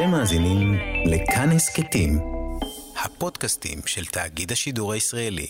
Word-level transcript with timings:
אתם 0.00 0.10
מאזינים 0.10 0.78
לכאן 1.06 1.50
הסכתים, 1.50 2.18
הפודקאסטים 3.04 3.78
של 3.86 4.04
תאגיד 4.04 4.52
השידור 4.52 4.92
הישראלי. 4.92 5.46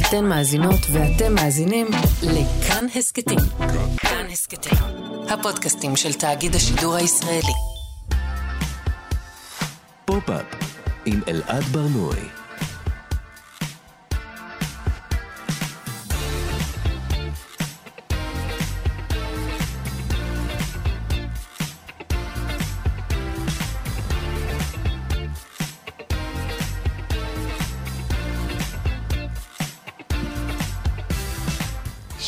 אתן 0.00 0.24
מאזינות 0.24 0.80
ואתם 0.92 1.34
מאזינים 1.34 1.86
לכאן 2.22 2.86
הסכתים. 2.94 3.38
כאן 3.96 4.26
הסכתים, 4.32 4.78
הפודקאסטים 5.28 5.96
של 5.96 6.12
תאגיד 6.12 6.54
השידור 6.54 6.94
הישראלי. 6.94 7.54
פופ-אפ 10.04 10.46
עם 11.06 11.20
אלעד 11.28 11.62
ברנוי. 11.62 12.41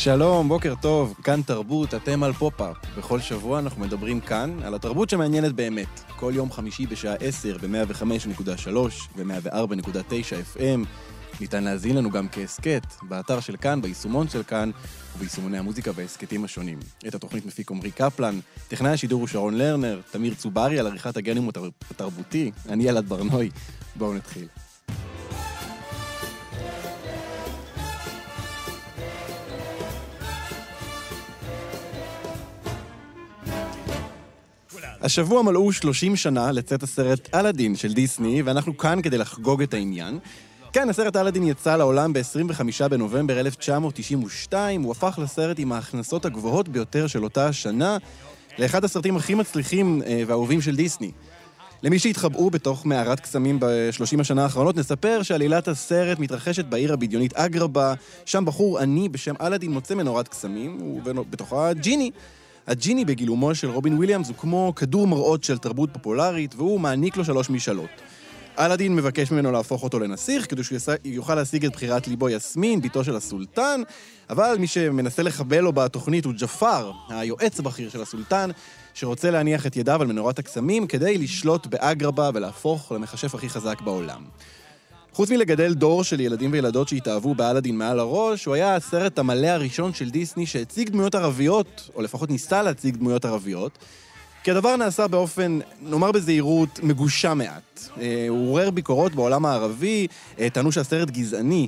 שלום, 0.05 0.47
בוקר 0.47 0.73
טוב, 0.81 1.15
כאן 1.23 1.41
תרבות, 1.41 1.93
אתם 1.93 2.23
על 2.23 2.33
פופ-אפ. 2.33 2.75
בכל 2.97 3.19
שבוע 3.19 3.59
אנחנו 3.59 3.81
מדברים 3.81 4.19
כאן 4.19 4.59
על 4.63 4.75
התרבות 4.75 5.09
שמעניינת 5.09 5.53
באמת. 5.53 6.01
כל 6.15 6.31
יום 6.35 6.51
חמישי 6.51 6.87
בשעה 6.87 7.15
10 7.19 7.57
ב-105.3 7.57 8.69
ו-104.9 9.15 10.57
FM. 10.57 10.87
ניתן 11.41 11.63
להאזין 11.63 11.97
לנו 11.97 12.11
גם 12.11 12.27
כהסכת, 12.29 12.83
באתר 13.01 13.39
של 13.39 13.57
כאן, 13.57 13.81
ביישומון 13.81 14.29
של 14.29 14.43
כאן 14.43 14.71
וביישומוני 15.15 15.57
המוזיקה 15.57 15.91
וההסכתים 15.95 16.43
השונים. 16.43 16.79
את 17.07 17.15
התוכנית 17.15 17.45
מפיק 17.45 17.71
עמרי 17.71 17.91
קפלן, 17.91 18.39
טכנאי 18.67 18.91
השידור 18.91 19.19
הוא 19.19 19.27
שרון 19.27 19.57
לרנר, 19.57 20.01
תמיר 20.11 20.33
צוברי 20.33 20.79
על 20.79 20.87
עריכת 20.87 21.17
הגנום 21.17 21.49
התרבותי, 21.89 22.51
אני 22.69 22.83
אלעד 22.83 23.09
ברנוי. 23.09 23.49
בואו 23.95 24.13
נתחיל. 24.13 24.47
השבוע 35.05 35.41
מלאו 35.41 35.71
30 35.71 36.15
שנה 36.15 36.51
לצאת 36.51 36.83
הסרט 36.83 37.29
אלאדין 37.35 37.75
של 37.75 37.93
דיסני, 37.93 38.41
ואנחנו 38.41 38.77
כאן 38.77 39.01
כדי 39.01 39.17
לחגוג 39.17 39.61
את 39.61 39.73
העניין. 39.73 40.19
כן, 40.73 40.89
הסרט 40.89 41.15
אלאדין 41.15 41.43
יצא 41.43 41.75
לעולם 41.75 42.13
ב-25 42.13 42.87
בנובמבר 42.89 43.39
1992, 43.39 44.81
הוא 44.81 44.91
הפך 44.91 45.19
לסרט 45.21 45.59
עם 45.59 45.71
ההכנסות 45.71 46.25
הגבוהות 46.25 46.69
ביותר 46.69 47.07
של 47.07 47.23
אותה 47.23 47.47
השנה, 47.47 47.97
לאחד 48.57 48.83
הסרטים 48.83 49.17
הכי 49.17 49.35
מצליחים 49.35 50.01
אה, 50.05 50.23
ואהובים 50.27 50.61
של 50.61 50.75
דיסני. 50.75 51.11
למי 51.83 51.99
שהתחבאו 51.99 52.49
בתוך 52.49 52.85
מערת 52.85 53.19
קסמים 53.19 53.57
בשלושים 53.61 54.19
השנה 54.19 54.43
האחרונות, 54.43 54.77
נספר 54.77 55.23
שעלילת 55.23 55.67
הסרט 55.67 56.19
מתרחשת 56.19 56.65
בעיר 56.65 56.93
הבדיונית 56.93 57.33
אגרבה, 57.33 57.93
שם 58.25 58.45
בחור 58.45 58.79
עני 58.79 59.09
בשם 59.09 59.33
אלאדין 59.41 59.71
מוצא 59.71 59.95
מנורת 59.95 60.27
קסמים, 60.27 60.99
ובתוכה 61.05 61.73
ג'יני. 61.73 62.11
הג'יני 62.67 63.05
בגילומו 63.05 63.55
של 63.55 63.69
רובין 63.69 63.93
וויליאמס 63.93 64.27
הוא 64.27 64.35
כמו 64.37 64.73
כדור 64.75 65.07
מראות 65.07 65.43
של 65.43 65.57
תרבות 65.57 65.89
פופולרית, 65.93 66.55
והוא 66.55 66.79
מעניק 66.79 67.17
לו 67.17 67.25
שלוש 67.25 67.49
משאלות. 67.49 67.89
אלאדין 68.59 68.95
מבקש 68.95 69.31
ממנו 69.31 69.51
להפוך 69.51 69.83
אותו 69.83 69.99
לנסיך, 69.99 70.49
כדי 70.49 70.63
שהוא 70.63 70.79
יוכל 71.05 71.35
להשיג 71.35 71.65
את 71.65 71.71
בחירת 71.71 72.07
ליבו 72.07 72.29
יסמין, 72.29 72.81
בתו 72.81 73.03
של 73.03 73.15
הסולטן, 73.15 73.81
אבל 74.29 74.55
מי 74.59 74.67
שמנסה 74.67 75.23
לחבל 75.23 75.59
לו 75.59 75.73
בתוכנית 75.73 76.25
הוא 76.25 76.33
ג'פר, 76.37 76.91
היועץ 77.09 77.59
הבכיר 77.59 77.89
של 77.89 78.01
הסולטן, 78.01 78.49
שרוצה 78.93 79.31
להניח 79.31 79.67
את 79.67 79.75
ידיו 79.75 80.01
על 80.01 80.07
מנורת 80.07 80.39
הקסמים 80.39 80.87
כדי 80.87 81.17
לשלוט 81.17 81.67
באגרבה 81.67 82.29
ולהפוך 82.33 82.91
למכשף 82.91 83.35
הכי 83.35 83.49
חזק 83.49 83.81
בעולם. 83.81 84.21
חוץ 85.15 85.31
מלגדל 85.31 85.73
דור 85.73 86.03
של 86.03 86.19
ילדים 86.19 86.51
וילדות 86.51 86.87
שהתאהבו 86.87 87.35
באלאדין 87.35 87.77
מעל 87.77 87.99
הראש, 87.99 88.45
הוא 88.45 88.55
היה 88.55 88.75
הסרט 88.75 89.19
המלא 89.19 89.47
הראשון 89.47 89.93
של 89.93 90.09
דיסני 90.09 90.45
שהציג 90.45 90.89
דמויות 90.89 91.15
ערביות, 91.15 91.89
או 91.95 92.01
לפחות 92.01 92.29
ניסה 92.29 92.61
להציג 92.61 92.95
דמויות 92.95 93.25
ערביות. 93.25 93.77
כי 94.43 94.51
הדבר 94.51 94.75
נעשה 94.75 95.07
באופן, 95.07 95.59
נאמר 95.81 96.11
בזהירות, 96.11 96.79
מגושם 96.83 97.37
מעט. 97.37 97.79
אה, 98.01 98.25
הוא 98.29 98.49
עורר 98.49 98.69
ביקורות 98.69 99.15
בעולם 99.15 99.45
הערבי, 99.45 100.07
אה, 100.39 100.49
טענו 100.49 100.71
שהסרט 100.71 101.09
גזעני. 101.09 101.67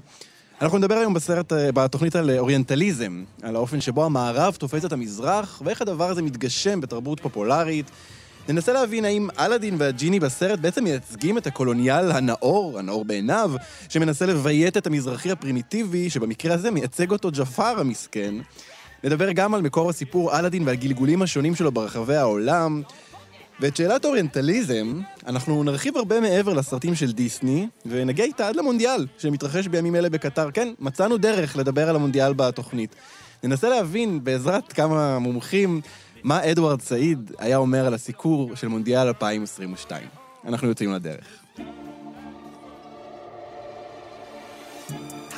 אנחנו 0.62 0.78
נדבר 0.78 0.96
היום 0.96 1.14
בסרט, 1.14 1.54
אה, 1.54 1.72
בתוכנית 1.72 2.16
על 2.16 2.38
אוריינטליזם, 2.38 3.24
על 3.42 3.56
האופן 3.56 3.82
שבו 3.82 4.06
המערב 4.06 4.56
תופס 4.56 4.86
את 4.86 4.92
המזרח, 4.92 5.62
ואיך 5.66 5.82
הדבר 5.82 6.10
הזה 6.10 6.22
מתגשם 6.22 6.82
בתרבות 6.82 7.20
פופולרית, 7.20 7.86
ננסה 8.50 8.74
להבין 8.74 9.06
האם 9.06 9.28
אלאדין 9.40 9.76
והג'יני 9.78 10.20
בסרט 10.20 10.60
בעצם 10.60 10.84
מייצגים 10.84 11.38
את 11.38 11.48
הקולוניאל 11.48 12.12
הנאור, 12.12 12.80
הנאור 12.80 13.06
בעיניו, 13.06 13.52
שמנסה 13.90 14.26
לביית 14.26 14.78
את 14.78 14.88
המזרחי 14.88 15.32
הפרימיטיבי, 15.32 16.10
שבמקרה 16.10 16.54
הזה 16.54 16.72
מייצג 16.72 17.12
אותו 17.12 17.30
ג'פר 17.32 17.80
המסכן. 17.80 18.36
נדבר 19.04 19.32
גם 19.32 19.54
על 19.54 19.62
מקור 19.62 19.90
הסיפור 19.90 20.40
אלאדין 20.40 20.64
והגלגולים 20.66 21.22
השונים 21.22 21.56
שלו 21.56 21.72
ברחבי 21.72 22.16
העולם. 22.16 22.82
ואת 23.60 23.76
שאלת 23.76 24.06
אוריינטליזם, 24.06 25.02
אנחנו 25.28 25.64
נרחיב 25.64 25.98
הרבה 25.98 26.20
מעבר 26.20 26.54
לסרטים 26.54 26.96
של 26.96 27.12
דיסני, 27.12 27.68
ונגיע 27.86 28.26
איתה 28.26 28.48
עד 28.48 28.56
למונדיאל, 28.56 29.08
שמתרחש 29.18 29.68
בימים 29.68 29.96
אלה 29.96 30.10
בקטר. 30.10 30.52
כן, 30.52 30.74
מצאנו 30.80 31.18
דרך 31.18 31.58
לדבר 31.58 31.90
על 31.90 31.96
המונדיאל 31.96 32.34
בתוכנית. 32.34 32.96
ננסה 33.44 33.70
להבין, 33.70 34.24
בעזרת 34.24 34.74
כמה 34.74 35.20
מומחים, 35.20 35.82
מה 36.25 36.51
אדוארד 36.51 36.81
סעיד 36.81 37.33
היה 37.39 37.57
אומר 37.57 37.87
על 37.87 37.95
הסיקור 37.95 38.57
של 38.57 38.69
מונדיאל 38.69 39.07
2022. 39.07 40.09
אנחנו 40.45 40.69
יוצאים 40.69 40.93
לדרך. 40.93 41.43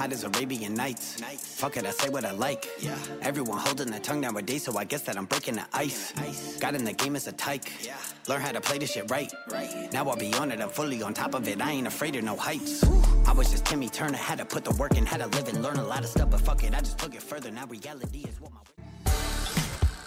hot 0.05 0.13
as 0.13 0.25
Arabian 0.25 0.75
Nights. 0.75 1.19
Nights. 1.21 1.59
Fuck 1.61 1.79
it, 1.79 1.87
I 1.87 1.91
say 1.91 2.11
what 2.11 2.25
I 2.27 2.33
like. 2.33 2.69
Yeah. 2.79 2.99
Everyone 3.23 3.59
holding 3.59 3.91
their 3.91 4.01
tongue 4.01 4.21
nowadays, 4.21 4.65
so 4.65 4.77
I 4.77 4.85
guess 4.85 5.03
that 5.03 5.17
I'm 5.17 5.25
breaking 5.25 5.55
the 5.55 5.67
ice. 5.73 6.13
ice. 6.19 6.59
Got 6.59 6.75
in 6.75 6.85
the 6.85 6.93
game 6.93 7.17
as 7.17 7.27
a 7.27 7.33
tyke. 7.33 7.73
Yeah. 7.83 7.97
Learn 8.29 8.43
how 8.43 8.53
to 8.53 8.61
play 8.61 8.77
this 8.77 8.93
shit 8.93 9.11
right. 9.11 9.33
right. 9.51 9.91
Now 9.95 10.07
I'll 10.09 10.17
be 10.17 10.35
on 10.35 10.53
it, 10.53 10.61
I'm 10.61 10.69
fully 10.69 11.03
on 11.03 11.15
top 11.15 11.33
of 11.35 11.49
it. 11.49 11.63
I 11.63 11.71
ain't 11.71 11.87
afraid 11.87 12.17
of 12.17 12.25
no 12.25 12.37
heights. 12.37 12.85
Ooh. 12.85 13.03
I 13.27 13.33
was 13.33 13.51
just 13.51 13.65
Timmy 13.65 13.89
Turner, 13.89 14.19
had 14.19 14.39
to 14.39 14.45
put 14.45 14.65
the 14.65 14.73
work 14.73 14.97
in, 14.99 15.07
had 15.07 15.21
to 15.21 15.27
live 15.29 15.49
and 15.49 15.63
learn 15.63 15.79
a 15.79 15.85
lot 15.85 16.01
of 16.01 16.11
stuff, 16.11 16.31
but 16.31 16.41
fuck 16.43 16.63
it, 16.65 16.75
I 16.75 16.81
just 16.81 16.99
took 16.99 17.15
it 17.15 17.23
further. 17.23 17.51
Now 17.51 17.67
reality 17.67 18.25
is 18.29 18.39
what 18.43 18.53
my. 18.53 18.61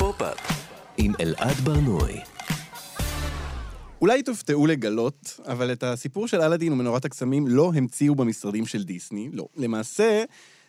Pop-up. 0.02 0.52
עם 0.98 1.12
אלעד 1.20 1.56
ברנועי. 1.56 2.20
אולי 4.00 4.22
תופתעו 4.22 4.66
לגלות, 4.66 5.40
אבל 5.46 5.72
את 5.72 5.82
הסיפור 5.82 6.28
של 6.28 6.40
אלאדין 6.40 6.72
ומנורת 6.72 7.04
הקסמים 7.04 7.46
לא 7.48 7.72
המציאו 7.74 8.14
במשרדים 8.14 8.66
של 8.66 8.82
דיסני, 8.82 9.28
לא. 9.32 9.46
למעשה, 9.56 10.24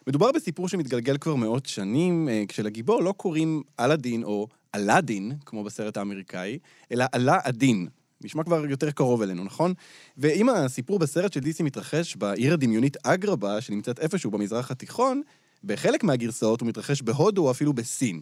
מדובר 0.08 0.32
בסיפור 0.32 0.68
שמתגלגל 0.68 1.18
כבר 1.18 1.36
מאות 1.36 1.66
שנים, 1.66 2.30
אה, 2.30 2.44
כשלגיבור 2.48 3.02
לא 3.02 3.12
קוראים 3.12 3.62
אלאדין 3.80 4.24
או 4.24 4.48
אלאדין, 4.76 5.32
כמו 5.46 5.64
בסרט 5.64 5.98
האמריקאי, 5.98 6.60
אלא 6.92 7.06
אלא 7.16 7.34
עדין. 7.44 7.88
נשמע 8.22 8.44
כבר 8.44 8.66
יותר 8.66 8.92
קרוב 8.92 9.22
אלינו, 9.22 9.44
נכון? 9.44 9.74
ואם 10.18 10.50
הסיפור 10.50 11.00
בסרט 11.00 11.34
של 11.34 11.40
דיסני 11.40 11.66
מתרחש 11.66 12.16
בעיר 12.16 12.54
הדמיונית 12.54 12.98
אגרבה, 13.04 13.62
שנמצאת 13.62 14.00
איפשהו 14.00 14.32
במזרח 14.32 14.72
התיכון, 14.72 15.22
בחלק 15.64 16.04
מהגרסאות 16.04 16.62
הוא 16.62 16.70
מתרחש 16.70 17.02
בהודו 17.02 17.46
או 17.46 17.52
אפילו 17.52 17.74
בסין. 17.74 18.22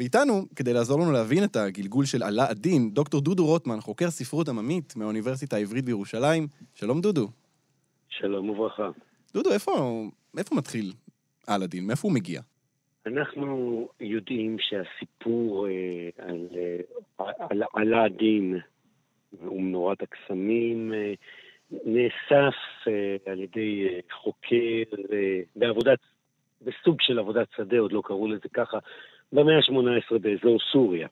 ואיתנו, 0.00 0.46
כדי 0.56 0.72
לעזור 0.72 1.00
לנו 1.00 1.12
להבין 1.12 1.44
את 1.44 1.56
הגלגול 1.56 2.04
של 2.04 2.22
עלה 2.22 2.50
הדין, 2.50 2.90
דוקטור 2.92 3.20
דודו 3.20 3.46
רוטמן, 3.46 3.80
חוקר 3.80 4.10
ספרות 4.10 4.48
עממית 4.48 4.96
מהאוניברסיטה 4.96 5.56
העברית 5.56 5.84
בירושלים. 5.84 6.46
שלום 6.74 7.00
דודו. 7.00 7.28
שלום 8.08 8.50
וברכה. 8.50 8.90
דודו, 9.34 9.52
איפה, 9.52 9.72
איפה 10.38 10.54
מתחיל 10.56 10.92
אלאדין? 11.48 11.86
מאיפה 11.86 12.08
הוא 12.08 12.14
מגיע? 12.14 12.40
אנחנו 13.06 13.88
יודעים 14.00 14.56
שהסיפור 14.60 15.66
אה, 15.68 16.08
על, 16.18 16.48
אה, 16.56 17.32
על 17.50 17.62
אלאדין 17.76 18.58
ומנורת 19.32 19.98
הקסמים 20.02 20.92
אה, 20.94 21.14
נאסף 21.70 22.56
אה, 22.88 23.32
על 23.32 23.40
ידי 23.40 23.88
אה, 23.88 24.00
חוקר 24.22 24.96
אה, 25.12 25.40
בעבודת, 25.56 25.98
בסוג 26.62 26.96
של 27.00 27.18
עבודת 27.18 27.48
שדה, 27.56 27.78
עוד 27.78 27.92
לא 27.92 28.02
קראו 28.04 28.28
לזה 28.28 28.48
ככה, 28.52 28.78
במאה 29.32 29.56
ה-18 29.56 30.18
באזור 30.18 30.58
סוריה. 30.72 31.08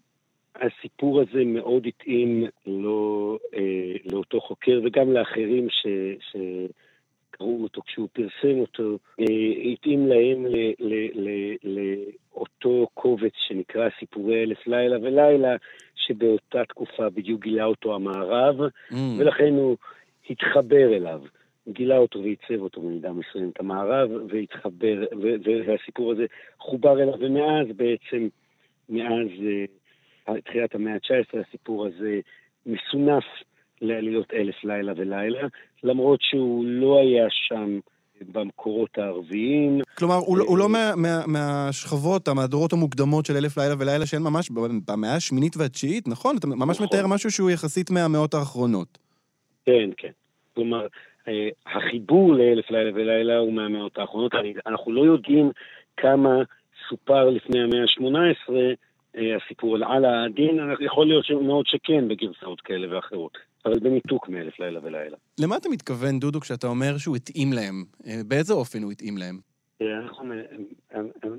הסיפור 0.56 1.20
הזה 1.20 1.44
מאוד 1.44 1.86
התאים 1.86 2.44
לו, 2.66 3.38
אה, 3.54 3.94
לאותו 4.12 4.40
חוקר 4.40 4.80
וגם 4.84 5.12
לאחרים 5.12 5.68
ש, 5.70 5.86
שקראו 6.20 7.62
אותו 7.62 7.82
כשהוא 7.86 8.08
פרסם 8.12 8.58
אותו, 8.58 8.98
אה, 9.20 9.24
התאים 9.72 10.06
להם 10.06 10.46
לאותו 11.64 12.86
קובץ 12.94 13.32
שנקרא 13.48 13.88
סיפורי 13.98 14.42
אלף 14.42 14.66
לילה 14.66 14.96
ולילה, 15.02 15.56
שבאותה 15.94 16.64
תקופה 16.64 17.10
בדיוק 17.10 17.42
גילה 17.42 17.64
אותו 17.64 17.94
המערב, 17.94 18.56
mm. 18.60 18.94
ולכן 19.18 19.52
הוא 19.52 19.76
התחבר 20.30 20.96
אליו. 20.96 21.20
גילה 21.72 21.96
אותו 21.98 22.18
ועיצב 22.18 22.60
אותו 22.60 22.80
במידה 22.80 23.12
מסוימת 23.12 23.60
המערב, 23.60 24.10
והתחבר, 24.28 25.04
והסיפור 25.66 26.12
הזה 26.12 26.26
חובר 26.58 27.02
אליו, 27.02 27.14
ומאז 27.20 27.66
בעצם, 27.76 28.28
מאז 28.88 29.28
uh, 30.28 30.32
תחילת 30.44 30.74
המאה 30.74 30.94
ה-19, 30.94 31.40
הסיפור 31.48 31.86
הזה 31.86 32.20
מסונף 32.66 33.24
לעלילות 33.80 34.32
אלף 34.32 34.64
לילה 34.64 34.92
ולילה, 34.96 35.48
למרות 35.82 36.20
שהוא 36.22 36.64
לא 36.66 36.98
היה 37.00 37.26
שם 37.30 37.78
במקורות 38.32 38.98
הערביים. 38.98 39.80
כלומר, 39.94 40.14
הוא, 40.14 40.38
לא- 40.38 40.44
הוא 40.44 40.58
לא 40.58 40.68
מה, 40.68 40.92
מה, 40.96 41.20
מהשכבות, 41.26 42.28
המהדורות 42.28 42.72
המוקדמות 42.72 43.26
של 43.26 43.36
אלף 43.36 43.58
לילה 43.58 43.74
ולילה 43.78 44.06
שהן 44.06 44.22
ממש 44.22 44.50
במאה 44.86 45.14
השמינית 45.14 45.56
והתשיעית, 45.56 46.08
נכון? 46.08 46.36
אתה 46.36 46.46
ממש 46.46 46.76
נכון. 46.76 46.86
מתאר 46.86 47.06
משהו 47.06 47.30
שהוא 47.30 47.50
יחסית 47.50 47.90
מהמאות 47.90 48.34
האחרונות. 48.34 48.98
כן, 49.66 49.90
כן. 49.96 50.10
כלומר, 50.54 50.82
אה, 50.82 50.86
החיבור 51.66 52.34
לאלף 52.34 52.70
לילה 52.70 52.90
ולילה 52.94 53.38
הוא 53.38 53.52
מהמאות 53.52 53.98
האחרונות. 53.98 54.32
אנחנו 54.66 54.92
לא 54.92 55.04
יודעים 55.04 55.50
כמה 55.96 56.42
סופר 56.88 57.30
לפני 57.30 57.60
המאה 57.60 57.82
ה-18 57.82 58.52
אה, 59.16 59.36
הסיפור 59.36 59.74
על 59.74 59.82
עלה 59.82 60.24
הדין, 60.24 60.58
יכול 60.80 61.06
להיות 61.06 61.30
מאוד 61.30 61.66
שכן 61.66 62.08
בגרסאות 62.08 62.60
כאלה 62.60 62.96
ואחרות. 62.96 63.38
אבל 63.64 63.78
בניתוק 63.78 64.28
מאלף 64.28 64.60
לילה 64.60 64.80
ולילה. 64.82 65.16
למה 65.40 65.56
אתה 65.56 65.68
מתכוון, 65.68 66.18
דודו, 66.18 66.40
כשאתה 66.40 66.66
אומר 66.66 66.98
שהוא 66.98 67.16
התאים 67.16 67.52
להם? 67.52 67.84
אה, 68.06 68.20
באיזה 68.28 68.54
אופן 68.54 68.82
הוא 68.82 68.92
התאים 68.92 69.18
להם? 69.18 69.38
אנחנו, 69.80 70.34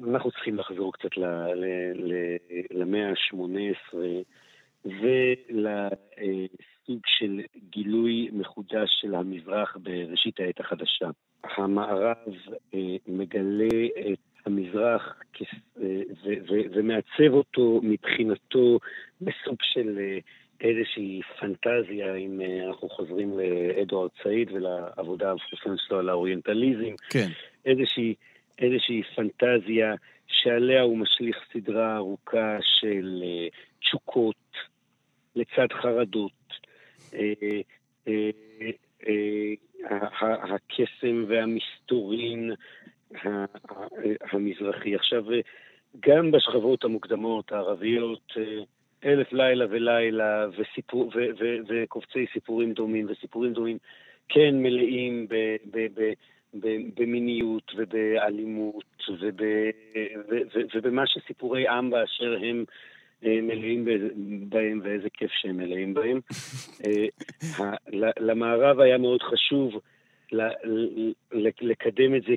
אנחנו 0.09 0.31
צריכים 0.31 0.56
לחזור 0.56 0.94
קצת 0.94 1.09
למאה 2.71 3.09
ה-18 3.09 3.95
ולסוג 6.89 7.01
של 7.06 7.41
גילוי 7.69 8.30
מחודש 8.31 8.89
של 9.01 9.15
המזרח 9.15 9.77
בראשית 9.83 10.39
העת 10.39 10.59
החדשה. 10.59 11.09
המערב 11.44 12.18
אה, 12.74 12.80
מגלה 13.07 13.88
את 14.12 14.19
המזרח 14.45 15.15
אה, 15.81 16.01
ומעצב 16.71 17.31
אותו 17.33 17.80
מבחינתו 17.83 18.80
בסוג 19.21 19.57
של 19.62 20.00
איזושהי 20.62 21.21
פנטזיה, 21.39 22.15
אם 22.15 22.41
אה, 22.41 22.68
אנחנו 22.68 22.89
חוזרים 22.89 23.39
לאדוארד 23.39 24.09
סעיד 24.24 24.51
ולעבודה 24.51 25.31
המפורסמת 25.31 25.80
שלו 25.88 26.00
על 26.00 26.09
האוריינטליזם, 26.09 26.95
כן. 27.09 27.27
איזושהי, 27.65 28.15
איזושהי 28.59 29.01
פנטזיה 29.15 29.95
שעליה 30.27 30.81
הוא 30.81 30.97
משליך 30.97 31.38
סדרה 31.53 31.95
ארוכה 31.95 32.57
של 32.62 33.24
תשוקות 33.80 34.35
לצד 35.35 35.68
חרדות. 35.81 36.39
Uh, 37.13 37.61
uh, 38.07 38.11
uh, 39.03 39.09
הקסם 40.21 41.25
והמסתורין 41.27 42.51
המזרחי. 44.31 44.95
עכשיו, 44.95 45.25
גם 46.00 46.31
בשכבות 46.31 46.83
המוקדמות 46.83 47.51
הערביות, 47.51 48.33
אלף 49.06 49.33
לילה 49.33 49.65
ולילה 49.69 50.47
וסיפור, 50.57 51.11
ו, 51.15 51.19
ו, 51.39 51.56
וקובצי 51.67 52.25
סיפורים 52.33 52.73
דומים, 52.73 53.07
וסיפורים 53.09 53.53
דומים 53.53 53.77
כן 54.29 54.56
מלאים 54.56 55.27
ב, 55.29 55.35
ב, 55.71 55.88
ב, 55.94 56.13
ב, 56.59 56.67
במיניות 56.95 57.71
ובאלימות 57.75 59.09
וב, 59.09 59.41
ו, 60.29 60.38
ו, 60.53 60.59
ובמה 60.75 61.07
שסיפורי 61.07 61.67
עם 61.67 61.89
באשר 61.89 62.38
הם 62.41 62.65
אה, 62.67 62.73
מלאים 63.24 63.86
בהם, 64.50 64.81
ואיזה 64.83 65.07
כיף 65.13 65.31
שהם 65.31 65.57
מלאים 65.57 65.94
בהם. 65.94 66.19
אה, 66.86 67.06
למערב 68.19 68.80
היה 68.80 68.98
מאוד 68.98 69.21
חשוב 69.21 69.74
לקדם 71.62 72.16
את 72.16 72.21
זה 72.21 72.33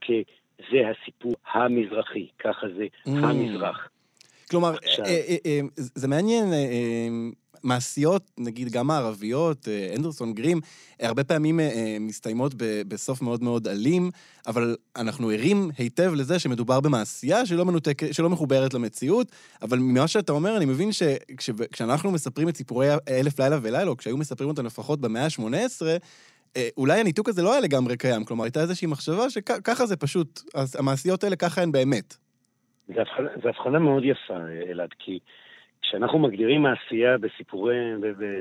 כזה 0.00 0.82
הסיפור 0.88 1.34
המזרחי, 1.52 2.28
ככה 2.38 2.66
זה 2.76 2.86
mm. 3.06 3.10
המזרח. 3.10 3.88
כלומר, 4.50 4.70
אה, 4.70 5.04
אה, 5.06 5.36
אה, 5.46 5.60
זה 5.76 6.08
מעניין, 6.08 6.44
מעשיות, 7.62 8.30
נגיד 8.38 8.68
גם 8.68 8.90
הערביות, 8.90 9.68
אנדרסון, 9.96 10.34
גרים, 10.34 10.60
הרבה 11.00 11.24
פעמים 11.24 11.60
מסתיימות 12.00 12.52
בסוף 12.88 13.22
מאוד 13.22 13.42
מאוד 13.42 13.68
אלים, 13.68 14.10
אבל 14.46 14.76
אנחנו 14.96 15.30
ערים 15.30 15.70
היטב 15.78 16.12
לזה 16.14 16.38
שמדובר 16.38 16.80
במעשייה 16.80 17.46
שלא, 17.46 17.64
מנותק, 17.64 18.12
שלא 18.12 18.30
מחוברת 18.30 18.74
למציאות, 18.74 19.32
אבל 19.62 19.78
ממה 19.78 20.08
שאתה 20.08 20.32
אומר, 20.32 20.56
אני 20.56 20.64
מבין 20.64 20.90
שכשאנחנו 20.92 22.10
מספרים 22.10 22.48
את 22.48 22.56
סיפורי 22.56 22.88
אלף 23.08 23.40
לילה 23.40 23.58
ולילה, 23.62 23.88
או 23.88 23.96
כשהיו 23.96 24.16
מספרים 24.16 24.50
אותם 24.50 24.66
לפחות 24.66 25.00
במאה 25.00 25.24
ה-18, 25.24 25.82
אולי 26.76 27.00
הניתוק 27.00 27.28
הזה 27.28 27.42
לא 27.42 27.52
היה 27.52 27.60
לגמרי 27.60 27.96
קיים, 27.96 28.24
כלומר, 28.24 28.44
הייתה 28.44 28.60
איזושהי 28.60 28.86
מחשבה 28.86 29.30
שככה 29.30 29.86
זה 29.86 29.96
פשוט, 29.96 30.40
המעשיות 30.78 31.24
האלה 31.24 31.36
ככה 31.36 31.62
הן 31.62 31.72
באמת. 31.72 32.16
זו 32.88 33.48
הבחנה 33.48 33.78
מאוד 33.78 34.02
יפה, 34.04 34.34
אלעד, 34.70 34.88
כי 34.98 35.18
כשאנחנו 35.90 36.18
מגדירים 36.18 36.62
מעשייה 36.62 37.18
בסיפורי, 37.18 37.76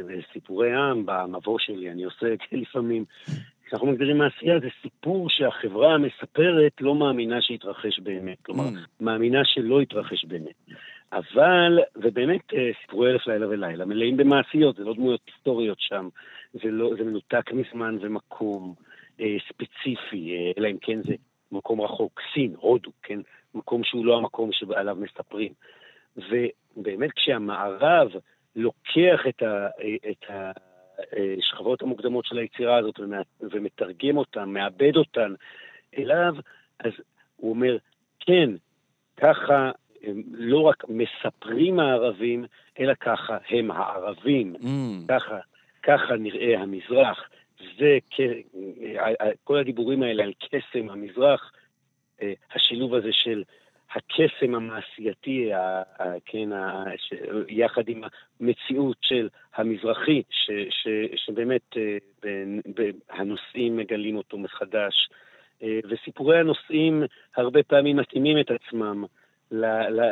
בסיפורי 0.07 0.75
עם, 0.75 1.05
במבוא 1.05 1.59
שלי, 1.59 1.91
אני 1.91 2.03
עושה 2.03 2.33
את 2.33 2.39
זה 2.51 2.57
לפעמים, 2.57 3.05
כשאנחנו 3.65 3.87
מגדירים 3.87 4.17
מעשייה, 4.17 4.59
זה 4.59 4.67
סיפור 4.81 5.29
שהחברה 5.29 5.93
המספרת 5.93 6.71
לא 6.81 6.95
מאמינה 6.95 7.41
שהתרחש 7.41 7.99
באמת. 7.99 8.37
כלומר, 8.41 8.63
mm. 8.67 9.01
מאמינה 9.01 9.41
שלא 9.45 9.81
התרחש 9.81 10.25
באמת. 10.25 10.55
אבל, 11.11 11.79
ובאמת, 11.95 12.53
אה, 12.53 12.71
סיפורי 12.81 13.11
אלף 13.11 13.27
לילה 13.27 13.49
ולילה 13.49 13.85
מלאים 13.85 14.17
במעשיות, 14.17 14.75
זה 14.75 14.83
לא 14.83 14.93
דמויות 14.93 15.21
היסטוריות 15.25 15.77
שם, 15.79 16.09
זה, 16.53 16.71
לא, 16.71 16.91
זה 16.97 17.03
מנותק 17.03 17.51
מזמן 17.51 17.97
ומקום 18.01 18.73
אה, 19.19 19.37
ספציפי, 19.49 20.31
אה, 20.35 20.51
אלא 20.57 20.67
אם 20.67 20.77
כן 20.81 21.01
זה 21.01 21.13
מקום 21.51 21.81
רחוק, 21.81 22.19
סין, 22.33 22.53
הודו, 22.57 22.91
כן? 23.03 23.19
מקום 23.55 23.83
שהוא 23.83 24.05
לא 24.05 24.17
המקום 24.17 24.49
שעליו 24.51 24.97
מספרים. 24.99 25.53
ובאמת 26.29 27.11
כשהמערב 27.11 28.11
לוקח 28.55 29.19
את, 29.29 29.43
ה, 29.43 29.67
את 30.11 30.25
השכבות 31.37 31.81
המוקדמות 31.81 32.25
של 32.25 32.37
היצירה 32.37 32.77
הזאת 32.77 32.99
ומתרגם 33.41 34.17
אותן, 34.17 34.49
מאבד 34.49 34.95
אותן 34.95 35.33
אליו, 35.97 36.35
אז 36.79 36.91
הוא 37.35 37.49
אומר, 37.49 37.77
כן, 38.19 38.49
ככה 39.17 39.71
הם 40.03 40.23
לא 40.31 40.61
רק 40.61 40.83
מספרים 40.89 41.79
הערבים, 41.79 42.45
אלא 42.79 42.93
ככה 42.99 43.37
הם 43.49 43.71
הערבים. 43.71 44.55
Mm. 44.55 44.67
ככה, 45.07 45.39
ככה 45.83 46.15
נראה 46.15 46.61
המזרח. 46.61 47.29
זה, 47.79 47.97
כל 49.43 49.57
הדיבורים 49.57 50.03
האלה 50.03 50.23
על 50.23 50.33
קסם 50.33 50.89
המזרח, 50.89 51.51
אה, 52.21 52.33
השילוב 52.55 52.95
הזה 52.95 53.09
של 53.11 53.43
הקסם 53.95 54.55
המעשייתי, 54.55 55.51
כן, 56.25 56.49
יחד 57.47 57.83
עם 57.87 58.01
המציאות 58.39 58.97
של 59.01 59.29
המזרחי, 59.55 60.21
ש, 60.29 60.51
ש, 60.69 60.87
שבאמת 61.15 61.77
אה, 61.77 61.97
הנושאים 63.09 63.77
מגלים 63.77 64.17
אותו 64.17 64.37
מחדש. 64.37 65.09
אה, 65.63 65.79
וסיפורי 65.89 66.39
הנושאים 66.39 67.03
הרבה 67.35 67.63
פעמים 67.63 67.97
מתאימים 67.97 68.39
את 68.39 68.51
עצמם 68.51 69.03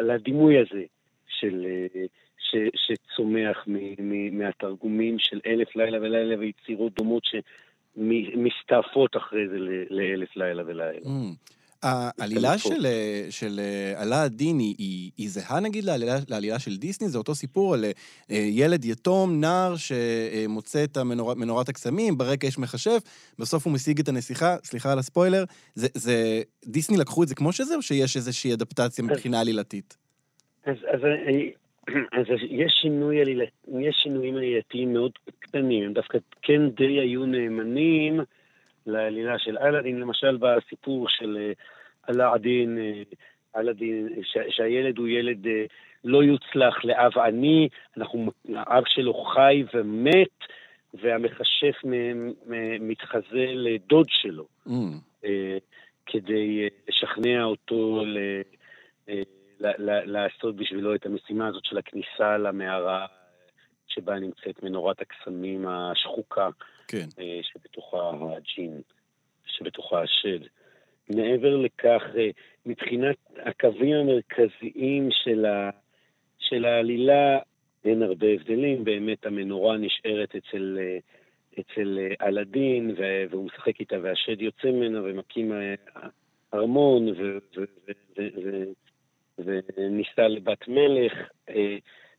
לדימוי 0.02 0.58
הזה 0.58 0.84
של, 1.28 1.66
ש, 2.38 2.56
שצומח 2.76 3.64
מ, 3.68 3.76
מ, 4.00 4.38
מהתרגומים 4.38 5.20
של 5.20 5.40
אלף 5.46 5.76
לילה 5.76 5.98
ולילה 6.02 6.40
ויצירות 6.40 6.94
דומות 6.94 7.24
שמסתעפות 7.96 9.18
אחרי 9.18 9.48
זה 9.48 9.58
לאלף 9.90 10.38
לילה 10.38 10.64
ולילה. 10.66 11.00
Mm. 11.00 11.57
העלילה 11.84 12.58
של, 12.58 12.88
של 13.30 13.60
עלה 13.96 14.24
הדין 14.24 14.60
היא, 14.60 14.76
היא, 14.78 15.12
היא 15.18 15.30
זהה 15.30 15.60
נגיד 15.60 15.84
לעלילה, 15.84 16.16
לעלילה 16.30 16.60
של 16.60 16.78
דיסני? 16.78 17.10
זה 17.10 17.18
אותו 17.18 17.36
סיפור 17.36 17.74
על 17.74 17.86
אה, 18.32 18.36
ילד 18.50 18.86
יתום, 18.86 19.42
נער 19.42 19.74
שמוצא 19.76 20.84
את 20.84 20.98
המנור, 20.98 21.34
מנורת 21.34 21.70
הקסמים, 21.70 22.18
ברקע 22.18 22.48
יש 22.48 22.58
מכשף, 22.58 22.98
בסוף 23.40 23.66
הוא 23.66 23.74
משיג 23.74 24.00
את 24.00 24.08
הנסיכה, 24.08 24.56
סליחה 24.64 24.92
על 24.92 25.00
הספוילר. 25.00 25.44
זה, 25.76 25.88
זה, 25.94 26.42
דיסני 26.66 26.98
לקחו 26.98 27.24
את 27.24 27.28
זה 27.28 27.36
כמו 27.36 27.52
שזה, 27.52 27.76
או 27.76 27.82
שיש 27.82 28.16
איזושהי 28.16 28.54
אדפטציה 28.54 29.06
מבחינה 29.06 29.40
עלילתית? 29.40 29.98
אז, 30.66 30.76
אז, 30.94 31.02
אז 32.20 32.26
יש, 32.50 32.72
שינוי 32.82 33.22
עלילה, 33.22 33.46
יש 33.80 33.96
שינויים 34.04 34.36
עלילתיים 34.36 34.94
מאוד 34.94 35.12
קטנים, 35.40 35.84
הם 35.84 35.94
דווקא 35.94 36.18
כן 36.42 36.70
די 36.70 37.00
היו 37.00 37.26
נאמנים. 37.26 38.20
לעלילה 38.88 39.40
של 39.40 39.58
אלאדין, 39.58 40.00
למשל 40.00 40.38
בסיפור 40.38 41.10
של 41.10 41.38
אה, 41.40 41.52
אלאדין, 42.10 42.78
אה, 42.78 43.04
אלאדין, 43.56 44.10
שהילד 44.50 44.98
הוא 44.98 45.08
ילד 45.08 45.48
אה, 45.48 45.66
לא 46.04 46.24
יוצלח 46.24 46.86
לאב 46.86 47.18
עני, 47.18 47.70
אנחנו, 47.98 48.32
האב 48.56 48.84
שלו 48.88 49.14
חי 49.14 49.64
ומת, 49.74 50.38
והמכשף 50.94 51.76
מתחזה 52.80 53.46
לדוד 53.48 54.06
שלו, 54.10 54.46
mm. 54.68 54.72
כדי 56.06 56.70
לשכנע 56.88 57.44
אותו 57.44 58.04
ל, 58.06 58.18
לעשות 60.06 60.56
בשבילו 60.56 60.96
את 60.96 61.06
המשימה 61.06 61.48
הזאת 61.48 61.66
של 61.66 61.78
הכניסה 61.78 62.38
למערה 62.38 63.06
שבה 63.88 64.20
נמצאת 64.20 64.64
מנורת 64.64 65.02
הקסמים 65.02 65.68
השחוקה, 65.68 66.50
כן. 66.88 67.08
אה, 67.20 67.40
שבתוכה 67.44 68.12
הג'ין, 68.22 68.82
שבתוכה 69.46 70.02
השד. 70.02 70.40
מעבר 71.10 71.56
לכך, 71.56 72.04
אה, 72.18 72.30
מבחינת 72.66 73.16
הקווים 73.38 73.96
המרכזיים 73.96 75.10
של, 75.12 75.46
ה, 75.46 75.70
של 76.40 76.66
העלילה 76.66 77.40
אין 77.86 78.04
הרבה 78.04 78.28
הבדלים, 78.28 78.84
באמת 78.84 79.26
המנורה 79.26 79.78
נשארת 79.78 80.36
אצל, 80.36 80.78
אה, 80.82 80.98
אצל 81.60 81.98
אלאדין, 82.22 82.96
והוא 83.30 83.46
משחק 83.46 83.80
איתה 83.80 83.96
והשד 84.04 84.42
יוצא 84.42 84.68
ממנה 84.68 85.02
ומקים 85.04 85.52
ארמון 86.54 87.08
וניסה 89.38 90.28
לבת 90.28 90.68
מלך, 90.68 91.14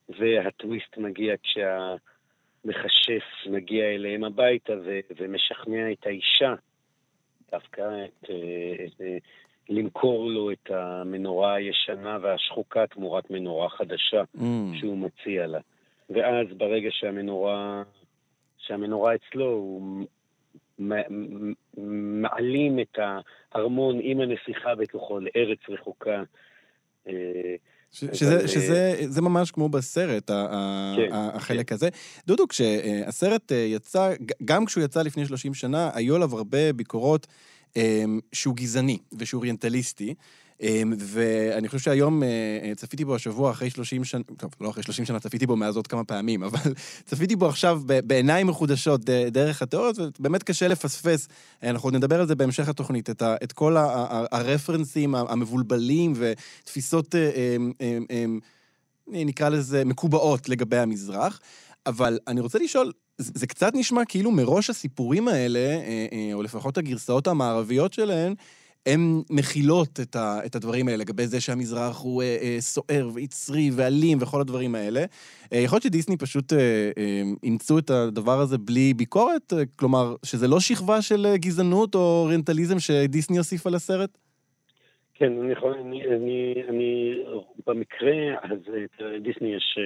והטוויסט 0.08 0.96
מגיע 0.96 1.34
כשהמכשף 2.62 3.50
מגיע 3.50 3.84
אליהם 3.84 4.24
הביתה 4.24 4.72
ומשכנע 5.16 5.92
את 5.92 6.06
האישה, 6.06 6.54
דווקא 7.52 8.04
את, 8.04 8.24
את, 8.24 9.02
למכור 9.68 10.30
לו 10.30 10.50
את 10.50 10.70
המנורה 10.70 11.54
הישנה 11.54 12.18
והשחוקה 12.22 12.86
תמורת 12.86 13.30
מנורה 13.30 13.68
חדשה 13.68 14.22
mm. 14.36 14.40
שהוא 14.78 14.98
מציע 14.98 15.46
לה. 15.46 15.60
ואז 16.10 16.46
ברגע 16.56 16.88
שהמנורה, 16.92 17.82
שהמנורה 18.58 19.14
אצלו, 19.14 19.46
הוא 19.46 20.06
מעלים 21.76 22.80
את 22.80 22.98
הארמון 22.98 23.98
עם 24.02 24.20
הנסיכה 24.20 24.74
בתוכו 24.74 25.20
לארץ 25.20 25.58
רחוקה. 25.68 26.22
אה, 28.02 28.14
שזה, 28.14 28.40
אה, 28.40 28.48
שזה 28.48 28.94
זה 29.06 29.20
ממש 29.20 29.50
כמו 29.50 29.68
בסרט, 29.68 30.30
כן, 30.30 31.08
החלק 31.12 31.68
כן. 31.68 31.74
הזה. 31.74 31.88
דודו, 32.26 32.48
כשהסרט 32.48 33.52
אה, 33.52 33.56
יצא, 33.56 34.12
גם 34.44 34.64
כשהוא 34.64 34.84
יצא 34.84 35.02
לפני 35.02 35.26
30 35.26 35.54
שנה, 35.54 35.90
היו 35.94 36.16
עליו 36.16 36.36
הרבה 36.36 36.72
ביקורות 36.72 37.26
אמ, 37.76 38.20
שהוא 38.32 38.56
גזעני 38.56 38.98
ושהוא 39.18 39.38
אוריינטליסטי. 39.38 40.14
אמ, 40.62 40.92
ואני 40.98 41.68
חושב 41.68 41.78
שהיום 41.78 42.22
אה, 42.22 42.28
אה, 42.62 42.72
צפיתי 42.76 43.04
בו 43.04 43.14
השבוע 43.14 43.50
אחרי 43.50 43.70
30 43.70 44.04
שנה, 44.04 44.22
טוב, 44.36 44.50
לא 44.60 44.70
אחרי 44.70 44.82
30 44.82 45.04
שנה, 45.04 45.20
צפיתי 45.20 45.46
בו 45.46 45.56
מאז 45.56 45.76
עוד 45.76 45.86
כמה 45.86 46.04
פעמים, 46.04 46.42
אבל 46.48 46.74
צפיתי 47.04 47.36
בו 47.36 47.48
עכשיו 47.48 47.80
בעיניים 48.04 48.46
מחודשות 48.46 49.04
דרך 49.04 49.62
התיאוריות, 49.62 49.98
ובאמת 49.98 50.42
קשה 50.42 50.68
לפספס, 50.68 51.28
אנחנו 51.62 51.90
נדבר 51.90 52.20
על 52.20 52.26
זה 52.26 52.34
בהמשך 52.34 52.68
התוכנית, 52.68 53.10
את, 53.10 53.22
ה, 53.22 53.36
את 53.44 53.52
כל 53.52 53.76
הרפרנסים 54.32 55.14
המבולבלים 55.14 56.12
ותפיסות, 56.16 57.14
אה, 57.14 57.56
נקרא 59.06 59.48
לזה, 59.48 59.84
מקובעות 59.84 60.48
לגבי 60.48 60.78
המזרח. 60.78 61.40
אבל 61.86 62.18
אני 62.26 62.40
רוצה 62.40 62.58
לשאול, 62.58 62.92
זה, 63.18 63.32
זה 63.34 63.46
קצת 63.46 63.72
נשמע 63.74 64.04
כאילו 64.04 64.30
מראש 64.30 64.70
הסיפורים 64.70 65.28
האלה, 65.28 65.58
אה, 65.58 66.06
אה, 66.12 66.30
או 66.32 66.42
לפחות 66.42 66.78
הגרסאות 66.78 67.26
המערביות 67.26 67.92
שלהן, 67.92 68.34
הן 68.88 69.22
מכילות 69.30 70.00
את, 70.02 70.16
ה, 70.16 70.40
את 70.46 70.54
הדברים 70.54 70.88
האלה, 70.88 70.98
לגבי 70.98 71.26
זה 71.26 71.40
שהמזרח 71.40 72.00
הוא 72.02 72.22
אה, 72.22 72.36
אה, 72.42 72.56
סוער 72.60 73.08
ויצרי 73.14 73.70
ואלים 73.76 74.18
וכל 74.20 74.40
הדברים 74.40 74.74
האלה. 74.74 75.00
אה, 75.52 75.58
יכול 75.58 75.76
להיות 75.76 75.82
שדיסני 75.82 76.16
פשוט 76.16 76.52
אה, 76.52 76.58
אה, 76.98 77.22
אימצו 77.42 77.78
את 77.78 77.90
הדבר 77.90 78.40
הזה 78.40 78.58
בלי 78.58 78.94
ביקורת? 78.94 79.52
אה, 79.52 79.62
כלומר, 79.76 80.14
שזה 80.24 80.48
לא 80.48 80.60
שכבה 80.60 81.02
של 81.02 81.26
אה, 81.26 81.36
גזענות 81.36 81.94
או 81.94 82.00
אוריינטליזם 82.22 82.78
שדיסני 82.78 83.38
הוסיפה 83.38 83.70
לסרט? 83.70 84.18
כן, 85.14 85.32
אני 85.42 85.52
יכול, 85.52 85.74
אני, 85.74 86.02
אני, 86.04 86.54
אני 86.68 87.14
במקרה 87.66 88.16
הזה, 88.42 88.86
דיסני 89.22 89.54
יש 89.54 89.78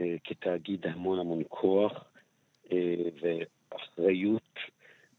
אה, 0.00 0.14
כתאגיד 0.24 0.86
המון 0.86 1.18
המון 1.18 1.42
כוח. 1.48 2.04
אה, 2.72 2.94
ואחריות, 3.20 4.58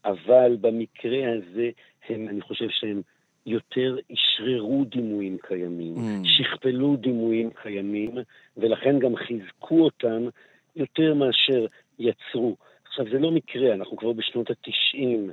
אבל 0.05 0.57
במקרה 0.61 1.33
הזה 1.33 1.69
הם, 2.09 2.29
אני 2.29 2.41
חושב 2.41 2.67
שהם 2.69 3.01
יותר 3.45 3.97
אשררו 4.13 4.85
דימויים 4.85 5.37
קיימים, 5.41 5.95
mm. 5.95 6.27
שכפלו 6.27 6.95
דימויים 6.95 7.49
קיימים, 7.61 8.11
ולכן 8.57 8.99
גם 8.99 9.15
חיזקו 9.15 9.79
אותם 9.83 10.27
יותר 10.75 11.13
מאשר 11.13 11.65
יצרו. 11.99 12.55
עכשיו, 12.87 13.05
זה 13.11 13.19
לא 13.19 13.31
מקרה, 13.31 13.73
אנחנו 13.73 13.97
כבר 13.97 14.13
בשנות 14.13 14.49
התשעים. 14.49 15.31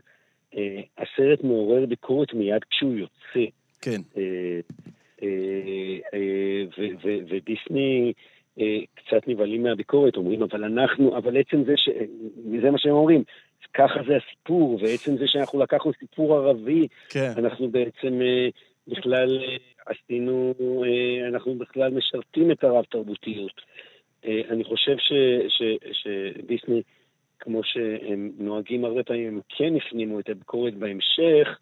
Uh, 0.52 0.57
הסרט 0.99 1.45
מעורר 1.45 1.87
ביקורת 1.87 2.35
מיד 2.35 2.64
כשהוא 2.71 2.95
יוצא. 2.95 3.50
כן. 3.83 4.00
Uh, 4.14 4.19
uh, 5.21 5.23
uh, 5.23 6.87
ודיסני 7.28 8.12
אה, 8.61 8.78
קצת 8.95 9.28
נבהלים 9.28 9.62
מהביקורת, 9.62 10.16
אומרים, 10.16 10.43
אבל 10.43 10.64
אנחנו, 10.64 11.16
אבל 11.16 11.40
עצם 11.40 11.64
זה 11.64 11.73
ש... 11.76 11.88
זה 12.62 12.71
מה 12.71 12.78
שהם 12.78 12.93
אומרים, 12.93 13.25
ככה 13.75 14.00
זה 14.09 14.16
הסיפור, 14.16 14.78
ועצם 14.83 15.16
זה 15.16 15.25
שאנחנו 15.26 15.59
לקחנו 15.59 15.92
סיפור 15.99 16.37
ערבי, 16.37 16.88
כן. 17.09 17.33
אנחנו 17.37 17.68
בעצם 17.68 18.23
אה, 18.23 18.49
בכלל 18.88 19.38
אה, 19.42 19.56
עשינו, 19.87 20.54
אנחנו 21.28 21.54
בכלל 21.54 21.90
משרתים 21.90 22.50
את 22.50 22.64
הרב-תרבותיות. 22.64 23.61
אני 24.25 24.64
חושב 24.64 24.97
ש, 24.99 25.12
ש, 25.49 25.62
שדיסני, 25.92 26.83
כמו 27.40 27.61
שהם 27.64 28.33
נוהגים 28.38 28.85
הרבה 28.85 29.02
פעמים, 29.02 29.28
הם 29.28 29.40
כן 29.49 29.76
הפנימו 29.76 30.21
את 30.21 30.28
הביקורת 30.28 30.75
בהמשך, 30.75 31.59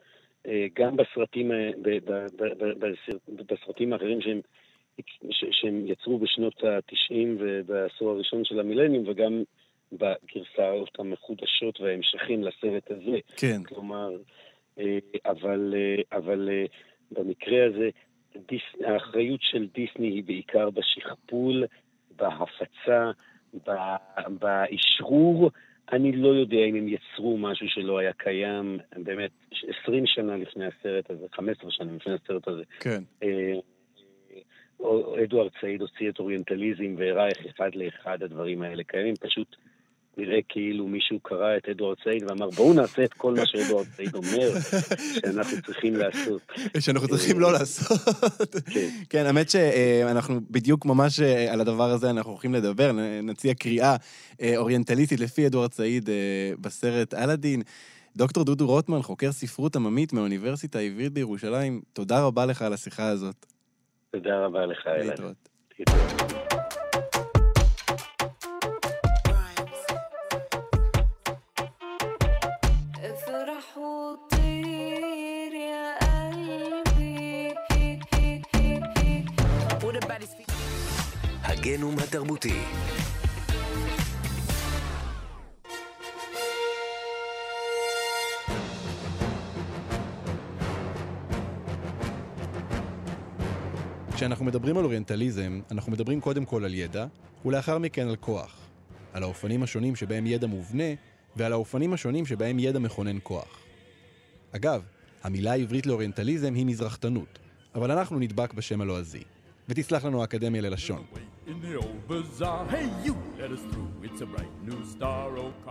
גם 0.75 0.97
בסרטים, 0.97 1.50
בסרטים 3.49 3.92
האחרים 3.92 4.21
שהם 4.21 4.40
שהם 5.30 5.87
יצרו 5.87 6.18
בשנות 6.18 6.64
ה-90 6.64 7.14
ובעשור 7.38 8.11
הראשון 8.11 8.44
של 8.44 8.61
המילניום, 8.61 9.04
וגם 9.09 9.42
בגרסאות 9.92 10.99
המחודשות 10.99 11.80
וההמשכים 11.80 12.44
לסרט 12.44 12.90
הזה. 12.90 13.18
כן. 13.37 13.62
כלומר, 13.62 14.11
אה, 14.78 14.99
אבל, 15.26 15.75
אה, 15.76 16.18
אבל 16.18 16.49
אה, 16.52 16.64
במקרה 17.11 17.66
הזה, 17.66 17.90
דיס, 18.49 18.62
האחריות 18.84 19.40
של 19.42 19.66
דיסני 19.75 20.08
היא 20.08 20.25
בעיקר 20.25 20.70
בשכפול, 20.70 21.64
בהפצה, 22.16 23.11
באשרור. 24.40 25.50
אני 25.92 26.12
לא 26.12 26.28
יודע 26.28 26.56
אם 26.56 26.75
הם 26.75 26.88
יצרו 26.88 27.38
משהו 27.38 27.68
שלא 27.68 27.99
היה 27.99 28.12
קיים, 28.12 28.78
באמת, 28.96 29.30
20 29.82 30.06
שנה 30.06 30.37
לפני 30.37 30.64
הסרט 30.66 31.11
הזה, 31.11 31.26
15 31.32 31.70
שנה 31.70 31.92
לפני 31.92 32.12
הסרט 32.12 32.49
הזה. 32.49 32.62
כן. 32.80 33.02
אדוארד 35.25 35.50
סעיד 35.61 35.80
הוציא 35.80 36.11
את 36.11 36.18
אוריינטליזם 36.18 36.94
והראה 36.99 37.28
איך 37.28 37.46
אחד 37.46 37.75
לאחד 37.75 38.22
הדברים 38.22 38.62
האלה 38.62 38.84
קיימים, 38.84 39.14
פשוט 39.16 39.56
נראה 40.16 40.38
כאילו 40.49 40.87
מישהו 40.87 41.21
קרא 41.21 41.57
את 41.57 41.69
אדוארד 41.69 41.97
סעיד 42.04 42.31
ואמר, 42.31 42.50
בואו 42.50 42.73
נעשה 42.73 43.04
את 43.04 43.14
כל 43.14 43.35
מה 43.35 43.47
שאדוארד 43.47 43.87
סעיד 43.87 44.14
אומר, 44.14 44.50
שאנחנו 45.14 45.62
צריכים 45.66 45.97
לעשות. 45.97 46.40
שאנחנו 46.78 47.09
צריכים 47.09 47.40
לא 47.40 47.52
לעשות. 47.52 47.99
כן. 48.75 48.88
כן, 49.11 49.26
האמת 49.26 49.50
שאנחנו 49.50 50.40
בדיוק 50.50 50.87
ממש 50.87 51.21
אה, 51.21 51.52
על 51.52 51.61
הדבר 51.61 51.90
הזה 51.90 52.11
אנחנו 52.11 52.31
הולכים 52.31 52.54
לדבר, 52.54 52.92
נציע 53.23 53.54
קריאה 53.54 53.97
אה, 54.40 54.57
אוריינטליסטית 54.57 55.21
לפי 55.21 55.47
אדוארד 55.47 55.73
סעיד 55.73 56.11
אה, 56.11 56.52
בסרט 56.61 57.14
אלאדין. 57.14 57.62
דוקטור 58.16 58.45
דודו 58.45 58.66
רוטמן, 58.66 59.02
חוקר 59.02 59.33
ספרות 59.33 59.76
עממית 59.76 60.12
מהאוניברסיטה 60.12 60.78
העברית 60.78 61.12
בירושלים, 61.12 61.81
תודה 61.92 62.23
רבה 62.23 62.47
לך 62.47 62.62
על 62.62 62.73
השיחה 62.73 63.09
הזאת. 63.09 63.47
תודה 64.11 64.45
רבה 64.45 64.66
לך, 64.66 64.87
אלעד. 64.87 65.09
להתראות. 65.09 66.62
הגנום 82.14 82.37
התרבותי 82.37 82.61
כשאנחנו 94.14 94.45
מדברים 94.45 94.78
על 94.78 94.85
אוריינטליזם, 94.85 95.61
אנחנו 95.71 95.92
מדברים 95.92 96.21
קודם 96.21 96.45
כל 96.45 96.64
על 96.64 96.75
ידע, 96.75 97.07
ולאחר 97.45 97.78
מכן 97.78 98.09
על 98.09 98.16
כוח. 98.16 98.57
על 99.12 99.23
האופנים 99.23 99.62
השונים 99.62 99.97
שבהם 99.97 100.26
ידע 100.26 100.47
מובנה, 100.47 100.95
ועל 101.37 101.52
האופנים 101.52 101.92
השונים 101.92 102.26
שבהם 102.26 102.59
ידע 102.59 102.78
מכונן 102.78 103.19
כוח. 103.23 103.59
אגב, 104.52 104.83
המילה 105.23 105.52
העברית 105.52 105.87
לאוריינטליזם 105.87 106.54
היא 106.54 106.66
מזרחתנות, 106.66 107.38
אבל 107.75 107.90
אנחנו 107.90 108.19
נדבק 108.19 108.54
בשם 108.54 108.81
הלועזי. 108.81 109.23
ותסלח 109.69 110.04
לנו 110.04 110.21
האקדמיה 110.21 110.61
ללשון. 110.61 111.04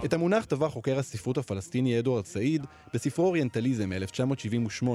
את 0.05 0.13
המונח 0.13 0.45
טבע 0.45 0.69
חוקר 0.69 0.99
הספרות 0.99 1.37
הפלסטיני 1.37 1.99
אדוארד 1.99 2.25
סעיד 2.25 2.65
בספרו 2.93 3.25
אוריינטליזם 3.25 3.89
מ-1978, 3.89 4.87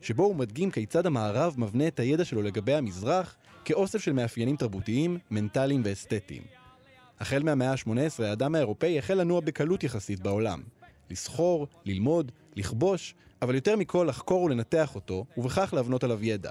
שבו 0.00 0.24
הוא 0.24 0.36
מדגים 0.36 0.70
כיצד 0.70 1.06
המערב 1.06 1.54
מבנה 1.58 1.88
את 1.88 2.00
הידע 2.00 2.24
שלו 2.24 2.42
לגבי 2.42 2.74
המזרח 2.74 3.36
כאוסף 3.64 3.98
של 3.98 4.12
מאפיינים 4.12 4.56
תרבותיים, 4.56 5.18
מנטליים 5.30 5.82
ואסתטיים. 5.84 6.42
החל 7.20 7.42
מהמאה 7.42 7.70
ה-18 7.70 8.22
האדם 8.22 8.54
האירופאי 8.54 8.98
החל 8.98 9.14
לנוע 9.14 9.40
בקלות 9.40 9.84
יחסית 9.84 10.20
בעולם. 10.20 10.62
לסחור, 11.10 11.66
ללמוד, 11.84 12.32
לכבוש, 12.56 13.14
אבל 13.42 13.54
יותר 13.54 13.76
מכל 13.76 14.06
לחקור 14.08 14.42
ולנתח 14.42 14.94
אותו, 14.94 15.24
ובכך 15.36 15.74
להבנות 15.74 16.04
עליו 16.04 16.24
ידע. 16.24 16.50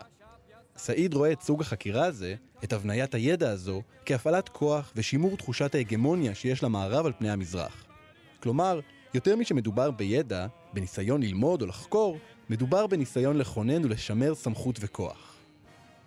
סעיד 0.78 1.14
רואה 1.14 1.32
את 1.32 1.42
סוג 1.42 1.62
החקירה 1.62 2.06
הזה, 2.06 2.36
את 2.64 2.74
הבניית 2.74 3.16
הידע 3.16 3.50
הזו, 3.50 3.82
כהפעלת 4.06 4.50
כוח 4.50 4.92
ושימור 4.96 5.38
תחושת 5.38 5.76
ההגמוניה 5.76 6.36
שיש 6.36 6.64
למערב 6.64 7.06
על 7.06 7.14
פני 7.18 7.30
המזרח. 7.30 7.86
כלומר, 8.44 8.80
יותר 9.14 9.36
משמדובר 9.36 9.92
בידע, 9.92 10.48
בניסיון 10.74 11.24
ללמוד 11.24 11.62
או 11.62 11.68
לחקור, 11.68 12.18
מדובר 12.50 12.88
בניסיון 12.88 13.38
לכונן 13.38 13.86
ולשמר 13.86 14.36
סמכות 14.36 14.76
וכוח. 14.82 15.36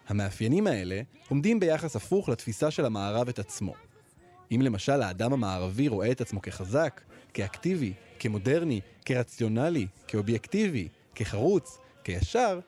המאפיינים 0.09 0.67
האלה 0.67 1.01
עומדים 1.29 1.61
ביחס 1.61 1.97
הפוך 1.97 2.29
לתפיסה 2.29 2.71
של 2.71 2.85
המערב 2.85 3.29
את 3.29 3.39
עצמו. 3.39 3.75
אם 4.53 4.63
למשל 4.63 5.03
האדם 5.03 5.33
המערבי 5.33 5.89
רואה 5.89 6.11
את 6.11 6.21
עצמו 6.21 6.43
כחזק, 6.43 7.01
כאקטיבי, 7.35 7.93
כמודרני, 8.19 8.81
כרציונלי, 9.05 9.87
כאובייקטיבי, 10.09 10.89
כחרוץ, 11.15 11.79
כישר, 12.05 12.61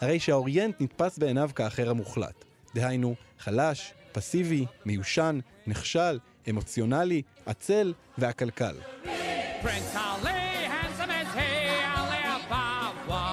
הרי 0.00 0.20
שהאוריינט 0.20 0.80
נתפס 0.80 1.18
בעיניו 1.18 1.50
כאחר 1.54 1.90
המוחלט. 1.90 2.44
דהיינו, 2.74 3.14
חלש, 3.38 3.92
פסיבי, 4.12 4.66
מיושן, 4.86 5.38
נכשל, 5.66 6.18
אמוציונלי, 6.50 7.22
עצל 7.46 7.94
ועקלקל. 8.18 8.76
Prince 9.62 9.94
Ali, 10.08 10.68
handsome 10.74 11.12
as 11.20 11.30
he, 11.38 11.52
Ali 11.98 12.22
Ababa. 12.36 13.24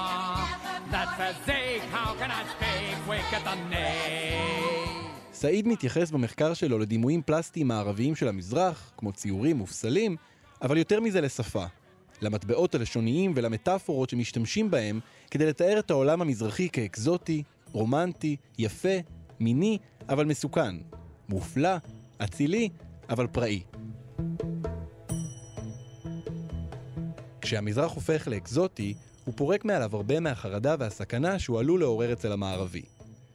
That 0.92 1.08
physique, 1.18 1.84
how 1.96 2.10
can 2.20 2.30
I 2.40 2.42
speak, 2.54 2.96
weak 3.10 3.30
at 3.38 3.44
the 3.44 3.56
knee. 3.70 4.56
סעיד 5.32 5.68
מתייחס 5.68 6.10
במחקר 6.10 6.54
שלו 6.54 6.78
לדימויים 6.78 7.22
פלסטיים 7.22 7.68
מערביים 7.68 8.14
של 8.14 8.28
המזרח, 8.28 8.92
כמו 8.96 9.12
ציורים 9.12 9.60
ופסלים, 9.60 10.16
אבל 10.62 10.76
יותר 10.76 11.00
מזה 11.00 11.20
לשפה. 11.20 11.64
למטבעות 12.22 12.74
הלשוניים 12.74 13.32
ולמטאפורות 13.36 14.10
שמשתמשים 14.10 14.70
בהם 14.70 15.00
כדי 15.30 15.46
לתאר 15.46 15.78
את 15.78 15.90
העולם 15.90 16.22
המזרחי 16.22 16.68
כאקזוטי, 16.68 17.42
רומנטי, 17.72 18.36
יפה, 18.58 18.98
מיני, 19.40 19.78
אבל 20.08 20.24
מסוכן. 20.24 20.76
מופלא, 21.28 21.76
אצילי, 22.18 22.68
אבל 23.10 23.26
פראי. 23.26 23.62
כשהמזרח 27.40 27.92
הופך 27.92 28.28
לאקזוטי, 28.28 28.94
הוא 29.24 29.34
פורק 29.36 29.64
מעליו 29.64 29.96
הרבה 29.96 30.20
מהחרדה 30.20 30.74
והסכנה 30.78 31.38
שהוא 31.38 31.58
עלול 31.58 31.80
לעורר 31.80 32.12
אצל 32.12 32.32
המערבי. 32.32 32.82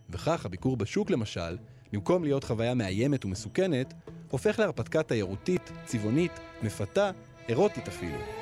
וכך 0.09 0.45
הביקור 0.45 0.77
בשוק 0.77 1.09
למשל, 1.09 1.57
במקום 1.93 2.23
להיות 2.23 2.43
חוויה 2.43 2.73
מאיימת 2.73 3.25
ומסוכנת, 3.25 3.93
הופך 4.29 4.59
להרפתקה 4.59 5.03
תיירותית, 5.03 5.71
צבעונית, 5.85 6.31
מפתה, 6.63 7.11
אירוטית 7.49 7.87
אפילו. 7.87 8.40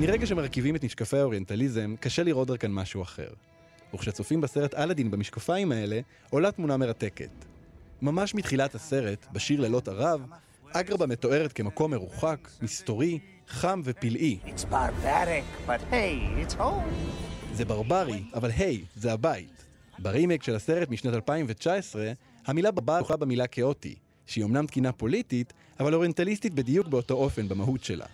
מרגע 0.00 0.26
שמרכיבים 0.26 0.76
את 0.76 0.84
משקפי 0.84 1.18
האוריינטליזם, 1.18 1.94
קשה 2.00 2.22
לראות 2.22 2.48
דרכן 2.48 2.72
משהו 2.72 3.02
אחר. 3.02 3.28
וכשצופים 3.94 4.40
בסרט 4.40 4.74
אלאדין 4.74 5.10
במשקפיים 5.10 5.72
האלה, 5.72 6.00
עולה 6.30 6.52
תמונה 6.52 6.76
מרתקת. 6.76 7.30
ממש 8.02 8.34
מתחילת 8.34 8.74
הסרט, 8.74 9.26
בשיר 9.32 9.60
לילות 9.60 9.88
ערב, 9.88 10.26
אגרבה 10.72 11.06
מתוארת 11.06 11.52
כמקום 11.52 11.90
מרוחק, 11.90 12.48
מסתורי, 12.62 13.18
חם 13.48 13.80
ופלאי. 13.84 14.38
Hey, 14.44 14.48
זה 17.54 17.64
ברברי, 17.64 18.22
אבל 18.34 18.50
היי, 18.50 18.76
hey, 18.76 19.00
זה 19.00 19.12
הבית. 19.12 19.64
ברימק 19.98 20.42
של 20.42 20.54
הסרט 20.54 20.88
משנת 20.88 21.14
2019, 21.14 22.12
המילה 22.46 22.70
ברבר 22.70 22.98
הוכרה 22.98 23.16
במילה 23.16 23.46
כאוטי, 23.46 23.94
שהיא 24.26 24.44
אמנם 24.44 24.66
תקינה 24.66 24.92
פוליטית, 24.92 25.52
אבל 25.80 25.94
אוריינטליסטית 25.94 26.54
בדיוק 26.54 26.86
באותו 26.86 27.14
אופן 27.14 27.48
במהות 27.48 27.84
שלה. 27.84 28.06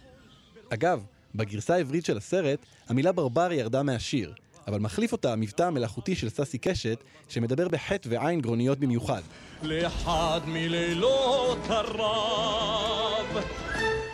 אגב, 0.69 1.05
בגרסה 1.35 1.75
העברית 1.75 2.05
של 2.05 2.17
הסרט, 2.17 2.59
המילה 2.89 3.12
ברברי 3.12 3.55
ירדה 3.55 3.83
מהשיר, 3.83 4.35
אבל 4.67 4.79
מחליף 4.79 5.12
אותה 5.12 5.33
המבטא 5.33 5.62
המלאכותי 5.62 6.15
של 6.15 6.29
ססי 6.29 6.59
קשת, 6.59 7.05
שמדבר 7.29 7.69
בחטא 7.69 8.09
ועין 8.12 8.41
גרוניות 8.41 8.79
במיוחד. 8.79 9.23
לאחד 9.62 10.41
מלילות 10.47 11.59
הרב, 11.69 13.45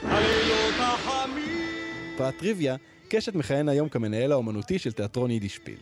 הלילות 0.02 0.74
החמים. 0.78 1.66
פרט 2.18 2.34
טריוויה, 2.38 2.76
קשת 3.08 3.34
מכהן 3.34 3.68
היום 3.68 3.88
כמנהל 3.88 4.32
האומנותי 4.32 4.78
של 4.78 4.92
תיאטרון 4.92 5.30
יידישפיל. 5.30 5.78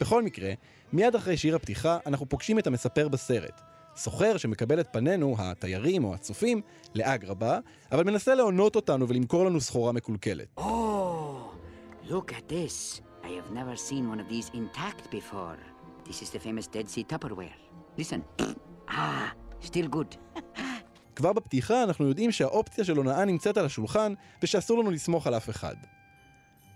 בכל 0.00 0.22
מקרה, 0.22 0.52
מיד 0.92 1.14
אחרי 1.14 1.36
שיר 1.36 1.56
הפתיחה, 1.56 1.98
אנחנו 2.06 2.28
פוגשים 2.28 2.58
את 2.58 2.66
המספר 2.66 3.08
בסרט. 3.08 3.69
סוחר 3.96 4.36
שמקבל 4.36 4.80
את 4.80 4.88
פנינו, 4.92 5.36
התיירים 5.38 6.04
או 6.04 6.14
הצופים, 6.14 6.60
לאגרבה, 6.94 7.58
אבל 7.92 8.04
מנסה 8.04 8.34
להונות 8.34 8.76
אותנו 8.76 9.08
ולמכור 9.08 9.44
לנו 9.44 9.60
סחורה 9.60 9.92
מקולקלת. 9.92 10.46
Oh, 10.58 10.62
look 12.08 12.32
at 12.32 12.52
this. 12.52 13.00
I 13.22 13.28
have 13.28 13.54
never 13.54 13.76
seen 13.76 14.10
one 14.10 14.20
of 14.20 14.28
these 14.28 14.50
intact 14.54 15.10
before. 15.10 15.58
This 16.08 16.22
is 16.22 16.30
the 16.30 16.38
famous 16.38 16.66
Dead 16.66 16.88
Sea 16.88 17.04
Tupperware. 17.12 17.58
Listen. 17.98 18.20
Ah, 18.92 19.30
still 19.60 19.88
good. 19.96 20.16
כבר 21.16 21.32
בפתיחה 21.32 21.84
אנחנו 21.84 22.08
יודעים 22.08 22.32
שהאופציה 22.32 22.84
של 22.84 22.96
הונאה 22.96 23.24
נמצאת 23.24 23.56
על 23.56 23.66
השולחן 23.66 24.12
ושאסור 24.42 24.78
לנו 24.78 24.90
לסמוך 24.90 25.26
על 25.26 25.34
אף 25.36 25.50
אחד. 25.50 25.74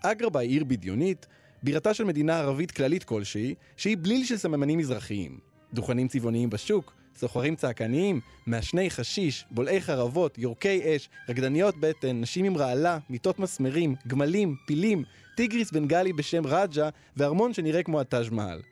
אגרבה 0.03 0.41
היא 0.41 0.51
עיר 0.51 0.65
בדיונית, 0.65 1.27
בירתה 1.63 1.95
של 1.95 2.05
מדינה 2.05 2.39
ערבית 2.39 2.71
כללית 2.71 3.05
כלשהי, 3.05 3.55
שהיא 3.77 3.97
בליל 4.01 4.25
של 4.25 4.37
סממנים 4.37 4.79
מזרחיים. 4.79 5.39
דוכנים 5.73 6.09
צבעוניים 6.09 6.51
בשוק, 6.51 6.93
סוחרים 7.17 7.57
צעקניים, 7.57 8.21
מעשני 8.47 8.91
חשיש, 8.91 9.45
בולעי 9.51 9.81
חרבות, 9.81 10.39
יורקי 10.39 10.97
אש, 10.97 11.09
רקדניות 11.29 11.75
בטן, 11.81 12.21
נשים 12.21 12.45
עם 12.45 12.57
רעלה, 12.57 12.99
מיטות 13.11 13.39
מסמרים, 13.39 13.95
גמלים, 14.07 14.57
פילים, 14.67 15.05
טיגריס 15.37 15.73
בנגלי 15.73 16.13
בשם 16.13 16.47
רג'ה, 16.47 16.89
וארמון 17.17 17.53
שנראה 17.53 17.83
כמו 17.83 18.01
הטאז' 18.01 18.31
מעל. 18.31 18.63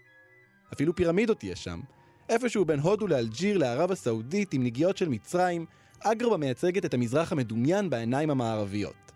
אפילו 0.73 0.97
פירמידות 0.97 1.45
יש 1.45 1.65
שם. 1.65 1.81
איפשהו 2.29 2.65
בין 2.65 2.81
הודו 2.81 3.07
לאלג'יר 3.07 3.59
לערב 3.59 3.93
הסעודית 3.93 4.53
עם 4.53 4.65
נגיעות 4.65 4.97
של 4.97 5.09
מצרים, 5.09 5.67
אגרבה 6.01 6.37
מייצגת 6.37 6.85
את 6.85 6.95
המזרח 6.95 7.33
המדומיין 7.33 7.91
בעיניים 7.91 8.31
המערביות. 8.31 9.12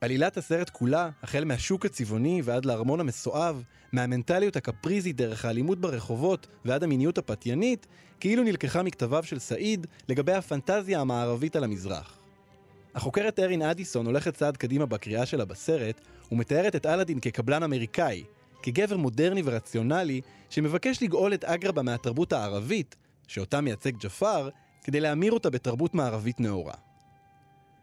עלילת 0.00 0.36
הסרט 0.36 0.70
כולה, 0.70 1.10
החל 1.22 1.44
מהשוק 1.44 1.86
הצבעוני 1.86 2.40
ועד 2.44 2.64
לארמון 2.64 3.00
המסואב, 3.00 3.62
מהמנטליות 3.92 4.56
הקפריזית 4.56 5.16
דרך 5.16 5.44
האלימות 5.44 5.80
ברחובות 5.80 6.46
ועד 6.64 6.84
המיניות 6.84 7.18
הפתיינית, 7.18 7.86
כאילו 8.20 8.42
נלקחה 8.42 8.82
מכתביו 8.82 9.24
של 9.24 9.38
סעיד 9.38 9.86
לגבי 10.08 10.32
הפנטזיה 10.32 11.00
המערבית 11.00 11.56
על 11.56 11.64
המזרח. 11.64 12.18
החוקרת 12.94 13.38
ארין 13.38 13.62
אדיסון 13.62 14.06
הולכת 14.06 14.34
צעד 14.34 14.56
קדימה 14.56 14.86
בקריאה 14.86 15.26
שלה 15.26 15.44
בסרט, 15.44 16.00
ומתארת 16.32 16.76
את 16.76 16.86
אלאדין 16.86 17.20
כקבלן 17.20 17.62
אמריקאי, 17.62 18.24
כגבר 18.62 18.96
מודרני 18.96 19.42
ורציונלי, 19.44 20.20
שמבקש 20.50 21.02
לגאול 21.02 21.34
את 21.34 21.44
אגרבה 21.44 21.82
מהתרבות 21.82 22.32
הערבית, 22.32 22.96
שאותה 23.28 23.60
מייצג 23.60 23.92
ג'פר, 23.98 24.48
כדי 24.84 25.00
להמיר 25.00 25.32
אותה 25.32 25.50
בתרבות 25.50 25.94
מערבית 25.94 26.40
נאורה. 26.40 26.74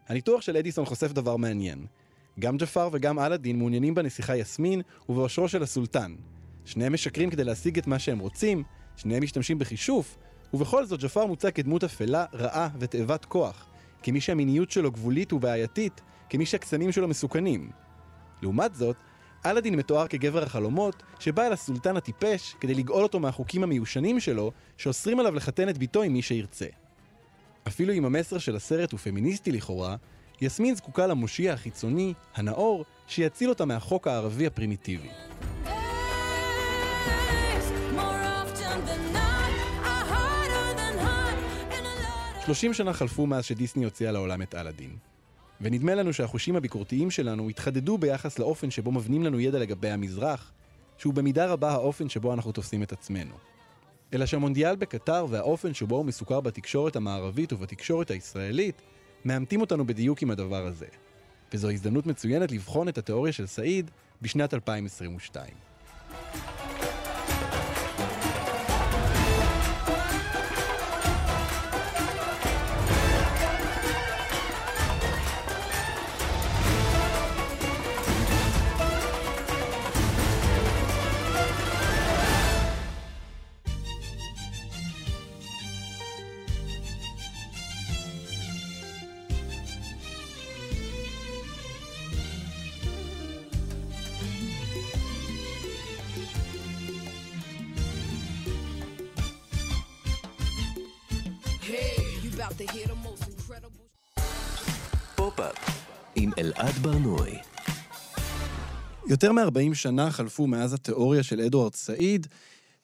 הניתוח 0.08 0.40
של 0.40 0.56
אדיסון 0.56 0.84
חושף 0.84 1.12
דבר 1.12 1.36
מעניין. 1.36 1.86
גם 2.40 2.56
ג'פר 2.56 2.88
וגם 2.92 3.18
אלאדין 3.18 3.58
מעוניינים 3.58 3.94
בנסיכה 3.94 4.36
יסמין 4.36 4.82
ובאושרו 5.08 5.48
של 5.48 5.62
הסולטן. 5.62 6.14
שניהם 6.64 6.92
משקרים 6.92 7.30
כדי 7.30 7.44
להשיג 7.44 7.78
את 7.78 7.86
מה 7.86 7.98
שהם 7.98 8.18
רוצים, 8.18 8.62
שניהם 8.96 9.22
משתמשים 9.22 9.58
בכישוף, 9.58 10.16
ובכל 10.54 10.86
זאת 10.86 11.00
ג'פר 11.00 11.26
מוצג 11.26 11.50
כדמות 11.50 11.84
אפלה, 11.84 12.24
רעה 12.34 12.68
ותאבת 12.78 13.24
כוח, 13.24 13.66
כמי 14.02 14.20
שהמיניות 14.20 14.70
שלו 14.70 14.92
גבולית 14.92 15.32
ובעייתית, 15.32 16.00
כמי 16.30 16.46
שהקסמים 16.46 16.92
שלו 16.92 17.08
מסוכנים. 17.08 17.70
לעומת 18.42 18.74
זאת, 18.74 18.96
אלאדין 19.46 19.74
מתואר 19.74 20.06
כגבר 20.06 20.42
החלומות, 20.42 21.02
שבא 21.18 21.46
אל 21.46 21.52
הסולטן 21.52 21.96
הטיפש 21.96 22.54
כדי 22.60 22.74
לגאול 22.74 23.02
אותו 23.02 23.20
מהחוקים 23.20 23.62
המיושנים 23.62 24.20
שלו, 24.20 24.52
שאוסרים 24.76 25.20
עליו 25.20 25.34
לחתן 25.34 25.68
את 25.68 25.78
בתו 25.78 26.02
עם 26.02 26.12
מי 26.12 26.22
שירצה. 26.22 26.66
אפילו 27.68 27.92
אם 27.92 28.04
המסר 28.04 28.38
של 28.38 28.56
הסרט 28.56 28.92
הוא 28.92 29.00
פמיניסטי 29.00 29.52
לכאורה, 29.52 29.96
יסמין 30.44 30.74
זקוקה 30.74 31.06
למושיע 31.06 31.52
החיצוני, 31.52 32.14
הנאור, 32.34 32.84
שיציל 33.06 33.48
אותה 33.48 33.64
מהחוק 33.64 34.06
הערבי 34.06 34.46
הפרימיטיבי. 34.46 35.08
שלושים 42.44 42.74
שנה 42.74 42.92
חלפו 42.92 43.26
מאז 43.26 43.44
שדיסני 43.44 43.84
הוציאה 43.84 44.12
לעולם 44.12 44.42
את 44.42 44.54
אלאדין. 44.54 44.96
ונדמה 45.60 45.94
לנו 45.94 46.12
שהחושים 46.12 46.56
הביקורתיים 46.56 47.10
שלנו 47.10 47.48
התחדדו 47.48 47.98
ביחס 47.98 48.38
לאופן 48.38 48.70
שבו 48.70 48.92
מבנים 48.92 49.22
לנו 49.22 49.40
ידע 49.40 49.58
לגבי 49.58 49.90
המזרח, 49.90 50.52
שהוא 50.98 51.14
במידה 51.14 51.46
רבה 51.46 51.70
האופן 51.70 52.08
שבו 52.08 52.34
אנחנו 52.34 52.52
תופסים 52.52 52.82
את 52.82 52.92
עצמנו. 52.92 53.34
אלא 54.14 54.26
שהמונדיאל 54.26 54.76
בקטר 54.76 55.26
והאופן 55.30 55.74
שבו 55.74 55.96
הוא 55.96 56.04
מסוקר 56.04 56.40
בתקשורת 56.40 56.96
המערבית 56.96 57.52
ובתקשורת 57.52 58.10
הישראלית, 58.10 58.82
מאמתים 59.24 59.60
אותנו 59.60 59.86
בדיוק 59.86 60.22
עם 60.22 60.30
הדבר 60.30 60.66
הזה. 60.66 60.86
וזו 61.52 61.70
הזדמנות 61.70 62.06
מצוינת 62.06 62.52
לבחון 62.52 62.88
את 62.88 62.98
התיאוריה 62.98 63.32
של 63.32 63.46
סעיד 63.46 63.90
בשנת 64.22 64.54
2022. 64.54 65.63
ברנועי. 106.84 107.38
יותר 109.08 109.32
מ-40 109.32 109.74
שנה 109.74 110.10
חלפו 110.10 110.46
מאז 110.46 110.74
התיאוריה 110.74 111.22
של 111.22 111.40
אדוארד 111.40 111.74
סעיד, 111.74 112.26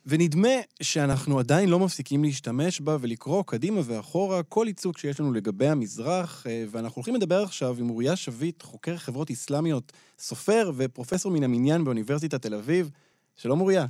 ונדמה 0.07 0.49
שאנחנו 0.83 1.39
עדיין 1.39 1.69
לא 1.69 1.79
מפסיקים 1.79 2.25
להשתמש 2.25 2.81
בה 2.81 2.97
ולקרוא 3.01 3.43
קדימה 3.47 3.81
ואחורה 3.85 4.43
כל 4.43 4.65
ייצוג 4.69 4.99
שיש 4.99 5.21
לנו 5.21 5.33
לגבי 5.33 5.69
המזרח, 5.69 6.47
אה, 6.47 6.65
ואנחנו 6.71 6.99
הולכים 6.99 7.15
לדבר 7.15 7.43
עכשיו 7.43 7.77
עם 7.79 7.91
אוריה 7.91 8.17
שביט, 8.17 8.63
חוקר 8.63 8.97
חברות 8.97 9.31
אסלאמיות, 9.31 9.93
סופר 10.19 10.71
ופרופסור 10.77 11.33
מן 11.33 11.43
המניין 11.43 11.85
באוניברסיטת 11.85 12.43
תל 12.43 12.55
אביב. 12.55 12.91
שלום 13.37 13.61
אוריה. 13.61 13.87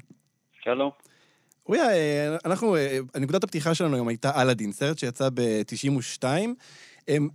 שלום. 0.65 0.91
אוריה, 1.67 1.91
אה, 1.91 2.37
אנחנו, 2.45 2.77
אה, 2.77 2.99
נקודת 3.21 3.45
הפתיחה 3.45 3.75
שלנו 3.75 3.95
היום 3.95 4.09
הייתה 4.09 4.43
אלאדין, 4.43 4.73
סרט 4.73 4.99
שיצא 4.99 5.29
ב-92. 5.35 6.25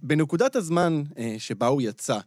בנקודת 0.04 0.56
הזמן 0.56 1.04
שבה 1.38 1.68
הוא 1.68 1.82
יצא, 1.82 2.20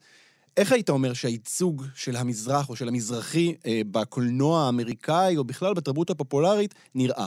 איך 0.58 0.72
היית 0.72 0.90
אומר 0.90 1.12
שהייצוג 1.12 1.82
של 1.94 2.12
המזרח 2.20 2.68
או 2.70 2.76
של 2.76 2.88
המזרחי 2.88 3.54
אה, 3.66 3.80
בקולנוע 3.92 4.60
האמריקאי, 4.66 5.36
או 5.36 5.44
בכלל 5.44 5.74
בתרבות 5.74 6.10
הפופולרית, 6.10 6.74
נראה? 6.94 7.26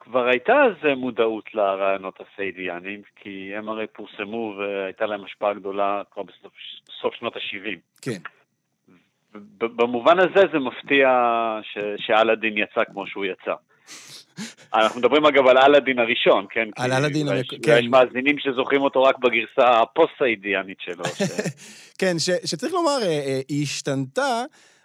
כבר 0.00 0.26
הייתה 0.26 0.52
אז 0.52 0.96
מודעות 0.96 1.54
לרעיונות 1.54 2.18
הסיידיאנים, 2.20 3.02
כי 3.16 3.52
הם 3.56 3.68
הרי 3.68 3.86
פורסמו 3.86 4.54
והייתה 4.58 5.06
להם 5.06 5.24
השפעה 5.24 5.54
גדולה 5.54 6.02
כבר 6.10 6.22
בסוף 6.22 7.14
שנות 7.14 7.36
ה-70. 7.36 7.78
כן. 8.02 8.20
במובן 9.58 10.18
הזה 10.18 10.42
זה 10.52 10.58
מפתיע 10.58 11.08
שאלאדין 11.96 12.58
יצא 12.58 12.84
כמו 12.84 13.06
שהוא 13.06 13.24
יצא. 13.24 13.54
אנחנו 14.74 15.00
מדברים 15.00 15.26
אגב 15.26 15.46
על 15.46 15.58
אלאדין 15.58 15.98
הראשון, 15.98 16.46
כן? 16.50 16.68
על 16.76 16.92
אלאדין, 16.92 17.26
כן. 17.62 17.78
יש 17.78 17.86
מאזינים 17.90 18.36
שזוכרים 18.38 18.82
אותו 18.82 19.02
רק 19.02 19.16
בגרסה 19.18 19.80
הפוסט-סיידיאנית 19.80 20.78
שלו. 20.80 21.04
כן, 22.00 22.16
שצריך 22.44 22.72
לומר, 22.72 22.98
אה, 23.02 23.06
אה, 23.06 23.40
היא 23.48 23.62
השתנתה. 23.62 24.42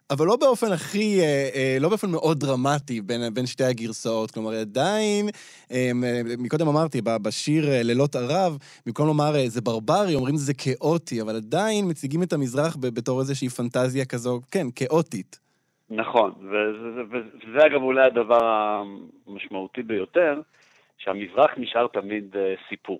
אבל 0.09 0.25
לא 0.25 0.35
באופן 0.35 0.71
הכי, 0.71 1.21
אה, 1.21 1.77
לא 1.79 1.89
באופן 1.89 2.09
מאוד 2.09 2.39
דרמטי 2.39 3.01
בין, 3.01 3.33
בין 3.33 3.45
שתי 3.45 3.63
הגרסאות. 3.63 4.31
כלומר, 4.31 4.53
עדיין, 4.53 5.29
מקודם 6.37 6.67
אמרתי, 6.67 7.01
בשיר 7.01 7.65
לילות 7.83 8.15
ערב, 8.15 8.57
במקום 8.85 9.07
לומר 9.07 9.33
זה 9.47 9.61
ברברי, 9.61 10.15
אומרים 10.15 10.37
זה 10.37 10.53
כאוטי, 10.53 11.21
אבל 11.21 11.35
עדיין 11.35 11.89
מציגים 11.89 12.23
את 12.23 12.33
המזרח 12.33 12.77
בתור 12.79 13.19
איזושהי 13.19 13.49
פנטזיה 13.49 14.05
כזו, 14.05 14.41
כן, 14.51 14.67
כאוטית. 14.75 15.39
נכון, 15.91 16.31
וזה, 16.39 17.01
וזה, 17.09 17.27
וזה 17.47 17.65
אגב 17.65 17.81
אולי 17.81 18.05
הדבר 18.05 18.45
המשמעותי 19.27 19.83
ביותר, 19.83 20.41
שהמזרח 20.97 21.51
נשאר 21.57 21.87
תמיד 21.87 22.35
uh, 22.35 22.69
סיפור. 22.69 22.99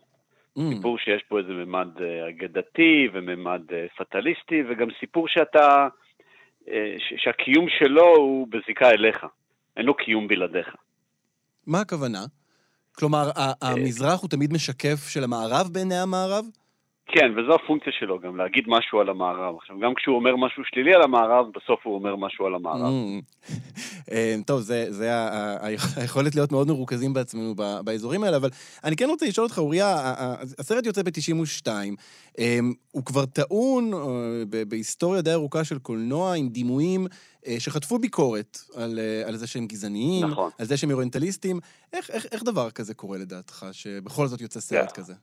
Mm. 0.58 0.62
סיפור 0.76 0.98
שיש 0.98 1.24
פה 1.30 1.40
איזה 1.40 1.54
ממד 1.54 1.88
uh, 1.98 2.30
אגדתי 2.30 3.08
וממד 3.14 3.62
uh, 3.70 3.74
פטליסטי, 3.98 4.64
וגם 4.70 4.88
סיפור 5.00 5.28
שאתה, 5.28 5.88
uh, 6.66 6.70
ש- 6.98 7.24
שהקיום 7.24 7.66
שלו 7.80 8.16
הוא 8.16 8.48
בזיקה 8.48 8.90
אליך, 8.90 9.26
אין 9.78 9.86
לו 9.86 9.94
קיום 9.94 10.28
בלעדיך. 10.28 10.76
מה 11.68 11.82
הכוונה? 11.82 12.20
כלומר, 12.96 13.30
המזרח 13.62 14.22
הוא 14.22 14.30
תמיד 14.30 14.54
משקף 14.54 15.10
של 15.10 15.24
המערב 15.24 15.68
בעיני 15.72 15.98
המערב? 15.98 16.46
כן, 17.08 17.32
וזו 17.38 17.56
הפונקציה 17.56 17.94
שלו 18.00 18.20
גם, 18.20 18.38
להגיד 18.38 18.64
משהו 18.68 19.00
על 19.00 19.10
המערב. 19.10 19.56
עכשיו, 19.58 19.80
גם 19.80 19.94
כשהוא 19.96 20.16
אומר 20.16 20.36
משהו 20.36 20.64
שלילי 20.66 20.94
על 20.94 21.02
המערב, 21.02 21.46
בסוף 21.56 21.80
הוא 21.84 21.96
אומר 21.96 22.16
משהו 22.16 22.46
על 22.46 22.56
המערב. 22.56 22.92
Mm. 22.92 23.52
אה, 24.12 24.36
טוב, 24.46 24.60
זה, 24.60 24.86
זה 24.90 25.10
היכולת 25.98 26.36
להיות 26.36 26.52
מאוד 26.52 26.68
מרוכזים 26.68 27.14
בעצמנו 27.14 27.56
באזורים 27.84 28.24
האלה, 28.24 28.38
אבל 28.38 28.50
אני 28.84 28.96
כן 28.96 29.06
רוצה 29.10 29.26
לשאול 29.26 29.46
אותך, 29.46 29.58
אוריה, 29.58 29.96
הסרט 30.60 30.86
יוצא 30.86 31.04
ב-92, 31.04 31.68
אה, 32.40 32.60
הוא 32.92 33.06
כבר 33.06 33.26
טעון 33.26 33.94
אה, 33.94 34.64
בהיסטוריה 34.68 35.22
די 35.22 35.34
ארוכה 35.34 35.64
של 35.64 35.80
קולנוע 35.80 36.34
עם 36.36 36.50
דימויים 36.50 37.08
שחטפו 37.60 38.00
ביקורת 38.00 38.58
על, 38.76 39.00
על 39.26 39.36
זה 39.36 39.48
שהם 39.48 39.68
גזעניים, 39.68 40.26
נכון. 40.26 40.52
על 40.60 40.66
זה 40.66 40.78
שהם 40.78 40.92
אוריינטליסטים. 40.92 41.60
איך, 41.94 42.10
איך, 42.10 42.26
איך 42.32 42.44
דבר 42.44 42.72
כזה 42.72 42.94
קורה 42.94 43.18
לדעתך, 43.18 43.66
שבכל 43.72 44.28
זאת 44.28 44.42
יוצא 44.42 44.60
סרט 44.60 44.92
כזה? 44.92 45.14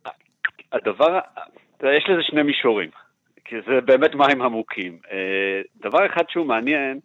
הדבר, 0.73 1.19
יש 1.83 2.05
לזה 2.09 2.23
שני 2.23 2.43
מישורים, 2.43 2.91
כי 3.45 3.57
זה 3.67 3.81
באמת 3.81 4.15
מים 4.15 4.43
עמוקים. 4.43 4.99
אה, 5.13 5.61
דבר 5.77 6.07
אחד 6.07 6.23
שהוא 6.29 6.47
מעניין, 6.47 7.01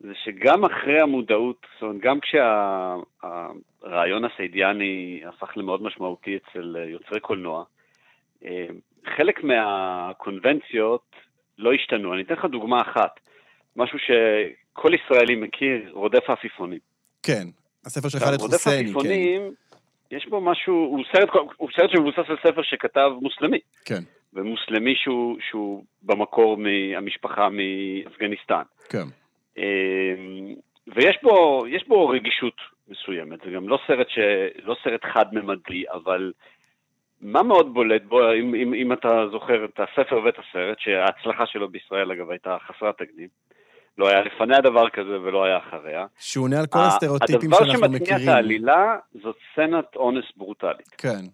זה 0.00 0.12
שגם 0.24 0.64
אחרי 0.64 1.00
המודעות, 1.00 1.66
זאת 1.74 1.82
אומרת, 1.82 2.00
גם 2.00 2.18
כשהרעיון 3.80 4.24
הסיידיאני 4.24 5.22
הפך 5.28 5.56
למאוד 5.56 5.82
משמעותי 5.82 6.36
אצל 6.36 6.76
יוצרי 6.88 7.20
קולנוע, 7.20 7.64
אה, 8.44 8.66
חלק 9.16 9.44
מהקונבנציות 9.44 11.02
לא 11.58 11.72
השתנו. 11.72 12.14
אני 12.14 12.22
אתן 12.22 12.34
לך 12.34 12.44
דוגמה 12.44 12.80
אחת, 12.80 13.20
משהו 13.76 13.98
שכל 13.98 14.90
ישראלי 14.94 15.34
מכיר, 15.34 15.90
רודף 15.92 16.24
העפיפונים. 16.30 16.78
כן, 17.22 17.44
הספר 17.84 18.08
של 18.08 18.18
חאלד 18.18 18.38
חוסייני, 18.38 18.88
כן. 18.88 18.94
רודף 18.94 19.06
העפיפונים, 19.06 19.54
יש 20.12 20.26
בו 20.26 20.40
משהו, 20.40 20.74
הוא 20.74 21.04
סרט, 21.12 21.28
הוא 21.56 21.68
סרט 21.76 21.90
שמבוסס 21.90 22.28
על 22.28 22.36
ספר 22.46 22.62
שכתב 22.62 23.10
מוסלמי. 23.20 23.58
כן. 23.84 24.02
ומוסלמי 24.34 24.94
שהוא, 24.96 25.38
שהוא 25.50 25.84
במקור 26.02 26.56
מהמשפחה 26.56 27.48
מאפגניסטן. 27.48 28.62
כן. 28.88 29.04
אמ, 29.56 30.54
ויש 30.94 31.18
בו, 31.22 31.64
בו 31.88 32.08
רגישות 32.08 32.56
מסוימת, 32.88 33.38
זה 33.44 33.50
גם 33.50 33.68
לא 33.68 33.78
סרט, 33.86 34.08
ש, 34.08 34.18
לא 34.62 34.76
סרט 34.84 35.00
חד-ממדי, 35.04 35.84
אבל 35.92 36.32
מה 37.20 37.42
מאוד 37.42 37.74
בולט 37.74 38.02
בו, 38.02 38.32
אם, 38.32 38.54
אם, 38.54 38.74
אם 38.74 38.92
אתה 38.92 39.24
זוכר 39.30 39.64
את 39.64 39.80
הספר 39.80 40.20
ואת 40.24 40.38
הסרט, 40.38 40.78
שההצלחה 40.78 41.46
שלו 41.46 41.68
בישראל 41.68 42.12
אגב 42.12 42.30
הייתה 42.30 42.56
חסרת 42.66 42.98
תקדים, 42.98 43.28
לא 43.98 44.08
היה 44.08 44.20
לפניה 44.20 44.60
דבר 44.60 44.88
כזה 44.88 45.20
ולא 45.20 45.44
היה 45.44 45.58
אחריה. 45.58 46.06
שהוא 46.18 46.44
עונה 46.44 46.60
על 46.60 46.66
כל 46.66 46.78
הסטריאוטיפים 46.78 47.50
שאנחנו 47.50 47.64
מכירים. 47.64 47.82
הדבר 47.82 47.98
שמתניע 47.98 48.16
את 48.16 48.36
העלילה 48.36 48.96
זאת 49.22 49.36
סצנת 49.52 49.96
אונס 49.96 50.24
ברוטלית. 50.36 50.88
כן. 50.98 51.24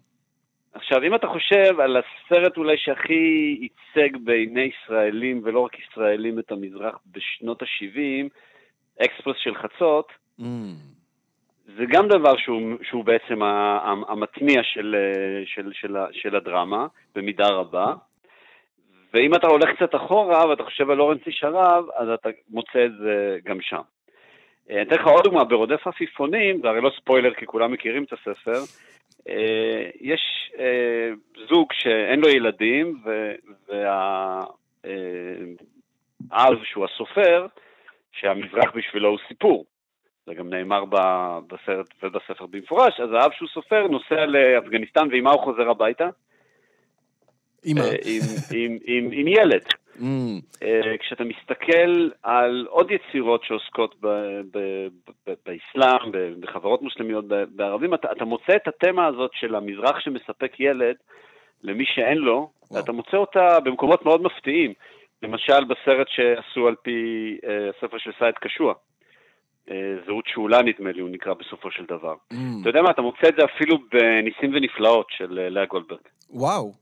עכשיו, 0.73 1.03
אם 1.03 1.15
אתה 1.15 1.27
חושב 1.27 1.81
על 1.81 1.97
הסרט 1.97 2.57
אולי 2.57 2.77
שהכי 2.79 3.59
ייצג 3.61 4.17
בעיני 4.25 4.71
ישראלים, 4.85 5.41
ולא 5.45 5.61
רק 5.61 5.73
ישראלים, 5.79 6.39
את 6.39 6.53
המזרח 6.53 6.99
בשנות 7.07 7.63
ה-70, 7.63 8.29
אקספרס 9.05 9.37
של 9.39 9.55
חצות, 9.55 10.09
mm. 10.41 10.45
זה 11.77 11.85
גם 11.89 12.09
דבר 12.09 12.37
שהוא, 12.37 12.61
שהוא 12.83 13.05
בעצם 13.05 13.43
המתניע 14.09 14.61
של, 14.63 14.97
של, 15.47 15.71
של, 15.73 15.97
של 16.13 16.37
הדרמה, 16.37 16.87
במידה 17.15 17.49
רבה. 17.49 17.95
ואם 19.15 19.35
אתה 19.35 19.47
הולך 19.47 19.69
קצת 19.77 19.95
אחורה 19.95 20.49
ואתה 20.49 20.65
חושב 20.65 20.91
על 20.91 21.01
אורנס 21.01 21.21
איש 21.27 21.45
הרב, 21.45 21.85
אז 21.97 22.09
אתה 22.09 22.29
מוצא 22.51 22.85
את 22.85 22.93
זה 22.99 23.39
גם 23.45 23.61
שם. 23.61 23.81
אה, 24.71 24.75
אני 24.75 24.83
אתן 24.83 24.95
לך 24.95 25.07
עוד 25.07 25.25
דוגמה, 25.25 25.45
ברודף 25.45 25.87
עפיפונים, 25.87 26.61
זה 26.61 26.69
הרי 26.69 26.81
לא 26.81 26.91
ספוילר 27.01 27.35
כי 27.35 27.47
כולם 27.47 27.73
מכירים 27.73 28.05
את 28.05 28.13
הספר, 28.13 28.61
אה, 29.29 29.91
יש 30.01 30.53
אה, 30.59 31.11
זוג 31.49 31.73
שאין 31.73 32.21
לו 32.21 32.29
ילדים, 32.29 33.03
והאב 33.69 34.45
שהוא 36.65 36.85
הסופר, 36.85 37.47
שהמזרח 38.13 38.73
בשבילו 38.75 39.09
הוא 39.09 39.19
סיפור. 39.29 39.65
זה 40.27 40.35
גם 40.35 40.51
נאמר 40.51 40.85
בסרט 41.47 41.87
ובספר 42.03 42.47
במפורש, 42.47 43.01
אז 43.01 43.13
האב 43.13 43.33
שהוא 43.33 43.49
סופר 43.49 43.87
נוסע 43.87 44.27
לאפגניסטן, 44.27 45.09
ועם 45.11 45.25
מה 45.25 45.31
הוא 45.31 45.43
חוזר 45.43 45.71
הביתה? 45.71 46.09
עם, 47.65 47.79
אה, 47.79 47.85
עם, 47.85 48.23
עם, 48.55 48.79
עם, 48.87 49.09
עם 49.13 49.29
ילד. 49.29 49.63
Mm. 49.99 50.03
אה, 50.63 50.99
כשאתה 50.99 51.25
מסתכל 51.25 52.11
על 52.23 52.67
עוד 52.71 52.91
יצירות 52.91 53.45
שעוסקות 53.45 53.95
ב, 54.01 54.07
ב, 54.53 54.59
ב, 55.27 55.33
באסלאם, 55.47 56.13
בחברות 56.41 56.83
מוסלמיות, 56.83 57.25
בערבים, 57.29 57.95
אתה, 57.95 58.13
אתה 58.13 58.25
מוצא 58.25 58.57
את 58.57 58.69
התמה 58.69 59.07
הזאת 59.07 59.31
של 59.35 59.55
המזרח 59.55 60.01
שמספק 60.01 60.61
ילד 60.61 60.97
למי 61.63 61.85
שאין 61.87 62.19
לו, 62.19 62.51
וואו. 62.71 62.85
אתה 62.85 62.93
מוצא 62.93 63.17
אותה 63.17 63.61
במקומות 63.61 64.05
מאוד 64.05 64.23
מפתיעים. 64.23 64.73
למשל 65.23 65.65
בסרט 65.65 66.07
שעשו 66.09 66.69
על 66.69 66.75
פי 66.83 66.93
אה, 67.47 67.69
הספר 67.69 67.99
של 67.99 68.11
סייד 68.19 68.35
קשוע. 68.35 68.75
זהות 70.07 70.25
שאולה 70.27 70.63
נדמה 70.63 70.93
לי, 70.93 71.01
הוא 71.01 71.11
נקרא 71.11 71.35
בסופו 71.35 71.71
של 71.71 71.85
דבר. 71.89 72.15
Mm. 72.33 72.37
אתה 72.61 72.69
יודע 72.69 72.83
מה, 72.83 72.91
אתה 72.91 73.03
מוצא 73.03 73.29
את 73.29 73.35
זה 73.39 73.45
אפילו 73.45 73.79
בניסים 73.93 74.55
ונפלאות 74.55 75.07
של 75.11 75.49
לאה 75.49 75.67
גולדברג. 75.67 76.01
וואו. 76.31 76.73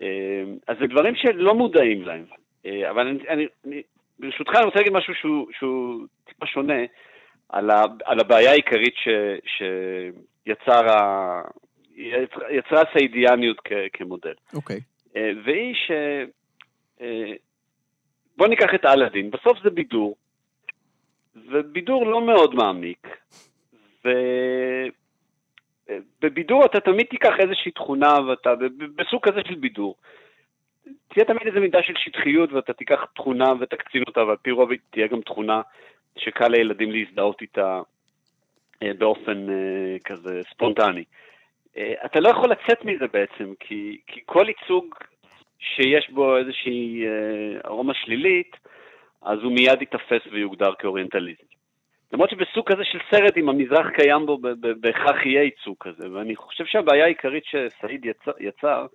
אמ, 0.00 0.06
אז 0.66 0.76
זה 0.80 0.86
דברים 0.86 1.14
שלא 1.14 1.54
מודעים 1.54 2.02
להם. 2.02 2.24
אה, 2.66 2.90
אבל 2.90 3.06
אני, 3.08 3.28
אני, 3.28 3.46
אני, 3.66 3.82
ברשותך 4.18 4.50
אני 4.54 4.64
רוצה 4.64 4.78
להגיד 4.78 4.92
משהו 4.92 5.14
שהוא, 5.14 5.46
שהוא 5.58 6.06
טיפה 6.24 6.46
שונה 6.46 6.82
על, 7.48 7.70
ה, 7.70 7.82
על 8.04 8.20
הבעיה 8.20 8.50
העיקרית 8.50 8.94
ש, 8.96 9.08
שיצר 9.46 10.92
ה, 10.92 11.42
יצרה 12.50 12.82
הסיידיאניות 12.82 13.60
כ, 13.64 13.72
כמודל. 13.92 14.34
אוקיי. 14.54 14.76
Okay. 14.76 14.80
אה, 15.16 15.30
והיא 15.44 15.74
ש... 15.74 15.90
אה, 17.00 17.32
בוא 18.36 18.48
ניקח 18.48 18.74
את 18.74 18.84
אלאדין, 18.84 19.30
בסוף 19.30 19.58
זה 19.62 19.70
בידור, 19.70 20.16
ובידור 21.50 22.06
לא 22.06 22.26
מאוד 22.26 22.54
מעמיק, 22.54 23.06
ו... 24.04 24.08
בבידור 26.20 26.64
אתה 26.64 26.80
תמיד 26.80 27.06
תיקח 27.06 27.34
איזושהי 27.38 27.72
תכונה, 27.72 28.14
ואתה 28.28 28.54
בסוג 28.96 29.28
כזה 29.28 29.40
של 29.48 29.54
בידור. 29.54 29.96
תהיה 31.08 31.24
תמיד 31.24 31.46
איזו 31.46 31.60
מידה 31.60 31.82
של 31.82 31.94
שטחיות, 31.96 32.52
ואתה 32.52 32.72
תיקח 32.72 33.04
תכונה 33.14 33.52
ותקצין 33.60 34.02
אותה, 34.06 34.24
ועל 34.24 34.36
פי 34.36 34.50
רוב 34.50 34.70
תהיה 34.90 35.06
גם 35.06 35.20
תכונה 35.20 35.60
שקל 36.18 36.48
לילדים 36.48 36.90
להזדהות 36.90 37.42
איתה 37.42 37.80
אה, 38.82 38.90
באופן 38.98 39.50
אה, 39.50 39.96
כזה 40.04 40.40
ספונטני. 40.50 41.04
אה, 41.76 41.92
אתה 42.04 42.20
לא 42.20 42.28
יכול 42.28 42.50
לצאת 42.50 42.84
מזה 42.84 43.06
בעצם, 43.12 43.52
כי, 43.60 44.00
כי 44.06 44.20
כל 44.26 44.44
ייצוג 44.48 44.94
שיש 45.58 46.10
בו 46.10 46.36
איזושהי 46.36 47.04
ארומה 47.64 47.94
שלילית, 47.94 48.56
אז 49.22 49.38
הוא 49.42 49.52
מיד 49.52 49.80
ייתפס 49.80 50.32
ויוגדר 50.32 50.74
כאוריינטליזם. 50.78 51.48
למרות 52.12 52.30
שבסוג 52.30 52.72
כזה 52.72 52.84
של 52.84 52.98
סרט, 53.10 53.36
אם 53.36 53.48
המזרח 53.48 53.86
קיים 53.90 54.26
בו, 54.26 54.38
בהכרח 54.80 55.26
יהיה 55.26 55.42
ייצוג 55.42 55.76
כזה. 55.80 56.12
ואני 56.12 56.36
חושב 56.36 56.64
שהבעיה 56.66 57.04
העיקרית 57.04 57.44
שסעיד 57.44 58.04
יצר, 58.04 58.32
יצר, 58.40 58.86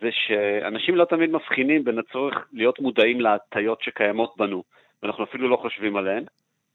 זה 0.00 0.08
שאנשים 0.12 0.96
לא 0.96 1.04
תמיד 1.04 1.30
מבחינים 1.30 1.84
בין 1.84 1.98
הצורך 1.98 2.46
להיות 2.52 2.80
מודעים 2.80 3.20
להטיות 3.20 3.82
שקיימות 3.82 4.34
בנו, 4.36 4.62
ואנחנו 5.02 5.24
אפילו 5.24 5.48
לא 5.48 5.56
חושבים 5.56 5.96
עליהן, 5.96 6.24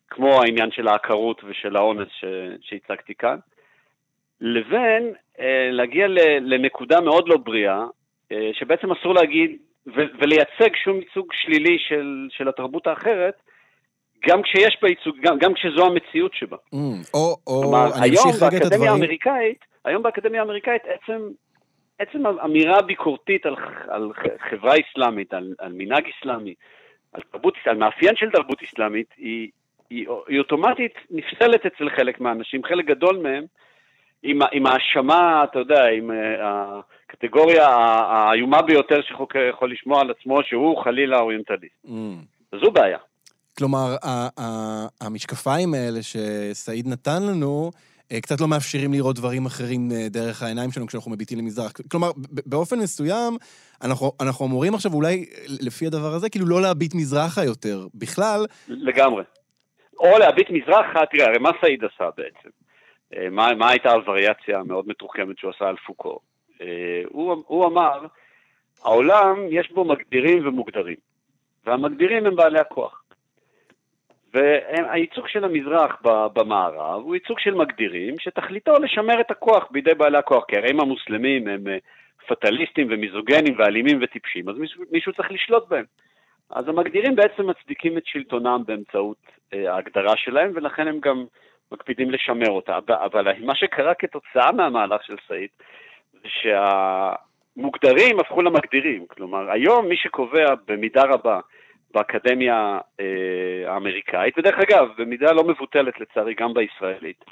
כמו 0.09 0.41
העניין 0.41 0.71
של 0.71 0.87
העקרות 0.87 1.41
ושל 1.43 1.75
האונס 1.75 2.07
שהצגתי 2.61 3.15
כאן, 3.15 3.37
לבין 4.41 5.13
אה, 5.39 5.69
להגיע 5.71 6.07
לנקודה 6.41 7.01
מאוד 7.01 7.29
לא 7.29 7.37
בריאה, 7.37 7.85
אה, 8.31 8.49
שבעצם 8.53 8.91
אסור 8.91 9.13
להגיד 9.13 9.57
ולייצג 9.87 10.75
שום 10.83 10.99
ייצוג 10.99 11.33
שלילי 11.33 11.79
של, 11.79 12.27
של 12.29 12.47
התרבות 12.47 12.87
האחרת, 12.87 13.33
גם 14.25 14.41
כשיש 14.41 14.77
בה 14.81 14.89
ייצוג, 14.89 15.15
גם, 15.21 15.37
גם 15.37 15.53
כשזו 15.53 15.85
המציאות 15.85 16.33
שבה. 16.33 16.57
Mm, 16.57 16.77
או, 17.13 17.35
או, 17.47 17.61
כלומר, 17.61 17.87
אני 18.01 18.09
אמשיך 18.09 18.43
רגע 18.43 18.57
את 18.57 18.61
הדברים. 18.61 18.91
האמריקאית, 18.91 19.65
היום 19.85 20.03
באקדמיה 20.03 20.41
האמריקאית 20.41 20.81
עצם, 20.85 21.21
עצם 21.99 22.27
אמירה 22.27 22.81
ביקורתית 22.81 23.45
על, 23.45 23.55
על 23.87 24.11
חברה 24.49 24.73
אסלאמית, 24.73 25.33
על, 25.33 25.53
על 25.59 25.73
מנהג 25.73 26.03
אסלאמי, 26.19 26.53
על, 27.13 27.21
תרבות, 27.31 27.53
על 27.65 27.77
מאפיין 27.77 28.15
של 28.15 28.31
תרבות 28.31 28.63
אסלאמית, 28.63 29.07
היא, 29.17 29.49
היא, 29.89 30.07
היא 30.27 30.39
אוטומטית 30.39 30.93
נפסלת 31.11 31.65
אצל 31.65 31.89
חלק 31.89 32.21
מהאנשים, 32.21 32.63
חלק 32.63 32.85
גדול 32.85 33.17
מהם, 33.17 33.45
עם, 34.23 34.39
עם 34.51 34.65
האשמה, 34.65 35.43
אתה 35.43 35.59
יודע, 35.59 35.85
עם 35.85 36.11
uh, 36.11 36.13
הקטגוריה 37.09 37.67
האיומה 37.67 38.61
ביותר 38.61 39.01
שחוקר 39.01 39.39
יכול 39.39 39.71
לשמוע 39.71 40.01
על 40.01 40.11
עצמו, 40.11 40.43
שהוא 40.43 40.83
חלילה 40.83 41.19
אוריינטליסט. 41.19 41.85
Mm. 41.85 41.89
זו 42.61 42.71
בעיה. 42.71 42.97
כלומר, 43.57 43.95
המשקפיים 45.01 45.73
האלה 45.73 45.99
שסעיד 46.01 46.87
נתן 46.87 47.23
לנו, 47.23 47.71
אה, 48.11 48.21
קצת 48.21 48.41
לא 48.41 48.47
מאפשרים 48.47 48.93
לראות 48.93 49.15
דברים 49.15 49.45
אחרים 49.45 49.89
אה, 49.91 50.09
דרך 50.09 50.43
העיניים 50.43 50.71
שלנו 50.71 50.87
כשאנחנו 50.87 51.11
מביטים 51.11 51.37
למזרח. 51.37 51.71
כלומר, 51.91 52.11
באופן 52.45 52.79
מסוים, 52.79 53.37
אנחנו, 53.83 54.11
אנחנו 54.21 54.45
אמורים 54.45 54.73
עכשיו 54.73 54.93
אולי, 54.93 55.25
לפי 55.61 55.87
הדבר 55.87 56.13
הזה, 56.13 56.29
כאילו 56.29 56.45
לא 56.45 56.61
להביט 56.61 56.95
מזרחה 56.95 57.43
יותר. 57.43 57.87
בכלל... 57.95 58.45
לגמרי. 58.67 59.23
או 59.99 60.17
להביט 60.17 60.49
מזרחה, 60.49 61.05
תראה, 61.11 61.25
הרי 61.25 61.37
מה 61.37 61.51
סעיד 61.61 61.83
עשה 61.83 62.09
בעצם? 62.17 62.49
אה, 63.15 63.29
מה, 63.29 63.55
מה 63.55 63.69
הייתה 63.69 63.91
הווריאציה 63.91 64.59
המאוד 64.59 64.87
מתוחכמת 64.87 65.37
שהוא 65.37 65.51
עשה 65.55 65.65
על 65.65 65.75
פוקו? 65.87 66.19
הוא, 67.05 67.43
הוא 67.47 67.65
אמר, 67.65 68.05
העולם 68.83 69.35
יש 69.49 69.71
בו 69.71 69.85
מגדירים 69.85 70.47
ומוגדרים, 70.47 70.95
והמגדירים 71.65 72.25
הם 72.25 72.35
בעלי 72.35 72.59
הכוח. 72.59 72.96
והייצוג 74.33 75.27
של 75.27 75.43
המזרח 75.43 76.01
במערב 76.33 77.01
הוא 77.03 77.15
ייצוג 77.15 77.39
של 77.39 77.53
מגדירים 77.53 78.15
שתכליתו 78.19 78.73
לשמר 78.73 79.21
את 79.21 79.31
הכוח 79.31 79.67
בידי 79.71 79.93
בעלי 79.93 80.17
הכוח, 80.17 80.45
כי 80.47 80.57
הרי 80.57 80.71
אם 80.71 80.79
המוסלמים 80.79 81.47
הם 81.47 81.67
אה, 81.67 81.77
פטליסטים 82.27 82.87
ומיזוגנים 82.89 83.55
ואלימים 83.57 83.99
וטיפשים, 84.01 84.49
אז 84.49 84.57
מישהו, 84.57 84.83
מישהו 84.91 85.13
צריך 85.13 85.31
לשלוט 85.31 85.67
בהם. 85.67 85.85
אז 86.49 86.67
המגדירים 86.67 87.15
בעצם 87.15 87.49
מצדיקים 87.49 87.97
את 87.97 88.05
שלטונם 88.05 88.61
באמצעות 88.67 89.17
אה, 89.53 89.73
ההגדרה 89.73 90.17
שלהם, 90.17 90.51
ולכן 90.55 90.87
הם 90.87 90.99
גם 90.99 91.25
מקפידים 91.71 92.11
לשמר 92.11 92.49
אותה. 92.49 92.79
אבל 92.89 93.27
מה 93.39 93.55
שקרה 93.55 93.93
כתוצאה 93.93 94.51
מהמהלך 94.51 95.03
של 95.03 95.15
סעיד, 95.27 95.49
זה 96.13 96.29
שהמוגדרים 97.57 98.19
הפכו 98.19 98.41
למגדירים. 98.41 99.05
כלומר, 99.07 99.51
היום 99.51 99.87
מי 99.87 99.97
שקובע 99.97 100.53
במידה 100.67 101.03
רבה 101.03 101.39
באקדמיה 101.97 102.79
אה, 102.99 103.73
האמריקאית, 103.73 104.37
ודרך 104.37 104.55
אגב, 104.59 104.87
במידה 104.97 105.31
לא 105.31 105.43
מבוטלת 105.43 105.99
לצערי 105.99 106.33
גם 106.33 106.53
בישראלית, 106.53 107.25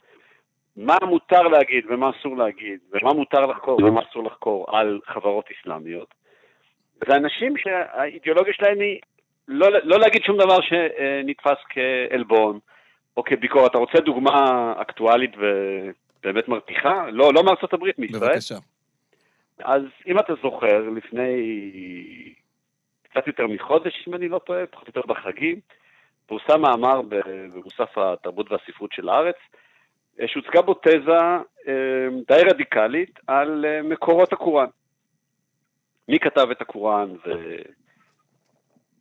מה 0.78 0.97
מותר 1.01 1.41
להגיד 1.41 1.86
ומה 1.89 2.10
אסור 2.10 2.38
להגיד, 2.38 2.80
ומה 2.91 3.13
מותר 3.13 3.45
לחקור 3.45 3.84
ומה 3.84 4.01
אסור 4.10 4.23
לחקור 4.23 4.65
על 4.67 4.99
חברות 5.06 5.45
אסלאמיות, 5.51 6.13
זה 7.08 7.15
אנשים 7.15 7.58
שהאידיאולוגיה 7.58 8.54
שלהם 8.54 8.80
היא 8.80 8.99
לא, 9.47 9.67
לא 9.84 9.99
להגיד 9.99 10.23
שום 10.23 10.38
דבר 10.38 10.58
שנתפס 10.62 11.58
כעלבון 11.69 12.60
או 13.17 13.23
כביקורת. 13.23 13.71
אתה 13.71 13.78
רוצה 13.78 13.99
דוגמה 13.99 14.73
אקטואלית 14.78 15.32
ובאמת 15.38 16.47
מרתיחה? 16.47 17.06
לא, 17.12 17.34
לא 17.34 17.43
מארצות 17.43 17.73
הברית, 17.73 17.99
מישראל. 17.99 18.30
בבקשה. 18.32 18.56
אז 19.63 19.82
אם 20.08 20.19
אתה 20.19 20.34
זוכר, 20.43 20.89
לפני 20.95 21.36
קצת 23.15 23.28
יותר 23.28 23.47
מחודש, 23.47 24.06
אם 24.08 24.13
אני 24.13 24.30
לא 24.30 24.39
טועה, 24.39 24.65
פחות 24.65 24.88
או 24.88 24.91
יותר 24.95 25.13
בחגים, 25.13 25.60
פורסם 26.25 26.62
מאמר 26.62 27.01
במוסף 27.54 27.97
התרבות 27.97 28.51
והספרות 28.51 28.91
של 28.91 29.10
הארץ, 29.10 29.36
אה, 30.21 30.28
שהוצגה 30.28 30.62
בו 30.62 30.73
תזה 30.73 31.12
אה, 31.67 32.08
די 32.28 32.41
רדיקלית 32.49 33.19
על 33.28 33.65
אה, 33.65 33.82
מקורות 33.82 34.34
הקוראן. 34.34 34.67
מי 36.10 36.19
כתב 36.19 36.47
את 36.51 36.62
הקוראן 36.62 37.10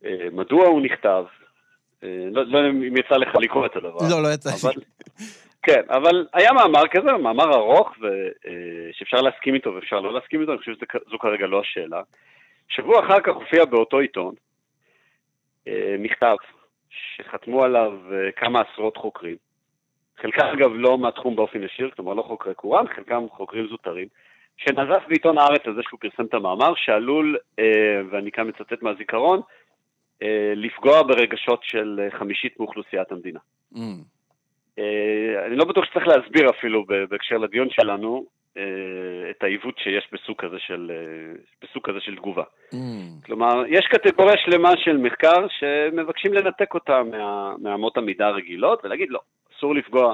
ומדוע 0.01 0.67
הוא 0.67 0.81
נכתב. 0.81 1.25
לא 2.03 2.41
יודע 2.41 2.61
לא 2.61 2.69
אם 2.69 2.97
יצא 2.97 3.15
לך 3.15 3.35
לקרוא 3.35 3.65
את 3.65 3.75
הדבר. 3.75 3.97
לא, 4.09 4.23
לא 4.23 4.33
יצא 4.33 4.69
לי. 4.69 4.85
כן, 5.63 5.81
אבל 5.89 6.27
היה 6.33 6.53
מאמר 6.53 6.87
כזה, 6.91 7.11
מאמר 7.11 7.55
ארוך, 7.55 7.95
שאפשר 8.91 9.21
להסכים 9.21 9.53
איתו 9.53 9.73
ואפשר 9.73 9.99
לא 9.99 10.13
להסכים 10.13 10.41
איתו, 10.41 10.51
אני 10.51 10.59
חושב 10.59 10.73
שזו 10.73 11.17
כרגע 11.19 11.47
לא 11.47 11.59
השאלה. 11.59 12.01
שבוע 12.67 13.05
אחר 13.05 13.21
כך 13.23 13.35
הופיע 13.35 13.65
באותו 13.65 13.99
עיתון 13.99 14.35
אה, 15.67 15.95
מכתב 15.99 16.35
שחתמו 16.89 17.63
עליו 17.63 17.91
אה, 18.11 18.31
כמה 18.31 18.61
עשרות 18.61 18.97
חוקרים. 18.97 19.35
חלקם 20.17 20.45
אגב 20.45 20.71
לא 20.73 20.97
מהתחום 20.97 21.35
באופן 21.35 21.63
ישיר, 21.63 21.89
כלומר 21.95 22.13
לא 22.13 22.21
חוקרי 22.21 22.53
קוראן, 22.53 22.87
חלקם 22.95 23.25
חוקרים 23.29 23.67
זוטרים, 23.67 24.07
שנזף 24.57 25.03
בעיתון 25.07 25.37
הארץ 25.37 25.61
הזה 25.65 25.81
שהוא 25.83 25.99
פרסם 25.99 26.25
את 26.25 26.33
המאמר, 26.33 26.73
שעלול, 26.75 27.37
אה, 27.59 28.01
ואני 28.11 28.31
כאן 28.31 28.47
מצטט 28.47 28.81
מהזיכרון, 28.81 29.41
לפגוע 30.55 31.03
ברגשות 31.03 31.59
של 31.63 32.07
חמישית 32.17 32.59
מאוכלוסיית 32.59 33.11
המדינה. 33.11 33.39
Mm. 33.73 33.79
אני 35.45 35.55
לא 35.55 35.65
בטוח 35.65 35.85
שצריך 35.85 36.07
להסביר 36.07 36.49
אפילו 36.49 36.85
בהקשר 37.09 37.37
לדיון 37.37 37.69
שלנו, 37.69 38.25
את 39.29 39.43
העיוות 39.43 39.77
שיש 39.77 40.07
בסוג 40.11 40.37
כזה 40.37 40.55
של, 40.59 40.91
אה, 40.93 41.33
בסוג 41.61 41.89
כזה 41.89 41.99
של 42.01 42.15
תגובה. 42.15 42.43
Mm. 42.73 42.75
כלומר, 43.25 43.63
יש 43.67 43.87
קטגוריה 43.87 44.35
שלמה 44.37 44.71
של 44.77 44.97
מחקר 44.97 45.47
שמבקשים 45.59 46.33
לנתק 46.33 46.73
אותה 46.73 47.03
מה, 47.03 47.53
מאמות 47.61 47.97
המידה 47.97 48.27
הרגילות 48.27 48.85
ולהגיד 48.85 49.09
לא, 49.09 49.19
אסור 49.57 49.75
לפגוע, 49.75 50.13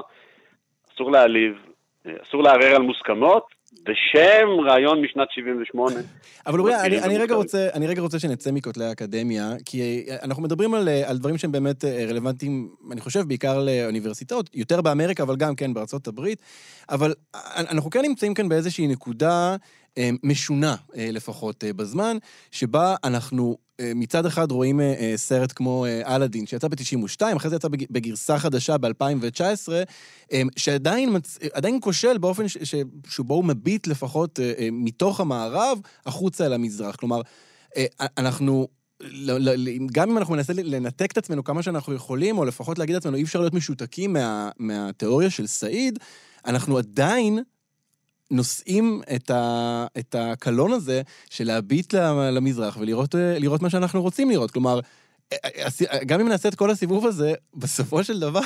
אסור 0.94 1.10
להעליב, 1.10 1.66
אה, 2.06 2.12
אסור 2.22 2.42
לערער 2.42 2.76
על 2.76 2.82
מוסכמות, 2.82 3.46
בשם 3.82 4.48
רעיון 4.68 5.02
משנת 5.02 5.28
78. 5.30 5.94
אבל 6.46 6.60
אורי, 6.60 6.80
אני, 6.80 7.02
אני, 7.02 7.18
רגע 7.18 7.34
רוצה, 7.34 7.68
אני 7.74 7.86
רגע 7.86 8.02
רוצה 8.02 8.18
שנצא 8.18 8.52
מכותלי 8.52 8.84
האקדמיה, 8.84 9.54
כי 9.64 10.06
אנחנו 10.22 10.42
מדברים 10.42 10.74
על, 10.74 10.88
על 10.88 11.18
דברים 11.18 11.38
שהם 11.38 11.52
באמת 11.52 11.84
רלוונטיים, 11.84 12.68
אני 12.92 13.00
חושב, 13.00 13.20
בעיקר 13.20 13.64
לאוניברסיטאות, 13.64 14.50
יותר 14.54 14.80
באמריקה, 14.80 15.22
אבל 15.22 15.36
גם 15.36 15.54
כן 15.54 15.74
בארצות 15.74 16.08
הברית. 16.08 16.42
אבל 16.90 17.14
אנחנו 17.56 17.90
כן 17.90 18.02
נמצאים 18.02 18.34
כאן 18.34 18.48
באיזושהי 18.48 18.86
נקודה 18.86 19.56
אה, 19.98 20.10
משונה, 20.22 20.74
אה, 20.96 21.08
לפחות 21.12 21.64
אה, 21.64 21.72
בזמן, 21.72 22.16
שבה 22.50 22.94
אנחנו 23.04 23.56
מצד 23.94 24.26
אחד 24.26 24.50
רואים 24.50 24.80
סרט 25.16 25.52
כמו 25.56 25.86
אלאדין, 26.06 26.46
שיצא 26.46 26.68
ב-92, 26.68 27.36
אחרי 27.36 27.50
זה 27.50 27.56
יצא 27.56 27.68
בגרסה 27.90 28.38
חדשה 28.38 28.78
ב-2019, 28.78 29.68
שעדיין 30.56 31.16
מצ... 31.16 31.38
כושל 31.80 32.18
באופן 32.18 32.48
ש... 32.48 32.74
שבו 33.08 33.34
הוא 33.34 33.44
מביט 33.44 33.86
לפחות 33.86 34.38
מתוך 34.72 35.20
המערב 35.20 35.78
החוצה 36.06 36.46
אל 36.46 36.52
המזרח. 36.52 36.96
כלומר, 36.96 37.20
אנחנו... 38.18 38.68
גם 39.92 40.10
אם 40.10 40.18
אנחנו 40.18 40.36
ננסה 40.36 40.52
לנתק 40.52 41.12
את 41.12 41.18
עצמנו 41.18 41.44
כמה 41.44 41.62
שאנחנו 41.62 41.94
יכולים, 41.94 42.38
או 42.38 42.44
לפחות 42.44 42.78
להגיד 42.78 42.94
לעצמנו, 42.94 43.16
אי 43.16 43.22
אפשר 43.22 43.40
להיות 43.40 43.54
משותקים 43.54 44.12
מה, 44.12 44.50
מהתיאוריה 44.58 45.30
של 45.30 45.46
סעיד, 45.46 45.98
אנחנו 46.46 46.78
עדיין 46.78 47.38
נושאים 48.32 49.02
את, 49.14 49.30
ה, 49.30 49.86
את 49.98 50.14
הקלון 50.18 50.72
הזה 50.72 51.02
של 51.30 51.44
להביט 51.44 51.94
למזרח 52.32 52.76
ולראות 52.80 53.62
מה 53.62 53.70
שאנחנו 53.70 54.02
רוצים 54.02 54.30
לראות. 54.30 54.50
כלומר, 54.50 54.80
גם 56.06 56.20
אם 56.20 56.28
נעשה 56.28 56.48
את 56.48 56.54
כל 56.54 56.70
הסיבוב 56.70 57.06
הזה, 57.06 57.34
בסופו 57.54 58.04
של 58.04 58.20
דבר, 58.20 58.40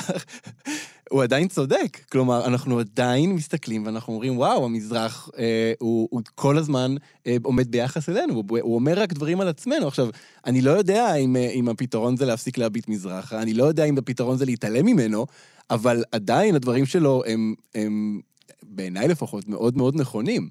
הוא 1.11 1.23
עדיין 1.23 1.47
צודק. 1.47 1.97
כלומר, 2.11 2.45
אנחנו 2.45 2.79
עדיין 2.79 3.33
מסתכלים 3.33 3.85
ואנחנו 3.85 4.13
אומרים, 4.13 4.37
וואו, 4.37 4.65
המזרח 4.65 5.29
אה, 5.37 5.73
הוא, 5.79 6.07
הוא 6.11 6.21
כל 6.35 6.57
הזמן 6.57 6.95
אה, 7.27 7.37
עומד 7.43 7.71
ביחס 7.71 8.09
אלינו, 8.09 8.33
הוא, 8.33 8.43
הוא 8.61 8.75
אומר 8.75 8.99
רק 8.99 9.13
דברים 9.13 9.41
על 9.41 9.47
עצמנו. 9.47 9.87
עכשיו, 9.87 10.09
אני 10.45 10.61
לא 10.61 10.71
יודע 10.71 11.15
אם, 11.15 11.35
אה, 11.35 11.49
אם 11.49 11.69
הפתרון 11.69 12.17
זה 12.17 12.25
להפסיק 12.25 12.57
להביט 12.57 12.87
מזרחה, 12.87 13.41
אני 13.41 13.53
לא 13.53 13.63
יודע 13.63 13.83
אם 13.83 13.97
הפתרון 13.97 14.37
זה 14.37 14.45
להתעלם 14.45 14.85
ממנו, 14.85 15.25
אבל 15.69 16.03
עדיין 16.11 16.55
הדברים 16.55 16.85
שלו 16.85 17.23
הם, 17.25 17.53
הם 17.75 18.21
בעיניי 18.63 19.07
לפחות, 19.07 19.47
מאוד 19.47 19.77
מאוד 19.77 19.93
נכונים. 19.99 20.41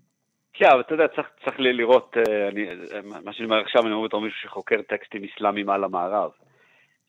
כן, 0.52 0.66
אבל 0.72 0.80
אתה 0.80 0.94
יודע, 0.94 1.08
צריך, 1.08 1.26
צריך 1.44 1.56
לראות, 1.58 2.16
אה, 2.16 2.48
אני, 2.48 2.66
מה 3.24 3.32
שאני 3.32 3.44
אומר 3.44 3.60
עכשיו, 3.60 3.82
אני 3.82 3.92
אומר 3.92 4.06
בתור 4.06 4.20
מישהו 4.20 4.40
שחוקר 4.40 4.82
טקסטים 4.82 5.22
אסלאמיים 5.24 5.70
על 5.70 5.84
המערב. 5.84 6.30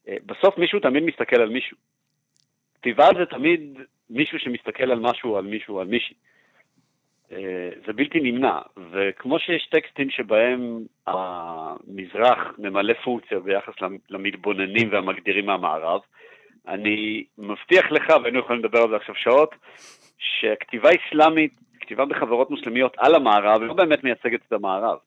אה, 0.07 0.15
בסוף 0.25 0.57
מישהו 0.57 0.79
תמיד 0.79 1.03
מסתכל 1.03 1.41
על 1.41 1.49
מישהו. 1.49 1.77
כתיבה 2.75 3.07
זה 3.19 3.25
תמיד 3.25 3.77
מישהו 4.10 4.39
שמסתכל 4.39 4.91
על 4.91 4.99
משהו, 4.99 5.38
על 5.38 5.45
מישהו, 5.45 5.79
על 5.79 5.88
מישהי. 5.88 6.15
אה, 7.31 7.69
זה 7.86 7.93
בלתי 7.93 8.19
נמנע, 8.19 8.60
וכמו 8.91 9.39
שיש 9.39 9.67
טקסטים 9.71 10.10
שבהם 10.10 10.79
המזרח 11.07 12.39
ממלא 12.57 12.93
פונקציה 13.03 13.39
ביחס 13.39 13.73
למתבוננים 14.10 14.91
והמגדירים 14.91 15.45
מהמערב, 15.45 16.01
אני 16.67 17.23
מבטיח 17.38 17.91
לך, 17.91 18.10
והיינו 18.10 18.39
יכולים 18.39 18.63
לדבר 18.63 18.79
על 18.81 18.89
זה 18.89 18.95
עכשיו 18.95 19.15
שעות, 19.15 19.55
שכתיבה 20.17 20.89
אסלאמית, 20.89 21.51
כתיבה 21.80 22.06
בחברות 22.06 22.51
מוסלמיות 22.51 22.93
על 22.97 23.15
המערב, 23.15 23.62
לא 23.62 23.73
באמת 23.73 24.03
מייצגת 24.03 24.39
את 24.47 24.53
המערב. 24.53 24.97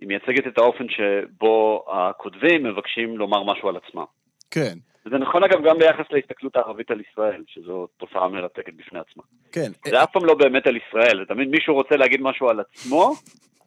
היא 0.00 0.08
מייצגת 0.08 0.46
את 0.46 0.58
האופן 0.58 0.86
שבו 0.88 1.84
הכותבים 1.92 2.62
מבקשים 2.62 3.18
לומר 3.18 3.42
משהו 3.42 3.68
על 3.68 3.76
עצמם. 3.76 4.04
כן. 4.50 4.74
וזה 5.06 5.18
נכון 5.18 5.44
אגב 5.44 5.64
גם 5.64 5.78
ביחס 5.78 6.04
להסתכלות 6.10 6.56
הערבית 6.56 6.90
על 6.90 7.00
ישראל, 7.00 7.42
שזו 7.46 7.86
תופעה 7.96 8.28
מרתקת 8.28 8.74
בפני 8.74 8.98
עצמה. 8.98 9.22
כן. 9.52 9.70
זה 9.84 10.02
אף 10.02 10.12
פעם 10.12 10.24
לא 10.24 10.34
באמת 10.34 10.66
על 10.66 10.76
ישראל, 10.76 11.18
זה 11.18 11.34
תמיד 11.34 11.48
מישהו 11.48 11.74
רוצה 11.74 11.96
להגיד 11.96 12.20
משהו 12.20 12.48
על 12.48 12.60
עצמו, 12.60 13.12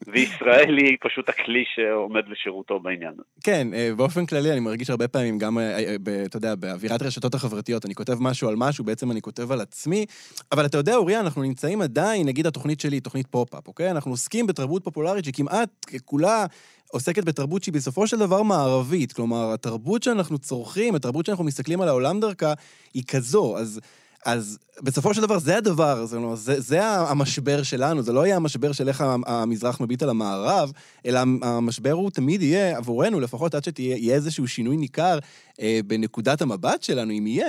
וישראל 0.08 0.78
היא 0.78 0.98
פשוט 1.02 1.30
הכלי 1.30 1.64
שעומד 1.76 2.24
לשירותו 2.28 2.80
בעניין 2.80 3.12
הזה. 3.14 3.24
כן, 3.44 3.68
אה, 3.74 3.90
באופן 3.98 4.26
כללי 4.26 4.52
אני 4.52 4.60
מרגיש 4.60 4.90
הרבה 4.90 5.08
פעמים, 5.08 5.38
גם, 5.38 5.58
אה, 5.58 5.78
אה, 5.78 5.96
אתה 6.26 6.38
יודע, 6.38 6.56
באווירת 6.56 7.02
הרשתות 7.02 7.36
החברתיות, 7.36 7.86
אני 7.86 7.96
כותב 7.96 8.18
משהו 8.20 8.50
על 8.50 8.56
משהו, 8.58 8.84
בעצם 8.84 9.12
אני 9.12 9.22
כותב 9.22 9.52
על 9.52 9.62
עצמי, 9.62 10.06
אבל 10.52 10.66
אתה 10.66 10.78
יודע, 10.78 10.96
אוריה, 10.96 11.20
אנחנו 11.20 11.42
נמצאים 11.42 11.82
עדיין, 11.82 12.28
נגיד 12.28 12.48
התוכנית 12.48 12.80
שלי 12.80 12.96
היא 12.96 13.02
תוכנית 13.02 13.28
פופ-אפ, 13.28 13.68
אוקיי? 13.68 13.92
אנחנו 13.92 14.12
עוסקים 14.12 14.48
בתרבות 14.48 14.84
פופולרית 14.84 15.26
שכמעט 15.26 15.70
כולה 16.06 16.46
עוסקת 16.92 17.24
בתרבות 17.24 17.64
שהיא 17.64 17.74
בסופו 17.74 18.08
של 18.08 18.18
דבר 18.18 18.44
מערבית. 18.44 19.14
כלומר, 19.14 19.54
התרבות 19.54 20.04
שאנחנו 20.04 20.38
צורכים, 20.38 20.96
התרבות 20.96 21.26
שאנחנו 21.26 21.44
מסתכלים 21.44 21.82
על 21.82 21.88
העולם 21.88 22.20
דרכה, 22.20 22.54
היא 22.94 23.04
כזו. 23.08 23.58
אז... 23.58 23.80
אז 24.26 24.60
בסופו 24.84 25.14
של 25.14 25.22
דבר 25.22 25.38
זה 25.38 25.58
הדבר, 25.58 25.96
זה, 26.06 26.18
לא, 26.20 26.36
זה, 26.36 26.54
זה 26.54 26.80
המשבר 27.12 27.64
שלנו, 27.64 28.02
זה 28.02 28.14
לא 28.14 28.26
יהיה 28.26 28.36
המשבר 28.36 28.72
של 28.72 28.88
איך 28.88 29.02
המזרח 29.28 29.82
מביט 29.82 30.04
על 30.04 30.10
המערב, 30.10 30.72
אלא 31.06 31.20
המשבר 31.44 31.92
הוא 31.92 32.12
תמיד 32.12 32.42
יהיה, 32.42 32.78
עבורנו, 32.78 33.20
לפחות 33.20 33.56
עד 33.56 33.64
שתהיה 33.64 34.16
איזשהו 34.16 34.48
שינוי 34.48 34.78
ניכר 34.78 35.18
אה, 35.62 35.80
בנקודת 35.88 36.42
המבט 36.42 36.84
שלנו, 36.84 37.12
אם 37.12 37.28
יהיה, 37.28 37.48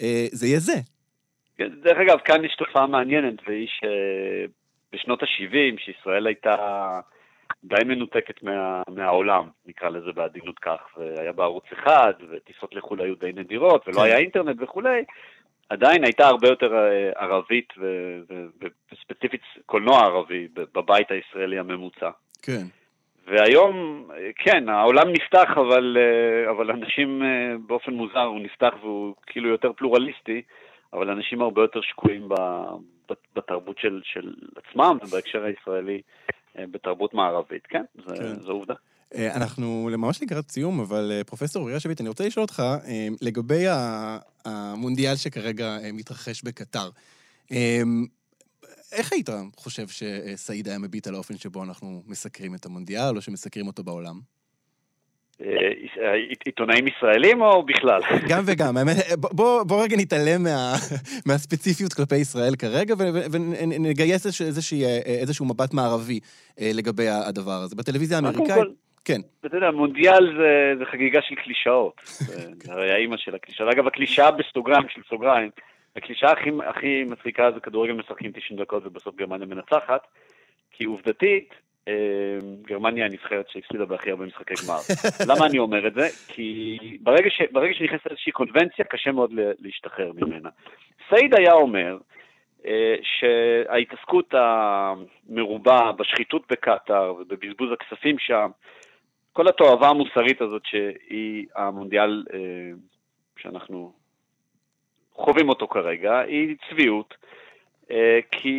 אה, 0.00 0.26
זה 0.32 0.46
יהיה 0.46 0.58
זה. 0.58 0.78
כן, 1.58 1.68
דרך 1.82 1.98
אגב, 1.98 2.18
כאן 2.18 2.44
יש 2.44 2.56
תופעה 2.58 2.86
מעניינת, 2.86 3.34
והיא 3.46 3.68
שבשנות 3.68 5.22
ה-70, 5.22 5.80
שישראל 5.84 6.26
הייתה 6.26 6.56
די 7.64 7.84
מנותקת 7.86 8.42
מה, 8.42 8.82
מהעולם, 8.88 9.48
נקרא 9.66 9.88
לזה 9.88 10.12
בעדינות 10.12 10.58
כך, 10.58 10.80
והיה 10.96 11.32
בערוץ 11.32 11.64
אחד, 11.72 12.12
וטיסות 12.30 12.74
לחו"ל 12.74 13.00
היו 13.00 13.14
די 13.14 13.32
נדירות, 13.34 13.88
ולא 13.88 13.96
כן. 13.96 14.02
היה 14.02 14.16
אינטרנט 14.18 14.56
וכולי, 14.60 15.04
עדיין 15.68 16.04
הייתה 16.04 16.26
הרבה 16.26 16.48
יותר 16.48 16.74
אה, 16.74 17.10
ערבית 17.16 17.72
וספציפית 18.92 19.40
קולנוע 19.66 20.04
ערבי 20.04 20.48
בבית 20.54 21.10
הישראלי 21.10 21.58
הממוצע. 21.58 22.10
כן. 22.42 22.64
והיום, 23.26 24.04
כן, 24.36 24.68
העולם 24.68 25.08
נפתח, 25.12 25.50
אבל, 25.56 25.96
אה, 26.00 26.50
אבל 26.50 26.70
אנשים 26.70 27.22
אה, 27.22 27.56
באופן 27.66 27.92
מוזר, 27.92 28.24
הוא 28.24 28.40
נפתח 28.40 28.74
והוא 28.80 29.14
כאילו 29.26 29.48
יותר 29.48 29.72
פלורליסטי, 29.72 30.42
אבל 30.92 31.10
אנשים 31.10 31.42
הרבה 31.42 31.62
יותר 31.62 31.80
שקועים 31.80 32.28
בתרבות 33.36 33.78
של, 33.78 34.00
של 34.04 34.34
עצמם, 34.56 34.98
ובהקשר 35.06 35.44
הישראלי, 35.44 36.00
בתרבות 36.54 37.14
מערבית. 37.14 37.66
כן, 37.66 37.82
זו 38.06 38.14
כן. 38.14 38.50
עובדה. 38.50 38.74
אה, 39.14 39.36
אנחנו 39.36 39.88
ממש 39.98 40.22
לקראת 40.22 40.50
סיום, 40.50 40.80
אבל 40.80 41.12
אה, 41.12 41.24
פרופסור 41.24 41.62
אוריה 41.62 41.80
שביט, 41.80 42.00
אני 42.00 42.08
רוצה 42.08 42.26
לשאול 42.26 42.42
אותך 42.42 42.62
אה, 42.86 43.08
לגבי 43.20 43.64
המונדיאל 44.44 45.16
שכרגע 45.16 45.78
מתרחש 45.92 46.42
בקטר. 46.42 46.90
איך 48.92 49.12
היית 49.12 49.28
חושב 49.56 49.88
שסעיד 49.88 50.68
היה 50.68 50.78
מביט 50.78 51.06
על 51.06 51.14
האופן 51.14 51.36
שבו 51.36 51.64
אנחנו 51.64 52.02
מסקרים 52.06 52.54
את 52.54 52.66
המונדיאל, 52.66 53.16
או 53.16 53.20
שמסקרים 53.22 53.66
אותו 53.66 53.84
בעולם? 53.84 54.20
עיתונאים 56.44 56.86
ישראלים 56.86 57.42
או 57.42 57.62
בכלל? 57.62 58.00
גם 58.28 58.42
וגם. 58.46 58.76
בוא, 59.18 59.62
בוא 59.62 59.82
רגע 59.82 59.96
נתעלם 59.96 60.42
מה, 60.42 60.74
מהספציפיות 61.26 61.92
כלפי 61.92 62.16
ישראל 62.16 62.56
כרגע 62.56 62.94
ונגייס 62.98 64.26
איזשהו 65.06 65.46
מבט 65.46 65.74
מערבי 65.74 66.20
לגבי 66.60 67.08
הדבר 67.08 67.62
הזה. 67.62 67.76
בטלוויזיה 67.76 68.16
האמריקאית... 68.18 68.87
כן. 69.08 69.20
אתה 69.46 69.56
יודע, 69.56 69.70
מונדיאל 69.70 70.36
זה, 70.38 70.72
זה 70.78 70.84
חגיגה 70.84 71.22
של 71.22 71.34
קלישאות. 71.34 72.00
זה 72.62 72.72
הרי 72.72 72.92
האימא 72.92 73.16
של 73.16 73.34
הקלישאות. 73.34 73.74
אגב, 73.74 73.86
הקלישאה 73.86 74.30
בסוגריים 74.30 74.88
של 74.88 75.00
סוגריים, 75.08 75.50
הקלישאה 75.96 76.32
הכי, 76.32 76.50
הכי 76.66 77.04
מצחיקה 77.04 77.50
זה 77.54 77.60
כדורגל 77.60 77.92
משחקים 77.92 78.32
90 78.32 78.60
דקות 78.60 78.86
ובסוף 78.86 79.16
גרמניה 79.16 79.46
מנצחת, 79.46 80.06
כי 80.70 80.84
עובדתית, 80.84 81.54
אה, 81.88 81.94
גרמניה 82.62 83.04
הנבחרת 83.06 83.48
שהפסידה 83.48 83.84
בהכי 83.84 84.10
הרבה 84.10 84.26
משחקי 84.26 84.54
גמר. 84.66 84.78
למה 85.30 85.46
אני 85.46 85.58
אומר 85.58 85.86
את 85.86 85.94
זה? 85.94 86.08
כי 86.28 86.78
ברגע, 87.00 87.30
ש, 87.30 87.42
ברגע 87.52 87.74
שנכנסת 87.74 88.06
איזושהי 88.06 88.32
קונבנציה, 88.32 88.84
קשה 88.84 89.12
מאוד 89.12 89.30
להשתחרר 89.58 90.12
ממנה. 90.12 90.48
סעיד 91.10 91.34
היה 91.34 91.52
אומר, 91.52 91.98
אה, 92.66 92.94
שההתעסקות 93.02 94.34
המרובה 94.34 95.92
בשחיתות 95.92 96.42
בקטאר 96.50 97.14
ובבזבוז 97.14 97.72
הכספים 97.72 98.16
שם, 98.18 98.50
כל 99.38 99.48
התועבה 99.48 99.88
המוסרית 99.88 100.40
הזאת 100.40 100.62
שהיא 100.64 101.46
המונדיאל 101.56 102.24
אה, 102.34 102.38
שאנחנו 103.38 103.92
חווים 105.14 105.48
אותו 105.48 105.68
כרגע, 105.68 106.18
היא 106.18 106.56
צביעות. 106.70 107.14
אה, 107.90 108.18
כי 108.30 108.58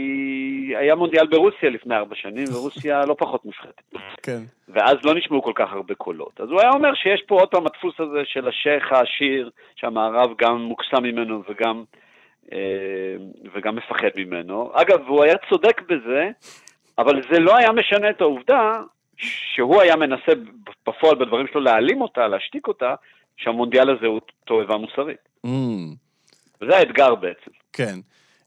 היה 0.78 0.96
מונדיאל 0.96 1.28
ברוסיה 1.28 1.70
לפני 1.70 1.96
ארבע 1.96 2.16
שנים, 2.16 2.46
ורוסיה 2.54 3.06
לא 3.06 3.16
פחות 3.20 3.46
מושחתת. 3.46 3.82
כן. 4.24 4.40
ואז 4.70 4.96
לא 5.04 5.16
נשמעו 5.16 5.44
כל 5.44 5.52
כך 5.56 5.72
הרבה 5.72 5.96
קולות. 5.96 6.42
אז 6.42 6.50
הוא 6.50 6.62
היה 6.62 6.70
אומר 6.70 6.94
שיש 6.96 7.24
פה 7.28 7.40
עוד 7.40 7.50
פעם 7.50 7.66
הדפוס 7.68 8.00
הזה 8.00 8.22
של 8.26 8.48
השייח 8.48 8.92
העשיר, 8.92 9.50
שהמערב 9.76 10.30
גם 10.38 10.62
מוקסם 10.62 11.04
ממנו 11.04 11.44
וגם, 11.50 11.84
אה, 12.54 13.16
וגם 13.54 13.76
מפחד 13.76 14.12
ממנו. 14.16 14.72
אגב, 14.74 15.08
הוא 15.08 15.24
היה 15.24 15.36
צודק 15.50 15.82
בזה, 15.82 16.30
אבל 16.98 17.22
זה 17.32 17.40
לא 17.40 17.58
היה 17.58 17.72
משנה 17.72 18.10
את 18.10 18.22
העובדה 18.22 18.82
שהוא 19.54 19.82
היה 19.82 19.96
מנסה 19.96 20.32
בפועל 20.88 21.16
בדברים 21.16 21.48
שלו 21.52 21.62
להעלים 21.62 22.02
אותה, 22.02 22.28
להשתיק 22.28 22.68
אותה, 22.68 22.96
שהמונדיאל 23.38 23.90
הזה 23.90 24.06
הוא 24.06 24.22
תועבה 24.46 24.78
מוסרית. 24.78 25.30
Mm. 25.46 25.50
וזה 26.62 26.78
האתגר 26.78 27.16
בעצם. 27.16 27.52
כן. 27.74 28.00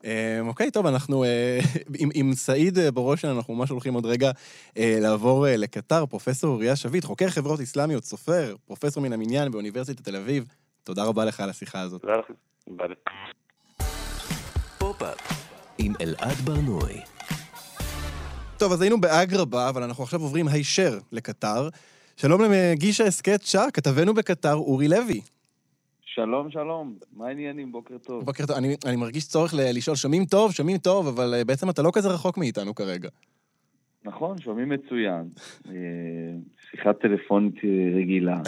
אמ, 0.05 0.49
אוקיי, 0.49 0.71
טוב, 0.71 0.87
אנחנו 0.87 1.25
אה, 1.25 1.59
עם, 2.01 2.09
עם 2.15 2.33
סעיד 2.33 2.79
אה, 2.79 2.91
בראש 2.91 3.25
אנחנו 3.25 3.55
ממש 3.55 3.71
הולכים 3.71 3.95
עוד 3.95 4.07
רגע 4.07 4.31
אה, 4.79 4.99
לעבור 5.01 5.47
לקטר. 5.49 6.07
פרופסור 6.07 6.51
אוריה 6.51 6.77
שביט, 6.77 7.05
חוקר 7.05 7.29
חברות 7.29 7.61
אסלאמיות, 7.61 8.05
סופר, 8.05 8.55
פרופסור 8.67 9.03
מן 9.03 9.13
המניין 9.13 9.51
באוניברסיטת 9.51 10.05
תל 10.05 10.17
אביב. 10.17 10.45
תודה 10.85 11.05
רבה 11.05 11.25
לך 11.25 11.41
על 11.41 11.51
השיחה 11.51 11.81
הזאת. 11.81 12.01
תודה 12.01 12.17
לכם. 12.17 12.35
ביי. 12.67 12.89
טוב, 18.63 18.73
אז 18.73 18.83
היינו 18.83 19.01
באגרבה, 19.01 19.69
אבל 19.69 19.83
אנחנו 19.83 20.05
עכשיו 20.05 20.21
עוברים 20.21 20.49
הישר 20.49 20.99
לקטר. 21.13 21.69
שלום 22.17 22.43
למגיש 22.43 23.01
ההסכת 23.01 23.43
שער, 23.43 23.71
כתבנו 23.73 24.15
בקטר, 24.15 24.55
אורי 24.55 24.89
לוי. 24.89 25.21
שלום, 26.05 26.51
שלום, 26.51 26.95
מה 27.17 27.27
העניינים? 27.27 27.73
בוקר 27.73 27.99
טוב. 27.99 28.25
בוקר 28.25 28.47
טוב. 28.47 28.57
אני, 28.57 28.77
אני 28.87 28.97
מרגיש 28.97 29.29
צורך 29.29 29.55
לשאול, 29.57 29.97
שומעים 29.97 30.25
טוב, 30.25 30.53
שומעים 30.53 30.79
טוב, 30.79 31.07
אבל 31.07 31.35
אה, 31.35 31.45
בעצם 31.45 31.71
אתה 31.71 31.83
לא 31.83 31.91
כזה 31.95 32.09
רחוק 32.09 32.39
מאיתנו 32.39 32.75
כרגע. 32.75 33.09
נכון, 34.05 34.39
שומעים 34.39 34.69
מצוין. 34.69 35.29
אה, 35.69 35.73
שיחה 36.71 36.93
טלפונית 36.93 37.55
רגילה. 37.97 38.41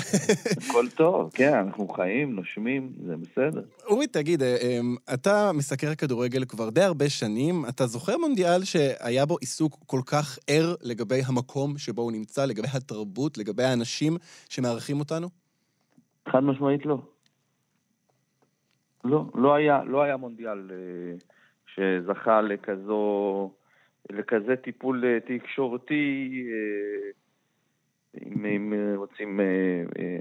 הכל 0.68 0.88
טוב, 0.96 1.30
כן, 1.34 1.52
אנחנו 1.52 1.88
חיים, 1.88 2.34
נושמים, 2.34 2.92
זה 3.06 3.16
בסדר. 3.16 3.62
אורי, 3.86 4.06
תגיד, 4.06 4.42
אה, 4.42 4.56
אמ, 4.62 4.96
אתה 5.14 5.50
מסקר 5.54 5.94
כדורגל 5.94 6.44
כבר 6.44 6.70
די 6.70 6.82
הרבה 6.82 7.08
שנים. 7.08 7.64
אתה 7.68 7.86
זוכר 7.86 8.18
מונדיאל 8.18 8.64
שהיה 8.64 9.26
בו 9.26 9.36
עיסוק 9.36 9.78
כל 9.86 10.00
כך 10.06 10.38
ער 10.48 10.74
לגבי 10.82 11.20
המקום 11.26 11.78
שבו 11.78 12.02
הוא 12.02 12.12
נמצא, 12.12 12.46
לגבי 12.46 12.68
התרבות, 12.74 13.38
לגבי 13.38 13.62
האנשים 13.62 14.16
שמארחים 14.48 15.00
אותנו? 15.00 15.28
חד 16.28 16.40
משמעית 16.40 16.86
לא. 16.86 16.98
לא, 19.04 19.24
לא 19.34 19.54
היה, 19.54 19.84
לא 19.84 20.02
היה 20.02 20.16
מונדיאל 20.16 20.70
אה, 20.70 21.16
שזכה 21.66 22.40
לכזו, 22.40 23.50
לכזה 24.10 24.56
טיפול 24.56 25.04
אה, 25.04 25.18
תקשורתי, 25.20 26.44
אה, 26.50 27.10
אם, 28.26 28.46
אם 28.46 28.74
רוצים 28.96 29.40
אה, 29.40 29.44
אה, 29.98 30.18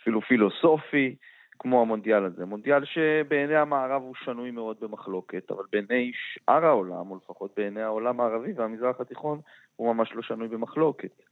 אפילו 0.00 0.20
פילוסופי, 0.20 1.16
כמו 1.58 1.82
המונדיאל 1.82 2.24
הזה. 2.24 2.44
מונדיאל 2.44 2.84
שבעיני 2.84 3.56
המערב 3.56 4.02
הוא 4.02 4.14
שנוי 4.24 4.50
מאוד 4.50 4.76
במחלוקת, 4.80 5.50
אבל 5.50 5.64
בעיני 5.72 6.12
שאר 6.14 6.64
העולם, 6.64 7.10
או 7.10 7.16
לפחות 7.16 7.52
בעיני 7.56 7.82
העולם 7.82 8.20
הערבי 8.20 8.52
והמזרח 8.52 9.00
התיכון, 9.00 9.40
הוא 9.76 9.94
ממש 9.94 10.12
לא 10.14 10.22
שנוי 10.22 10.48
במחלוקת. 10.48 11.22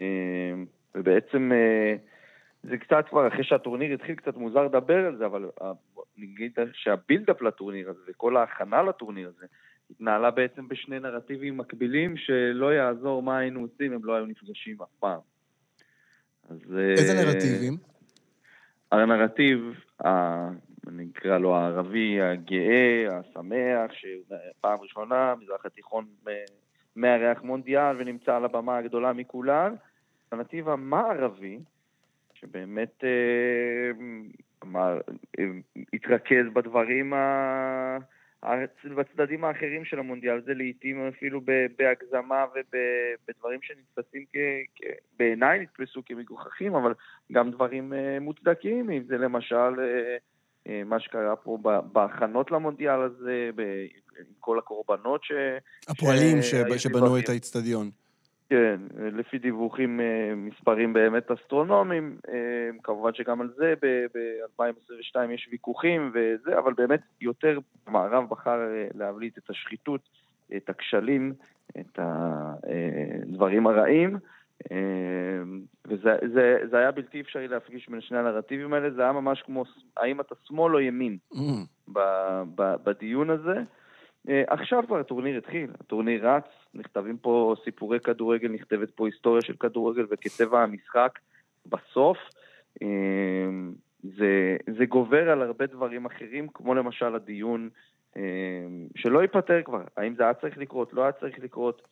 אה, 0.00 0.52
ובעצם 0.94 1.52
אה, 1.52 1.96
זה 2.62 2.78
קצת 2.78 3.04
כבר, 3.08 3.28
אחרי 3.28 3.44
שהטורניר 3.44 3.94
התחיל, 3.94 4.14
קצת 4.14 4.36
מוזר 4.36 4.64
לדבר 4.64 5.06
על 5.06 5.16
זה, 5.16 5.26
אבל 5.26 5.50
אה, 5.62 5.72
נגיד 6.16 6.58
שהבילדאפ 6.72 7.42
לטורניר 7.42 7.90
הזה 7.90 8.00
וכל 8.08 8.36
ההכנה 8.36 8.82
לטורניר 8.82 9.32
הזה 9.36 9.46
התנהלה 9.92 10.30
בעצם 10.30 10.68
בשני 10.68 10.98
נרטיבים 10.98 11.56
מקבילים 11.56 12.16
שלא 12.16 12.74
יעזור 12.74 13.22
מה 13.22 13.38
היינו 13.38 13.60
עושים, 13.60 13.92
הם 13.92 14.04
לא 14.04 14.14
היו 14.14 14.26
נפגשים 14.26 14.76
אף 14.82 14.88
פעם. 14.98 15.20
אז, 16.50 16.58
איזה 16.98 17.24
נרטיבים? 17.24 17.76
הנרטיב, 18.92 19.74
אני 20.86 21.06
אקרא 21.12 21.38
לו 21.38 21.56
הערבי 21.56 22.20
הגאה, 22.20 23.06
השמח, 23.18 23.90
שפעם 23.92 24.80
ראשונה 24.80 25.34
מזרח 25.40 25.66
התיכון 25.66 26.06
מארח 26.96 27.42
מונדיאל 27.42 27.96
ונמצא 27.98 28.36
על 28.36 28.44
הבמה 28.44 28.78
הגדולה 28.78 29.12
מכולן. 29.12 29.74
הנרטיב 30.32 30.68
המערבי, 30.68 31.58
שבאמת 32.34 33.04
אה, 33.04 34.04
אמר, 34.64 35.00
אה, 35.38 35.44
התרכז 35.92 36.46
בדברים, 36.52 37.14
ה... 37.14 37.98
בצדדים 38.96 39.44
האחרים 39.44 39.84
של 39.84 39.98
המונדיאל, 39.98 40.40
זה 40.44 40.54
לעיתים 40.54 41.08
אפילו 41.08 41.40
בהגזמה 41.78 42.44
ובדברים 42.54 43.58
שנתפסים 43.62 44.24
כ... 44.32 44.36
בעיניי 45.18 45.60
נתפסו 45.60 46.02
כמגוחכים, 46.06 46.74
אבל 46.74 46.94
גם 47.32 47.50
דברים 47.50 47.92
אה, 47.92 48.20
מוצדקים, 48.20 48.90
אם 48.90 49.02
זה 49.08 49.18
למשל 49.18 49.72
מה 50.86 51.00
שקרה 51.00 51.36
פה 51.36 51.58
בהכנות 51.92 52.50
למונדיאל 52.50 53.00
הזה, 53.00 53.50
עם 54.18 54.34
כל 54.40 54.58
הקורבנות 54.58 55.24
ש... 55.24 55.32
הפועלים 55.88 56.42
ש... 56.42 56.54
שבנו 56.76 57.18
את 57.18 57.28
האיצטדיון. 57.28 57.90
כן, 58.52 58.80
לפי 58.98 59.38
דיווחים 59.38 60.00
אה, 60.00 60.34
מספרים 60.36 60.92
באמת 60.92 61.30
אסטרונומיים, 61.30 62.16
אה, 62.28 62.70
כמובן 62.82 63.14
שגם 63.14 63.40
על 63.40 63.50
זה 63.56 63.74
ב-2022 63.82 65.30
יש 65.30 65.48
ויכוחים 65.52 66.12
וזה, 66.14 66.58
אבל 66.58 66.72
באמת 66.72 67.00
יותר 67.20 67.58
המערב 67.86 68.28
בחר 68.28 68.60
אה, 68.60 68.88
להבליט 68.94 69.38
את 69.38 69.50
השחיתות, 69.50 70.00
את 70.56 70.68
הכשלים, 70.68 71.34
את 71.80 71.98
הדברים 71.98 73.66
הרעים, 73.66 74.16
וזה 75.86 76.16
זה, 76.34 76.58
זה 76.70 76.78
היה 76.78 76.90
בלתי 76.90 77.20
אפשרי 77.20 77.48
להפגיש 77.48 77.88
בין 77.88 78.00
שני 78.00 78.18
הנרטיבים 78.18 78.72
האלה, 78.72 78.90
זה 78.90 79.02
היה 79.02 79.12
ממש 79.12 79.42
כמו 79.42 79.64
האם 79.96 80.20
אתה 80.20 80.34
שמאל 80.44 80.74
או 80.74 80.80
ימין 80.80 81.16
mm. 81.34 81.98
בדיון 82.84 83.30
הזה. 83.30 83.62
אה, 84.28 84.42
עכשיו 84.46 84.82
כבר 84.86 84.98
הטורניר 84.98 85.38
התחיל, 85.38 85.70
הטורניר 85.80 86.28
רץ, 86.28 86.44
נכתבים 86.74 87.18
פה 87.18 87.54
סיפורי 87.64 88.00
כדורגל, 88.00 88.48
נכתבת 88.48 88.90
פה 88.90 89.06
היסטוריה 89.06 89.42
של 89.42 89.56
כדורגל 89.56 90.06
וכצבע 90.10 90.62
המשחק 90.62 91.18
בסוף. 91.66 92.18
אה, 92.82 92.88
זה, 94.02 94.56
זה 94.76 94.84
גובר 94.84 95.30
על 95.30 95.42
הרבה 95.42 95.66
דברים 95.66 96.06
אחרים, 96.06 96.48
כמו 96.54 96.74
למשל 96.74 97.14
הדיון 97.14 97.68
אה, 98.16 98.22
שלא 98.96 99.22
ייפתר 99.22 99.62
כבר, 99.64 99.82
האם 99.96 100.14
זה 100.14 100.22
היה 100.22 100.34
צריך 100.34 100.58
לקרות, 100.58 100.92
לא 100.92 101.02
היה 101.02 101.12
צריך 101.12 101.38
לקרות. 101.38 101.88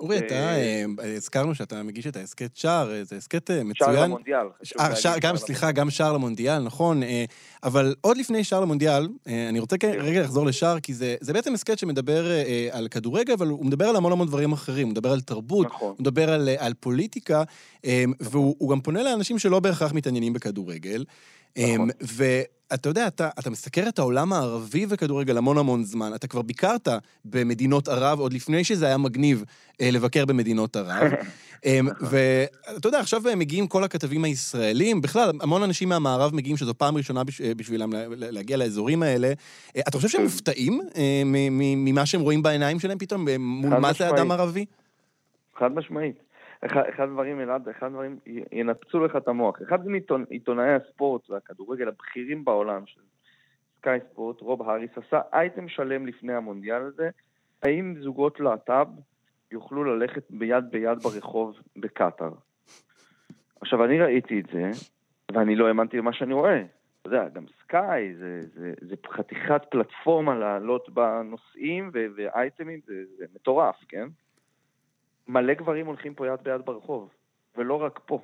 אורי, 0.00 0.18
אתה, 0.18 0.34
אה, 0.34 0.84
אה, 1.04 1.16
הזכרנו 1.16 1.54
שאתה 1.54 1.82
מגיש 1.82 2.06
את 2.06 2.16
ההסכת 2.16 2.56
שער, 2.56 2.92
זה 3.02 3.16
הסכת 3.16 3.50
אה, 3.50 3.64
מצוין. 3.64 3.74
שער 3.94 4.04
למונדיאל. 4.04 4.46
גם, 5.20 5.36
סליחה, 5.36 5.72
גם 5.72 5.90
שער 5.90 6.12
למונדיאל, 6.12 6.62
נכון. 6.62 7.02
אבל 7.64 7.94
עוד 8.00 8.16
לפני 8.16 8.44
שער 8.44 8.60
למונדיאל, 8.60 9.08
אני 9.26 9.58
רוצה 9.58 9.78
כן. 9.78 9.92
רגע 9.98 10.22
לחזור 10.22 10.46
לשער, 10.46 10.80
כי 10.80 10.94
זה 10.94 11.32
בעצם 11.32 11.54
הסכת 11.54 11.78
שמדבר 11.78 12.24
על 12.70 12.88
כדורגל, 12.88 13.32
אבל 13.32 13.46
הוא 13.46 13.66
מדבר 13.66 13.84
על 13.86 13.96
המון 13.96 14.12
המון 14.12 14.26
דברים 14.26 14.52
אחרים. 14.52 14.86
הוא 14.86 14.92
מדבר 14.92 15.12
על 15.12 15.20
תרבות, 15.20 15.66
נכון. 15.66 15.88
הוא 15.88 15.96
מדבר 16.00 16.32
על 16.58 16.74
פוליטיקה, 16.80 17.42
והוא 18.20 18.70
גם 18.70 18.80
פונה 18.80 19.02
לאנשים 19.02 19.38
שלא 19.38 19.60
בהכרח 19.60 19.92
מתעניינים 19.92 20.32
בכדורגל. 20.32 21.04
נכון. 21.58 21.88
אתה 22.74 22.88
יודע, 22.88 23.06
אתה, 23.06 23.28
אתה 23.38 23.50
מסקר 23.50 23.88
את 23.88 23.98
העולם 23.98 24.32
הערבי 24.32 24.86
וכדורגל 24.88 25.36
המון 25.38 25.58
המון 25.58 25.84
זמן. 25.84 26.14
אתה 26.14 26.28
כבר 26.28 26.42
ביקרת 26.42 26.88
במדינות 27.24 27.88
ערב 27.88 28.20
עוד 28.20 28.32
לפני 28.32 28.64
שזה 28.64 28.86
היה 28.86 28.96
מגניב 28.96 29.44
אה, 29.80 29.90
לבקר 29.90 30.24
במדינות 30.24 30.76
ערב. 30.76 31.12
אה, 31.66 31.80
ואתה 32.00 32.88
יודע, 32.88 33.00
עכשיו 33.00 33.22
מגיעים 33.36 33.66
כל 33.66 33.84
הכתבים 33.84 34.24
הישראלים, 34.24 35.00
בכלל, 35.00 35.32
המון 35.40 35.62
אנשים 35.62 35.88
מהמערב 35.88 36.34
מגיעים 36.34 36.56
שזו 36.56 36.74
פעם 36.74 36.96
ראשונה 36.96 37.24
בש, 37.24 37.40
אה, 37.40 37.54
בשבילם 37.54 37.90
להגיע 38.16 38.56
לאזורים 38.56 39.02
האלה. 39.02 39.32
אה, 39.76 39.82
אתה 39.88 39.96
חושב 39.96 40.08
שהם 40.08 40.22
מופתעים 40.22 40.80
אה, 40.96 41.22
ממה 41.56 42.06
שהם 42.06 42.20
רואים 42.20 42.42
בעיניים 42.42 42.80
שלהם 42.80 42.98
פתאום, 42.98 43.28
אה, 43.28 43.38
מול 43.38 43.78
מה 43.78 43.92
זה 43.92 44.08
אדם 44.08 44.30
ערבי? 44.30 44.64
חד 45.58 45.72
משמעית. 45.74 46.27
אחד 46.64 47.02
הדברים, 47.04 47.40
אלעד, 47.40 47.68
אחד 47.68 47.86
הדברים 47.86 48.18
ינפצו 48.52 49.04
לך 49.04 49.16
את 49.16 49.28
המוח. 49.28 49.62
אחד 49.62 49.86
מעיתונאי 49.86 50.74
הספורט 50.74 51.30
והכדורגל 51.30 51.88
הבכירים 51.88 52.44
בעולם 52.44 52.86
של 52.86 53.00
סקאי 53.78 53.98
ספורט, 54.10 54.40
רוב 54.40 54.62
האריס, 54.62 54.90
עשה 54.96 55.20
אייטם 55.32 55.68
שלם 55.68 56.06
לפני 56.06 56.34
המונדיאל 56.34 56.82
הזה, 56.82 57.10
האם 57.62 57.94
זוגות 58.00 58.40
להט"ב 58.40 58.86
יוכלו 59.52 59.84
ללכת 59.84 60.22
ביד 60.30 60.64
ביד 60.70 60.98
ברחוב 60.98 61.56
בקטאר. 61.76 62.32
עכשיו, 63.60 63.84
אני 63.84 64.00
ראיתי 64.00 64.40
את 64.40 64.46
זה, 64.52 64.70
ואני 65.32 65.56
לא 65.56 65.68
האמנתי 65.68 65.96
למה 65.96 66.12
שאני 66.12 66.34
רואה. 66.34 66.62
אתה 67.00 67.08
יודע, 67.08 67.28
גם 67.28 67.44
סקאי 67.62 68.14
זה, 68.14 68.40
זה, 68.54 68.72
זה 68.80 68.94
חתיכת 69.10 69.62
פלטפורמה 69.70 70.34
לעלות 70.34 70.88
בנושאים 70.88 71.90
ואייטמים, 71.92 72.80
זה, 72.86 72.94
זה 73.16 73.24
מטורף, 73.34 73.76
כן? 73.88 74.08
מלא 75.28 75.54
גברים 75.54 75.86
הולכים 75.86 76.14
פה 76.14 76.26
יד 76.26 76.40
ביד 76.42 76.60
ברחוב, 76.64 77.08
ולא 77.56 77.82
רק 77.82 78.00
פה. 78.06 78.20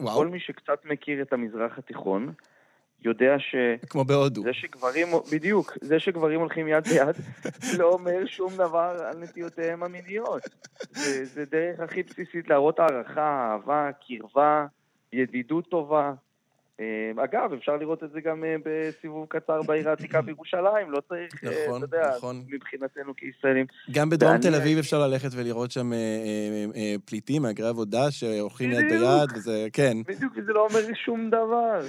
וואו. 0.00 0.16
כל 0.16 0.28
מי 0.28 0.40
שקצת 0.40 0.84
מכיר 0.84 1.22
את 1.22 1.32
המזרח 1.32 1.78
התיכון, 1.78 2.32
יודע 3.04 3.38
ש... 3.38 3.54
כמו 3.90 4.04
בהודו. 4.04 4.42
זה 4.42 4.52
שגברים, 4.52 5.06
בדיוק, 5.32 5.78
זה 5.80 6.00
שגברים 6.00 6.40
הולכים 6.40 6.68
יד 6.68 6.88
ביד, 6.88 7.16
לא 7.78 7.92
אומר 7.92 8.26
שום 8.26 8.52
דבר 8.54 8.96
על 9.10 9.18
נטיותיהם 9.18 9.82
המיניות. 9.82 10.42
זה, 10.90 11.24
זה 11.24 11.44
דרך 11.44 11.80
הכי 11.80 12.02
בסיסית 12.02 12.48
להראות 12.48 12.78
הערכה, 12.78 13.50
אהבה, 13.52 13.90
קרבה, 14.06 14.66
ידידות 15.12 15.68
טובה. 15.68 16.12
אה, 16.80 17.24
אגב, 17.24 17.52
אפשר 17.52 17.76
לראות 17.76 18.04
את 18.04 18.10
זה 18.10 18.20
גם 18.20 18.44
אה, 18.44 18.56
בסיבוב 18.64 19.26
קצר 19.28 19.62
בעיר 19.62 19.88
העתיקה 19.88 20.22
בירושלים, 20.22 20.90
לא 20.90 21.00
צריך, 21.08 21.44
אה, 21.44 21.50
נכון, 21.50 21.84
אתה 21.84 21.96
יודע, 21.96 22.10
נכון. 22.16 22.44
מבחינתנו 22.48 23.16
כישראלים. 23.16 23.66
גם 23.90 24.10
בדרום 24.10 24.38
תל 24.38 24.54
אביב 24.54 24.78
אפשר 24.78 24.98
ללכת 25.08 25.28
ולראות 25.36 25.70
שם 25.70 25.90
פליטים, 27.04 27.42
מהגרי 27.42 27.68
עבודה 27.68 28.10
שהולכים 28.10 28.70
יד 28.70 28.88
ביד, 28.88 29.36
וזה, 29.36 29.66
כן. 29.72 29.96
בדיוק, 30.06 30.32
וזה 30.36 30.52
לא 30.52 30.66
אומר 30.66 30.94
שום 31.04 31.30
דבר. 31.30 31.80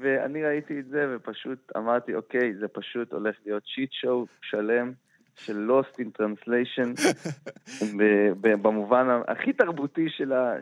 ואני 0.00 0.44
ראיתי 0.44 0.80
את 0.80 0.88
זה 0.88 1.16
ופשוט 1.16 1.72
אמרתי, 1.76 2.14
אוקיי, 2.14 2.54
זה 2.60 2.68
פשוט 2.68 3.12
הולך 3.12 3.36
להיות 3.46 3.62
שיט 3.66 3.92
שואו 3.92 4.26
שלם. 4.42 4.92
של 5.36 5.70
Lost 5.70 6.00
in 6.00 6.20
Translation, 6.20 7.00
במובן 8.62 9.06
הכי 9.28 9.52
תרבותי 9.52 10.06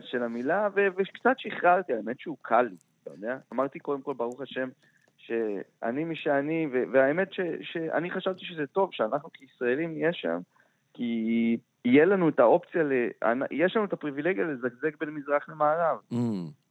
של, 0.01 0.23
המילה, 0.23 0.67
וקצת 0.75 1.35
שחררתי, 1.37 1.93
האמת 1.93 2.19
שהוא 2.19 2.37
קל 2.41 2.61
לי. 2.61 2.75
אתה 3.03 3.11
יודע? 3.11 3.37
אמרתי 3.53 3.79
קודם 3.79 4.01
כל, 4.01 4.13
ברוך 4.13 4.41
השם, 4.41 4.69
שאני 5.17 6.03
מי 6.03 6.15
שאני, 6.15 6.67
והאמת 6.91 7.33
ש, 7.33 7.39
שאני 7.61 8.11
חשבתי 8.11 8.45
שזה 8.45 8.67
טוב 8.67 8.89
שאנחנו 8.91 9.29
כישראלים 9.33 9.93
נהיה 9.93 10.13
שם, 10.13 10.39
כי 10.93 11.57
יהיה 11.85 12.05
לנו 12.05 12.29
את 12.29 12.39
האופציה, 12.39 12.83
ל... 12.83 12.91
יש 13.51 13.75
לנו 13.75 13.85
את 13.85 13.93
הפריבילגיה 13.93 14.45
לזגזג 14.45 14.95
בין 14.99 15.09
מזרח 15.09 15.49
למערב. 15.49 15.97
Mm. 16.13 16.15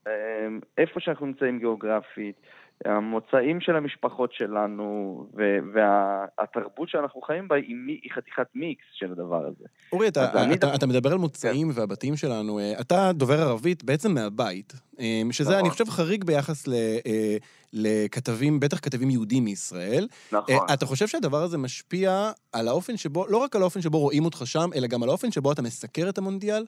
אמ, 0.07 0.61
איפה 0.79 1.01
שאנחנו 1.01 1.27
נמצאים 1.27 1.59
גיאוגרפית, 1.59 2.37
המוצאים 2.85 3.61
של 3.61 3.77
המשפחות 3.77 4.33
שלנו 4.33 5.27
והתרבות 5.75 6.89
שאנחנו 6.89 7.21
חיים 7.21 7.49
בה 7.49 7.57
היא, 7.57 7.75
היא 7.87 8.11
חתיכת 8.15 8.47
מיקס 8.55 8.85
של 8.93 9.13
הדבר 9.13 9.47
הזה. 9.47 9.65
אורי, 9.93 10.09
אתה, 10.09 10.25
אתה, 10.25 10.55
אתה, 10.55 10.75
אתה 10.75 10.87
מדבר 10.87 11.13
על 11.13 11.19
מוצאים 11.19 11.73
כן. 11.73 11.81
והבתים 11.81 12.17
שלנו. 12.17 12.59
אה, 12.59 12.81
אתה 12.81 13.13
דובר 13.13 13.41
ערבית 13.41 13.85
בעצם 13.85 14.15
מהבית, 14.15 14.73
אה, 15.01 15.23
שזה, 15.31 15.51
נכון. 15.51 15.61
אני 15.61 15.71
חושב, 15.71 15.85
חריג 15.91 16.25
ביחס 16.25 16.69
ל, 16.69 16.73
אה, 17.07 17.37
לכתבים, 17.73 18.61
בטח 18.61 18.79
כתבים 18.79 19.11
יהודים 19.11 19.45
מישראל. 19.45 20.09
נכון. 20.33 20.57
אתה 20.75 20.87
חושב 20.87 21.07
שהדבר 21.07 21.43
הזה 21.43 21.59
משפיע 21.59 22.31
על 22.53 22.69
האופן 22.69 22.97
שבו, 22.97 23.27
לא 23.29 23.37
רק 23.37 23.57
על 23.57 23.63
האופן 23.63 23.81
שבו 23.81 23.99
רואים 23.99 24.25
אותך 24.25 24.43
שם, 24.45 24.71
אלא 24.75 24.87
גם 24.87 25.03
על 25.03 25.09
האופן 25.09 25.31
שבו 25.31 25.53
אתה 25.53 25.63
מסקר 25.63 26.09
את 26.09 26.19
המונדיאל? 26.19 26.65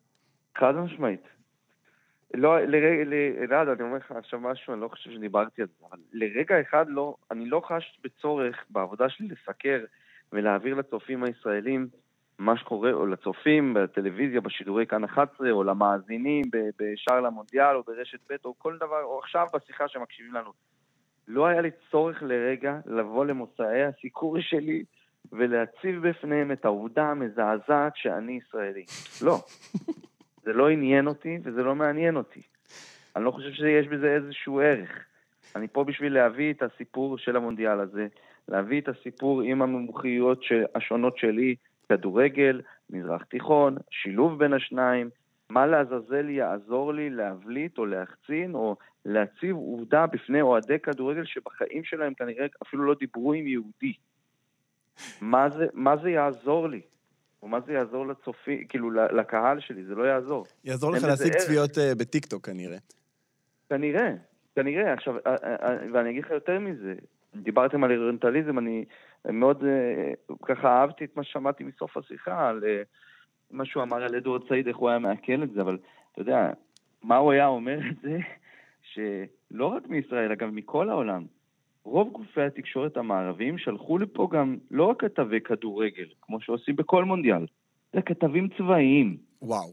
חד 0.59 0.73
משמעית. 0.73 1.40
לא, 2.35 2.61
לרגע, 2.61 3.13
אלעד, 3.43 3.69
אני 3.69 3.83
אומר 3.83 3.97
לך 3.97 4.13
עכשיו 4.13 4.41
משהו, 4.41 4.73
אני 4.73 4.81
לא 4.81 4.89
חושב 4.89 5.11
שדיברתי 5.11 5.63
על 5.63 5.69
זה, 5.69 5.87
אבל 5.91 5.99
לרגע 6.13 6.61
אחד 6.61 6.85
לא, 6.89 7.15
אני 7.31 7.47
לא 7.47 7.63
חש 7.65 7.99
בצורך 8.05 8.65
בעבודה 8.71 9.09
שלי 9.09 9.29
לסקר 9.29 9.85
ולהעביר 10.33 10.75
לצופים 10.75 11.25
הישראלים 11.25 11.89
מה 12.39 12.57
שקורה, 12.57 12.93
או 12.93 13.07
לצופים 13.07 13.75
בטלוויזיה, 13.75 14.41
בשידורי 14.41 14.87
כאן 14.87 15.05
11, 15.05 15.51
או 15.51 15.65
למאזינים 15.65 16.45
בשער 16.79 17.21
למונדיאל, 17.21 17.77
או 17.77 17.83
ברשת 17.83 18.19
ב', 18.31 18.37
או 18.45 18.55
כל 18.59 18.77
דבר, 18.77 19.03
או 19.03 19.19
עכשיו 19.19 19.47
בשיחה 19.55 19.89
שמקשיבים 19.89 20.35
לנו. 20.35 20.51
לא 21.29 21.47
היה 21.47 21.61
לי 21.61 21.71
צורך 21.91 22.23
לרגע 22.23 22.79
לבוא 22.87 23.25
למוצאי 23.25 23.85
הסיקור 23.85 24.41
שלי 24.41 24.85
ולהציב 25.33 26.09
בפניהם 26.09 26.53
את 26.53 26.65
העובדה 26.65 27.05
המזעזעת 27.05 27.93
שאני 27.97 28.39
ישראלי. 28.47 28.85
לא. 29.23 29.39
זה 30.43 30.53
לא 30.53 30.69
עניין 30.69 31.07
אותי 31.07 31.39
וזה 31.43 31.63
לא 31.63 31.75
מעניין 31.75 32.17
אותי. 32.17 32.41
אני 33.17 33.25
לא 33.25 33.31
חושב 33.31 33.53
שיש 33.53 33.87
בזה 33.87 34.15
איזשהו 34.15 34.61
ערך. 34.61 35.05
אני 35.57 35.69
פה 35.69 35.85
בשביל 35.85 36.15
להביא 36.15 36.53
את 36.53 36.63
הסיפור 36.63 37.19
של 37.19 37.37
המונדיאל 37.37 37.81
הזה, 37.81 38.07
להביא 38.49 38.81
את 38.81 38.89
הסיפור 38.89 39.43
עם 39.43 39.63
המומחיות 39.63 40.41
השונות 40.75 41.19
שלי, 41.19 41.55
כדורגל, 41.89 42.61
מזרח 42.91 43.23
תיכון, 43.23 43.77
שילוב 43.91 44.39
בין 44.39 44.53
השניים, 44.53 45.11
מה 45.51 45.67
לעזאזל 45.67 46.29
יעזור 46.29 46.95
לי 46.95 47.11
להבליט 47.11 47.79
או 47.79 47.87
להחצין 47.87 48.55
או 48.55 48.77
להציב 49.05 49.57
עובדה 49.57 50.07
בפני 50.07 50.41
אוהדי 50.41 50.79
כדורגל 50.79 51.25
שבחיים 51.25 51.85
שלהם 51.85 52.15
כנראה 52.15 52.47
אפילו 52.63 52.85
לא 52.85 52.95
דיברו 53.01 53.33
עם 53.33 53.47
יהודי. 53.47 53.93
מה 55.21 55.51
זה, 55.51 55.67
מה 55.73 55.97
זה 55.97 56.11
יעזור 56.11 56.69
לי? 56.69 56.81
או 57.43 57.49
מה 57.49 57.61
זה 57.61 57.73
יעזור 57.73 58.07
לצופי, 58.07 58.65
כאילו, 58.69 58.91
לקהל 58.91 59.61
שלי, 59.61 59.85
זה 59.85 59.95
לא 59.95 60.03
יעזור. 60.03 60.47
יעזור 60.65 60.93
לך 60.93 61.05
להשיג 61.05 61.37
צפיות 61.37 61.71
uh, 61.71 61.99
בטיקטוק 61.99 62.47
כנראה. 62.47 62.79
כנראה, 63.69 64.13
כנראה. 64.57 64.93
עכשיו, 64.93 65.17
uh, 65.17 65.21
uh, 65.21 65.71
ואני 65.93 66.11
אגיד 66.11 66.25
לך 66.25 66.31
יותר 66.31 66.59
מזה, 66.59 66.95
דיברתם 67.35 67.85
על 67.85 67.99
אוריינטליזם, 67.99 68.59
אני 68.59 68.85
מאוד 69.25 69.63
uh, 69.63 70.35
ככה 70.43 70.69
אהבתי 70.69 71.05
את 71.05 71.17
מה 71.17 71.25
ששמעתי 71.25 71.65
מסוף 71.65 71.97
השיחה, 71.97 72.49
על 72.49 72.61
uh, 72.63 72.87
מה 73.51 73.65
שהוא 73.65 73.83
אמר 73.83 74.03
על 74.03 74.17
אדוארד 74.17 74.49
סעיד, 74.49 74.69
איך 74.69 74.77
הוא 74.77 74.89
היה 74.89 74.99
מעכל 74.99 75.43
את 75.43 75.53
זה, 75.53 75.61
אבל 75.61 75.79
אתה 76.13 76.21
יודע, 76.21 76.51
מה 77.03 77.17
הוא 77.17 77.33
היה 77.33 77.47
אומר 77.47 77.79
את 77.91 77.97
זה? 78.03 78.19
שלא 78.93 79.67
רק 79.67 79.89
מישראל, 79.89 80.33
אגב, 80.33 80.49
מכל 80.51 80.91
העולם, 80.91 81.25
רוב 81.85 82.13
גופי 82.13 82.43
התקשורת 82.43 82.97
המערביים 82.97 83.59
שלחו 83.59 83.99
לפה 83.99 84.29
גם 84.33 84.57
לא 84.71 84.85
רק 84.85 85.01
כתבי 85.05 85.41
כדורגל, 85.41 86.07
כמו 86.21 86.41
שעושים 86.41 86.77
בכל 86.77 87.05
מונדיאל, 87.05 87.47
זה 87.93 88.03
כתבים 88.03 88.49
צבאיים. 88.59 89.17
וואו. 89.43 89.73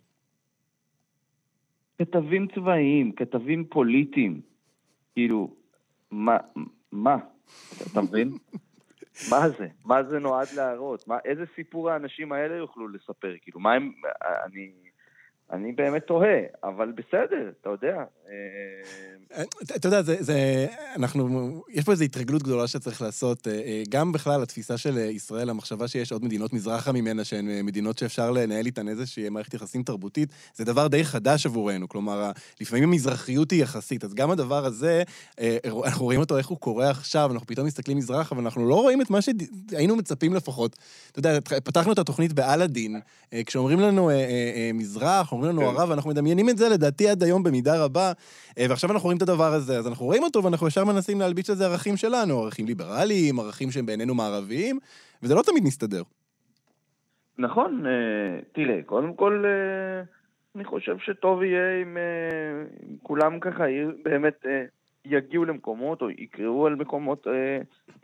כתבים 1.98 2.48
צבאיים, 2.56 3.12
כתבים 3.12 3.66
פוליטיים. 3.66 4.42
כאילו, 5.14 5.54
מה, 6.12 6.38
מה? 6.92 7.18
אתה 7.92 8.02
מבין? 8.02 8.32
מה 9.32 9.50
זה? 9.50 9.68
מה 9.86 10.04
זה 10.04 10.20
נועד 10.20 10.48
להראות? 10.56 11.08
מה, 11.08 11.18
איזה 11.26 11.44
סיפור 11.56 11.90
האנשים 11.90 12.32
האלה 12.32 12.56
יוכלו 12.56 12.88
לספר? 12.88 13.36
כאילו, 13.42 13.60
מה 13.60 13.74
הם... 13.74 13.92
אני... 14.46 14.72
אני 15.52 15.72
באמת 15.72 16.04
תוהה, 16.04 16.40
אבל 16.64 16.92
בסדר, 16.92 17.52
אתה 17.62 17.70
יודע. 17.70 18.04
אה, 18.32 19.44
אתה 19.76 19.88
יודע, 19.88 20.02
זה, 20.02 20.68
אנחנו, 20.96 21.64
יש 21.70 21.86
פה 21.86 21.92
איזו 21.92 22.04
התרגלות 22.04 22.44
גדולה 22.44 22.68
שצריך 22.68 23.02
לעשות. 23.02 23.48
אה, 23.48 23.54
אה, 23.54 23.84
גם 23.90 24.12
בכלל, 24.12 24.44
התפיסה 24.44 24.78
של 24.78 24.98
ישראל, 24.98 25.50
המחשבה 25.50 25.88
שיש 25.88 26.12
עוד 26.12 26.26
מדינות 26.26 26.54
מזרחה 26.54 26.92
ממנה, 26.92 27.24
שהן 27.24 27.66
מדינות 27.66 27.98
שאפשר 27.98 28.32
לנהל 28.32 28.66
איתן 28.66 28.88
איזושהי 28.88 29.30
מערכת 29.30 29.54
יחסים 29.54 29.84
תרבותית, 29.84 30.30
זה 30.56 30.66
דבר 30.66 30.88
די 30.88 31.04
חדש 31.04 31.46
עבורנו. 31.46 31.90
כלומר, 31.90 32.32
לפעמים 32.62 32.84
המזרחיות 32.84 33.52
היא 33.52 33.64
יחסית, 33.64 34.04
אז 34.04 34.14
גם 34.14 34.32
הדבר 34.32 34.66
הזה, 34.66 35.04
אנחנו 35.86 36.06
רואים 36.06 36.20
אותו 36.20 36.38
איך 36.38 36.48
הוא 36.48 36.58
קורה 36.58 36.90
עכשיו, 36.90 37.30
אנחנו 37.32 37.48
פתאום 37.48 37.68
מסתכלים 37.68 37.98
מזרחה, 37.98 38.36
אבל 38.36 38.44
אנחנו 38.44 38.70
לא 38.70 38.76
רואים 38.76 39.02
את 39.02 39.10
מה 39.10 39.20
שהיינו 39.22 39.96
מצפים 39.96 40.34
לפחות. 40.34 40.76
אתה 41.12 41.20
יודע, 41.20 41.40
פתחנו 41.64 41.92
את 41.92 42.00
התוכנית 42.00 42.34
באלאדין, 42.34 43.00
כשאומרים 43.46 43.80
לנו 43.80 44.12
מזרח, 44.74 45.34
אומרים 45.38 45.52
לנו 45.52 45.62
כן. 45.62 45.68
הרב, 45.68 45.90
ואנחנו 45.90 46.10
מדמיינים 46.10 46.50
את 46.50 46.58
זה 46.58 46.70
לדעתי 46.70 47.10
עד 47.10 47.24
היום 47.24 47.44
במידה 47.44 47.84
רבה, 47.86 48.12
אה, 48.60 48.66
ועכשיו 48.70 48.92
אנחנו 48.92 49.04
רואים 49.04 49.18
את 49.18 49.22
הדבר 49.22 49.54
הזה, 49.54 49.78
אז 49.78 49.88
אנחנו 49.88 50.06
רואים 50.06 50.24
אותו 50.24 50.44
ואנחנו 50.44 50.68
ישר 50.68 50.86
מנסים 50.86 51.20
להלביש 51.20 51.50
לזה 51.50 51.66
ערכים 51.66 51.98
שלנו, 51.98 52.44
ערכים 52.44 52.66
ליברליים, 52.66 53.40
ערכים 53.40 53.72
שהם 53.72 53.86
בעינינו 53.86 54.16
מערביים, 54.16 54.80
וזה 55.24 55.36
לא 55.36 55.42
תמיד 55.42 55.64
מסתדר. 55.64 56.02
נכון, 57.38 57.86
אה, 57.86 58.40
תראה, 58.52 58.80
קודם 58.86 59.14
כל, 59.14 59.44
אה, 59.46 60.04
אני 60.56 60.66
חושב 60.66 60.98
שטוב 61.00 61.44
יהיה 61.44 61.82
אם 61.82 61.98
כולם 63.04 63.40
ככה 63.40 63.64
באמת 64.04 64.46
יגיעו 65.06 65.46
למקומות 65.46 66.02
או 66.02 66.10
יקראו 66.10 66.68
על 66.68 66.76
מקומות 66.76 67.28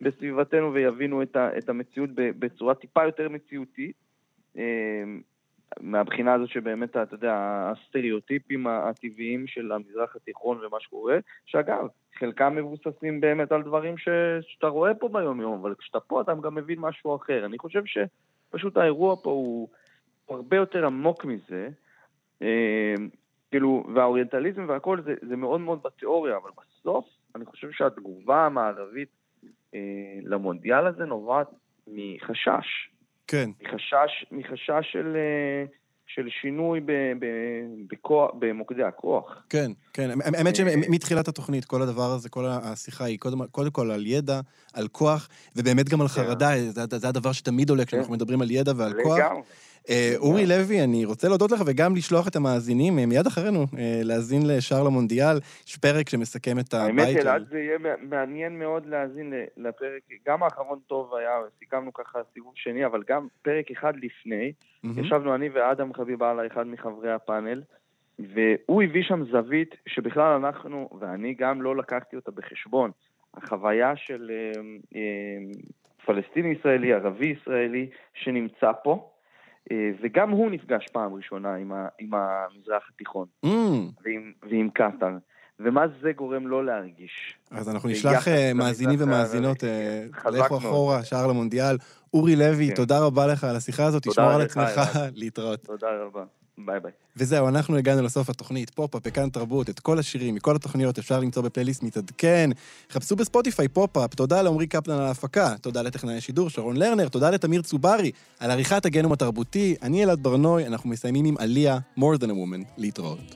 בסביבתנו 0.02 0.74
ויבינו 0.74 1.22
את 1.58 1.70
המציאות 1.70 2.10
בצורה 2.16 2.76
טיפה 2.76 3.04
יותר 3.04 3.30
מציאותית. 3.30 3.96
מהבחינה 5.80 6.34
הזאת 6.34 6.50
שבאמת, 6.50 6.90
אתה 6.90 7.16
יודע, 7.16 7.36
הסטריאוטיפים 7.72 8.68
הטבעיים 8.68 9.48
של 9.48 9.72
המזרח 9.72 10.16
התיכון 10.16 10.66
ומה 10.66 10.80
שקורה, 10.80 11.18
שאגב, 11.46 11.88
חלקם 12.20 12.56
מבוססים 12.56 13.22
באמת 13.22 13.52
על 13.52 13.64
דברים 13.64 13.98
ש... 13.98 14.10
שאתה 14.42 14.68
רואה 14.68 14.94
פה 14.94 15.10
ביום-יום, 15.10 15.60
אבל 15.60 15.76
כשאתה 15.78 16.00
פה 16.00 16.22
אתה 16.22 16.34
גם 16.44 16.56
מבין 16.56 16.80
משהו 16.80 17.16
אחר. 17.16 17.46
אני 17.46 17.58
חושב 17.58 17.84
שפשוט 17.86 18.78
האירוע 18.78 19.16
פה 19.24 19.30
הוא, 19.30 19.70
הוא 20.26 20.38
הרבה 20.38 20.58
יותר 20.58 20.86
עמוק 20.86 21.26
מזה. 21.26 21.70
אה, 22.42 22.96
כאילו, 23.52 23.84
והאוריינטליזם 23.96 24.66
והכל 24.68 25.02
זה, 25.02 25.16
זה 25.22 25.36
מאוד 25.36 25.62
מאוד 25.62 25.80
בתיאוריה, 25.84 26.38
אבל 26.38 26.50
בסוף 26.58 27.06
אני 27.36 27.46
חושב 27.46 27.72
שהתגובה 27.72 28.46
המערבית 28.46 29.10
אה, 29.76 29.80
למונדיאל 30.24 30.88
הזה 30.88 31.06
נובעת 31.06 31.48
מחשש. 31.88 32.93
כן. 33.28 33.50
מחשש, 33.62 34.26
מחשש 34.32 34.92
של, 34.92 35.16
אה, 35.16 35.66
של 36.08 36.30
שינוי 36.42 36.80
ב, 36.80 36.92
ב, 36.92 37.26
בכוח, 37.92 38.32
במוקדי 38.40 38.84
הכוח. 38.84 39.44
כן, 39.50 39.72
כן. 39.94 40.10
האמת 40.12 40.48
אה, 40.48 40.56
שמתחילת 40.56 41.28
התוכנית, 41.28 41.66
כל 41.66 41.82
הדבר 41.82 42.12
הזה, 42.12 42.30
כל 42.30 42.46
השיחה 42.48 43.06
היא 43.06 43.20
קודם, 43.20 43.48
קודם 43.48 43.72
כל 43.72 43.92
על 43.92 44.08
ידע, 44.08 44.40
על 44.74 44.88
כוח, 44.88 45.30
ובאמת 45.56 45.90
גם 45.90 46.02
על 46.02 46.08
כן. 46.08 46.14
חרדה, 46.14 46.50
זה, 46.70 46.82
זה 46.92 47.08
הדבר 47.08 47.32
שתמיד 47.32 47.70
עולה 47.70 47.86
כשאנחנו 47.86 48.10
כן. 48.10 48.14
מדברים 48.14 48.42
על 48.42 48.52
ידע 48.52 48.72
ועל 48.76 48.94
כוח. 49.04 49.18
לגמרי. 49.18 49.42
אה, 49.90 50.14
אורי 50.18 50.46
לוי, 50.46 50.84
אני 50.84 51.06
רוצה 51.06 51.28
להודות 51.28 51.52
לך 51.52 51.62
וגם 51.68 51.96
לשלוח 51.96 52.28
את 52.28 52.36
המאזינים 52.36 53.00
אה, 53.00 53.06
מיד 53.06 53.28
אחרינו 53.28 53.60
אה, 53.60 54.02
להאזין 54.04 54.42
לשער 54.48 54.84
למונדיאל. 54.84 55.38
יש 55.68 55.78
פרק 55.78 56.10
שמסכם 56.10 56.60
את 56.60 56.74
הבית. 56.74 57.00
האמת, 57.00 57.18
אלעד, 57.18 57.46
זה 57.50 57.60
יהיה 57.60 57.78
מעניין 58.02 58.60
מאוד 58.60 58.86
להאזין 58.86 59.34
לפרק. 59.58 60.02
גם 60.28 60.44
האחרון 60.44 60.80
טוב 60.88 61.16
היה, 61.16 61.32
סיכמנו 61.60 61.94
ככה 61.94 62.20
סיבוב 62.34 62.54
שני, 62.56 62.86
אבל 62.86 63.04
גם 63.08 63.28
פרק 63.42 63.72
אחד 63.72 63.94
לפני, 64.02 64.52
ישבנו 64.84 65.36
אני 65.36 65.50
ואדם 65.50 65.94
חביבה 65.94 66.48
אחד 66.48 66.68
מחברי 66.68 67.12
הפאנל, 67.12 67.62
והוא 68.20 68.84
הביא 68.84 69.04
שם 69.04 69.24
זווית 69.32 69.76
שבכלל 69.88 70.46
אנחנו, 70.46 70.90
ואני 71.00 71.34
גם 71.34 71.62
לא 71.62 71.76
לקחתי 71.76 72.16
אותה 72.16 72.32
בחשבון. 72.32 72.92
החוויה 73.34 73.96
של 73.96 74.32
פלסטיני 76.06 76.56
ישראלי, 76.60 76.94
ערבי 76.94 77.28
ישראלי, 77.28 77.90
שנמצא 78.14 78.72
פה, 78.84 79.13
וגם 80.02 80.30
הוא 80.30 80.52
נפגש 80.52 80.88
פעם 80.88 81.14
ראשונה 81.14 81.56
עם, 81.56 81.72
ה, 81.72 81.88
עם 82.00 82.12
המזרח 82.14 82.90
התיכון, 82.96 83.28
mm. 83.46 83.50
ועם, 84.04 84.32
ועם 84.50 84.70
קטאר. 84.74 85.18
ומה 85.60 85.86
זה 86.02 86.12
גורם 86.16 86.48
לו 86.48 86.64
להרגיש. 86.64 87.38
אז 87.52 87.70
אנחנו 87.70 87.90
נשלח 87.90 88.28
אה, 88.28 88.52
מאזינים 88.56 89.00
ומאזינות, 89.02 89.64
אה, 89.64 90.06
לכו 90.32 90.58
אחורה, 90.58 91.04
שער 91.04 91.28
למונדיאל. 91.28 91.78
אורי 92.14 92.36
לוי, 92.36 92.70
כן. 92.70 92.76
תודה 92.76 93.00
רבה 93.00 93.28
לך 93.28 93.44
על 93.44 93.56
השיחה 93.56 93.86
הזאת, 93.86 94.08
תשמור 94.08 94.30
על 94.30 94.42
עצמך, 94.42 94.82
להתראות. 95.16 95.60
תודה 95.60 95.88
רבה. 96.06 96.24
ביי 96.58 96.80
ביי. 96.80 96.92
וזהו, 97.18 97.48
אנחנו 97.48 97.78
הגענו 97.78 98.02
לסוף 98.02 98.30
התוכנית, 98.30 98.70
פופ-אפ, 98.70 99.08
בכאן 99.08 99.30
תרבות, 99.30 99.70
את 99.70 99.80
כל 99.80 100.00
השירים 100.00 100.36
מכל 100.36 100.56
התוכניות 100.56 100.98
אפשר 100.98 101.20
למצוא 101.20 101.42
בפלייליסט 101.42 101.84
מתעדכן. 101.84 102.50
חפשו 102.92 103.16
בספוטיפיי 103.16 103.68
פופ-אפ, 103.68 104.16
תודה 104.16 104.42
לעמרי 104.42 104.68
קפלן 104.68 104.96
על 104.96 105.06
ההפקה, 105.06 105.56
תודה 105.62 105.82
לטכנאי 105.82 106.18
השידור 106.18 106.50
שרון 106.50 106.78
לרנר, 106.78 107.10
תודה 107.10 107.30
לתמיר 107.30 107.62
צוברי 107.62 108.12
על 108.40 108.52
עריכת 108.52 108.86
הגנום 108.86 109.12
התרבותי. 109.12 109.76
אני 109.82 110.04
אלעד 110.04 110.24
ברנוי, 110.24 110.68
אנחנו 110.68 110.90
מסיימים 110.90 111.26
עם 111.26 111.36
Aaliyah, 111.38 111.80
more 112.00 112.18
than 112.20 112.26
a 112.26 112.34
woman, 112.34 112.66
להתראות. 112.78 113.36